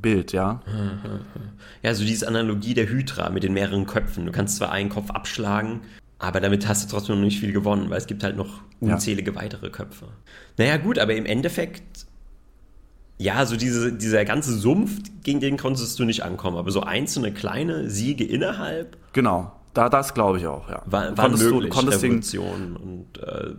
[0.00, 0.62] Bild, ja.
[1.82, 4.26] Ja, so diese Analogie der Hydra mit den mehreren Köpfen.
[4.26, 5.80] Du kannst zwar einen Kopf abschlagen,
[6.18, 9.30] aber damit hast du trotzdem noch nicht viel gewonnen, weil es gibt halt noch unzählige
[9.30, 9.36] ja.
[9.36, 10.06] weitere Köpfe.
[10.56, 12.06] Naja, gut, aber im Endeffekt,
[13.18, 17.32] ja, so diese, dieser ganze Sumpf, gegen den konntest du nicht ankommen, aber so einzelne
[17.32, 18.96] kleine Siege innerhalb.
[19.12, 20.82] Genau, da, das glaube ich auch, ja.
[20.86, 23.54] War, waren möglich, du, Revolutionen und äh,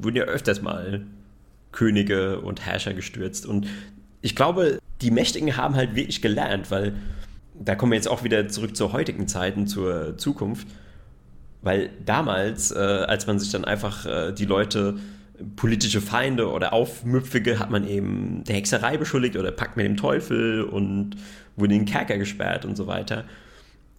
[0.00, 1.06] wurden ja öfters mal
[1.70, 3.66] Könige und Herrscher gestürzt und
[4.22, 6.94] ich glaube, die Mächtigen haben halt wirklich gelernt, weil
[7.54, 10.66] da kommen wir jetzt auch wieder zurück zur heutigen Zeiten, zur Zukunft.
[11.62, 14.96] Weil damals, äh, als man sich dann einfach äh, die Leute
[15.56, 20.62] politische Feinde oder Aufmüpfige hat man eben der Hexerei beschuldigt oder packt mit dem Teufel
[20.62, 21.16] und
[21.56, 23.24] wurde in den Kerker gesperrt und so weiter.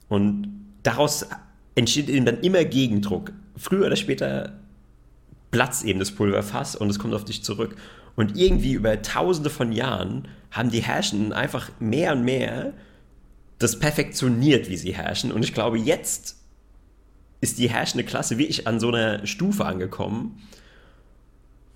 [0.09, 0.47] Und
[0.83, 1.27] daraus
[1.75, 3.33] entsteht eben dann immer Gegendruck.
[3.55, 4.53] Früher oder später
[5.51, 7.75] platzt eben das Pulverfass und es kommt auf dich zurück.
[8.18, 12.73] Und irgendwie über tausende von Jahren haben die Herrschenden einfach mehr und mehr
[13.60, 15.31] das perfektioniert, wie sie herrschen.
[15.31, 16.35] Und ich glaube, jetzt
[17.41, 20.41] ist die herrschende Klasse wirklich an so einer Stufe angekommen,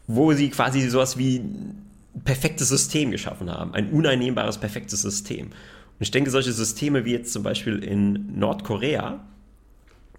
[0.08, 3.76] wo sie quasi sowas wie ein perfektes System geschaffen haben.
[3.76, 5.48] Ein uneinnehmbares, perfektes System.
[5.48, 5.54] Und
[6.00, 9.20] ich denke, solche Systeme wie jetzt zum Beispiel in Nordkorea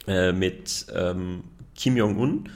[0.06, 1.42] äh, mit ähm,
[1.74, 2.48] Kim Jong-un,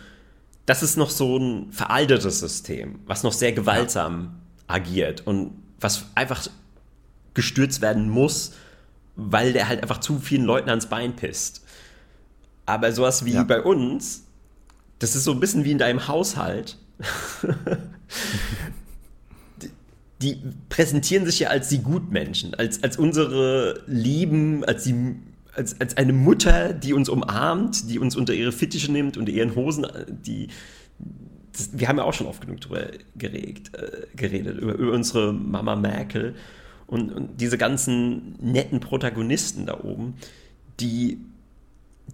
[0.67, 4.75] das ist noch so ein veraltetes System, was noch sehr gewaltsam ja.
[4.75, 6.47] agiert und was einfach
[7.35, 8.53] gestürzt werden muss,
[9.15, 11.65] weil der halt einfach zu vielen Leuten ans Bein pisst.
[12.67, 13.45] Aber sowas wie ja.
[13.45, 14.25] bei uns,
[14.99, 16.79] das ist so ein bisschen wie in deinem Haushalt.
[19.63, 19.71] die,
[20.21, 25.15] die, präsentieren sich ja als die Gutmenschen, als, als unsere Lieben, als, die,
[25.57, 29.55] als, als eine Mutter, die uns umarmt, die uns unter ihre Fittiche nimmt, unter ihren
[29.55, 30.49] Hosen, die.
[31.53, 35.33] Das, wir haben ja auch schon oft genug darüber geregt, äh, geredet, über, über, unsere
[35.33, 36.35] Mama Merkel
[36.87, 40.15] und, und diese ganzen netten Protagonisten da oben,
[40.81, 41.19] die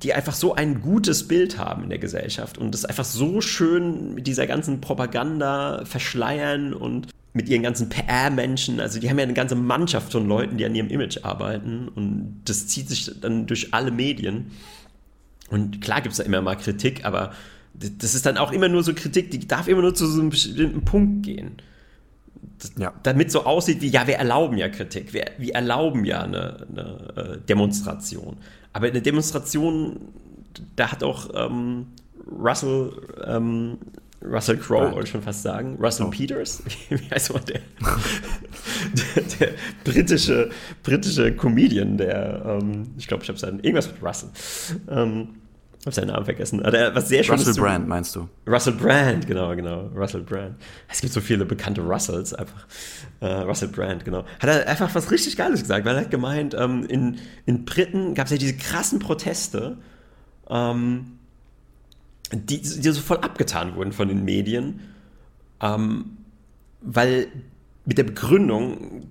[0.02, 4.14] die einfach so ein gutes Bild haben in der Gesellschaft und das einfach so schön
[4.14, 9.32] mit dieser ganzen Propaganda verschleiern und mit ihren ganzen PR-Menschen, also die haben ja eine
[9.32, 13.72] ganze Mannschaft von Leuten, die an ihrem Image arbeiten und das zieht sich dann durch
[13.72, 14.50] alle Medien.
[15.48, 17.32] Und klar gibt es da immer mal Kritik, aber
[17.74, 20.30] das ist dann auch immer nur so Kritik, die darf immer nur zu so einem
[20.30, 21.56] bestimmten Punkt gehen.
[22.58, 22.92] Das, ja.
[23.02, 27.12] Damit so aussieht wie, ja, wir erlauben ja Kritik, wir, wir erlauben ja eine, eine
[27.16, 28.36] äh, Demonstration.
[28.72, 30.00] Aber in der Demonstration,
[30.76, 31.86] da hat auch ähm,
[32.30, 32.92] Russell,
[33.26, 33.78] ähm,
[34.24, 36.10] Russell Crowe, wollte ich schon fast sagen, Russell oh.
[36.10, 37.60] Peters, wie heißt man der?
[39.16, 39.48] der, der,
[39.84, 40.50] britische,
[40.82, 44.30] britische Comedian, der, ähm, ich glaube, ich habe seinen, irgendwas mit Russell.
[44.88, 45.28] Ähm,
[45.82, 46.62] ich habe seinen Namen vergessen.
[46.62, 48.28] Der, was sehr Russell Brand, meinst du?
[48.46, 49.90] Russell Brand, genau, genau.
[49.96, 50.54] Russell Brand.
[50.88, 52.68] Es gibt so viele bekannte Russells einfach.
[53.20, 54.24] Uh, Russell Brand, genau.
[54.38, 58.14] Hat er einfach was richtig Geiles gesagt, weil er hat gemeint, ähm, in, in Briten
[58.14, 59.78] gab es ja diese krassen Proteste,
[60.48, 61.18] ähm,
[62.32, 64.80] die, die so voll abgetan wurden von den Medien,
[65.60, 66.16] ähm,
[66.80, 67.28] weil
[67.84, 69.08] mit der Begründung,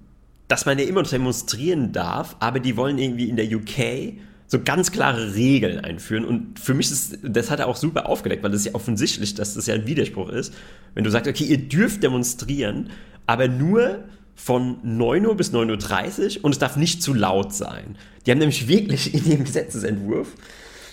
[0.48, 4.18] dass man ja immer noch demonstrieren darf, aber die wollen irgendwie in der UK
[4.48, 6.26] so ganz klare Regeln einführen.
[6.26, 9.54] Und für mich ist, das hat er auch super aufgedeckt, weil das ja offensichtlich, dass
[9.54, 10.54] das ja ein Widerspruch ist.
[10.94, 12.90] Wenn du sagst, okay, ihr dürft demonstrieren,
[13.28, 14.04] aber nur
[14.36, 17.96] von 9 Uhr bis 9.30 Uhr und es darf nicht zu laut sein.
[18.26, 20.28] Die haben nämlich wirklich in ihrem Gesetzesentwurf.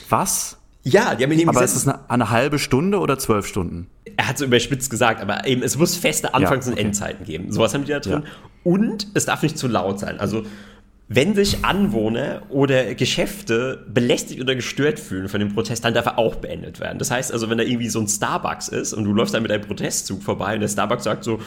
[0.09, 0.59] Was?
[0.90, 3.47] Ja, die haben in ihrem Aber Gesetz ist es eine, eine, halbe Stunde oder zwölf
[3.47, 3.89] Stunden?
[4.16, 6.81] Er hat so überspitzt gesagt, aber eben, es muss feste Anfangs- ja, okay.
[6.81, 7.52] und Endzeiten geben.
[7.52, 8.23] Sowas haben die da drin.
[8.24, 8.31] Ja.
[8.65, 10.19] Und es darf nicht zu laut sein.
[10.20, 10.44] Also
[11.09, 16.19] wenn sich Anwohner oder Geschäfte belästigt oder gestört fühlen von dem Protest, dann darf er
[16.19, 16.98] auch beendet werden.
[16.98, 19.51] Das heißt also, wenn da irgendwie so ein Starbucks ist und du läufst dann mit
[19.51, 21.40] einem Protestzug vorbei und der Starbucks sagt so,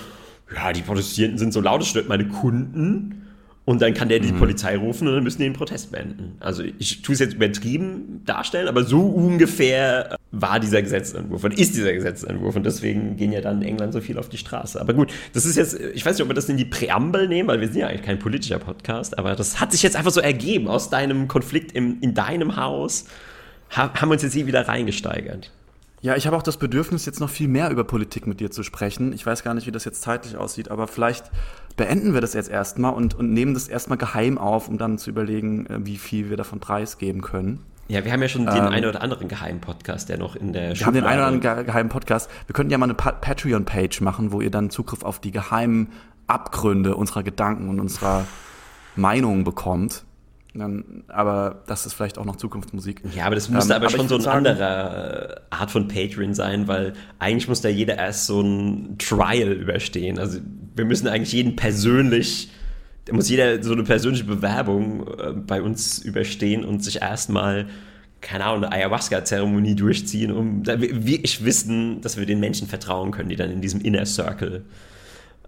[0.53, 3.27] ja, die Protestierenden sind so laut, das stört meine Kunden.
[3.63, 4.39] Und dann kann der die mhm.
[4.39, 6.35] Polizei rufen und dann müssen die den Protest beenden.
[6.39, 11.75] Also ich tue es jetzt übertrieben darstellen, aber so ungefähr war dieser Gesetzentwurf und ist
[11.75, 14.81] dieser Gesetzentwurf und deswegen gehen ja dann in England so viel auf die Straße.
[14.81, 17.47] Aber gut, das ist jetzt, ich weiß nicht, ob wir das in die Präambel nehmen,
[17.49, 20.21] weil wir sind ja eigentlich kein politischer Podcast, aber das hat sich jetzt einfach so
[20.21, 23.05] ergeben aus deinem Konflikt im, in deinem Haus,
[23.69, 25.51] haben wir uns jetzt hier wieder reingesteigert.
[26.01, 28.63] Ja, ich habe auch das Bedürfnis, jetzt noch viel mehr über Politik mit dir zu
[28.63, 29.13] sprechen.
[29.13, 31.25] Ich weiß gar nicht, wie das jetzt zeitlich aussieht, aber vielleicht
[31.73, 35.09] beenden wir das jetzt erstmal und, und nehmen das erstmal geheim auf, um dann zu
[35.09, 37.63] überlegen, äh, wie viel wir davon preisgeben können.
[37.87, 40.53] Ja, wir haben ja schon den ähm, einen oder anderen geheimen Podcast, der noch in
[40.53, 42.29] der Wir haben den einen oder anderen geheimen Podcast.
[42.47, 45.89] Wir könnten ja mal eine pa Patreon-Page machen, wo ihr dann Zugriff auf die geheimen
[46.27, 48.25] Abgründe unserer Gedanken und unserer
[48.95, 50.05] Meinungen bekommt.
[50.53, 53.01] Dann, aber das ist vielleicht auch noch Zukunftsmusik.
[53.15, 56.67] Ja, aber das müsste ähm, aber, aber schon so eine andere Art von Patreon sein,
[56.67, 60.19] weil eigentlich muss da jeder erst so ein Trial überstehen.
[60.19, 60.39] Also
[60.75, 62.51] wir müssen eigentlich jeden persönlich,
[63.05, 67.67] da muss jeder so eine persönliche Bewerbung äh, bei uns überstehen und sich erstmal,
[68.19, 73.37] keine Ahnung, eine Ayahuasca-Zeremonie durchziehen, um wirklich wissen, dass wir den Menschen vertrauen können, die
[73.37, 74.65] dann in diesem Inner Circle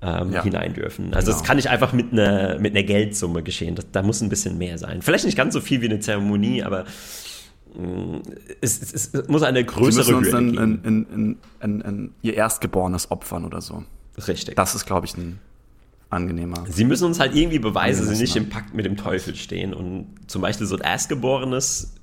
[0.03, 0.43] ähm, ja.
[0.43, 1.13] hinein dürfen.
[1.13, 1.39] Also genau.
[1.39, 3.75] das kann nicht einfach mit einer, mit einer Geldsumme geschehen.
[3.75, 5.01] Das, da muss ein bisschen mehr sein.
[5.01, 6.83] Vielleicht nicht ganz so viel wie eine Zeremonie, aber
[7.75, 8.17] mm,
[8.61, 13.11] es, es, es, muss eine größere Sie müssen uns dann in, in, in, ihr Erstgeborenes
[13.11, 13.83] opfern oder so.
[14.27, 14.55] Richtig.
[14.55, 15.39] Das ist, glaube ich, ein
[16.09, 16.65] angenehmer.
[16.69, 19.73] Sie müssen uns halt irgendwie beweisen, dass sie nicht im Pakt mit dem Teufel stehen.
[19.73, 21.95] Und zum Beispiel so ein Erstgeborenes,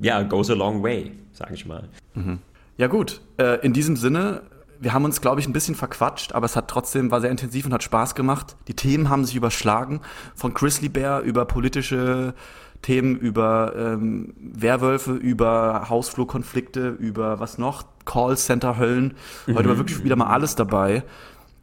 [0.00, 1.88] ja, goes a long way, sage ich mal.
[2.14, 2.38] Mhm.
[2.78, 4.42] Ja gut, äh, in diesem Sinne
[4.82, 7.66] wir haben uns, glaube ich, ein bisschen verquatscht, aber es hat trotzdem, war sehr intensiv
[7.66, 8.56] und hat Spaß gemacht.
[8.66, 10.00] Die Themen haben sich überschlagen.
[10.34, 12.34] Von Grizzly Bear über politische
[12.82, 17.84] Themen, über ähm, Werwölfe, über Hausflurkonflikte, über was noch?
[18.04, 19.14] Callcenter-Höllen.
[19.46, 21.04] Heute war wirklich wieder mal alles dabei.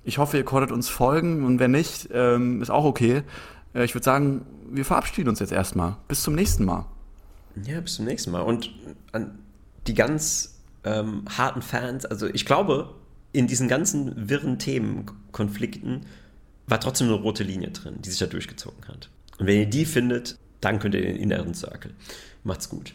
[0.05, 3.23] Ich hoffe, ihr konntet uns folgen und wenn nicht, ähm, ist auch okay.
[3.73, 5.97] Äh, ich würde sagen, wir verabschieden uns jetzt erstmal.
[6.07, 6.85] Bis zum nächsten Mal.
[7.65, 8.43] Ja, bis zum nächsten Mal.
[8.43, 8.73] Und
[9.11, 9.39] an
[9.87, 12.95] die ganz ähm, harten Fans, also ich glaube,
[13.31, 16.05] in diesen ganzen wirren Themen, Konflikten,
[16.67, 19.09] war trotzdem eine rote Linie drin, die sich da durchgezogen hat.
[19.37, 21.93] Und wenn ihr die findet, dann könnt ihr den inneren Circle.
[22.43, 22.93] Macht's gut.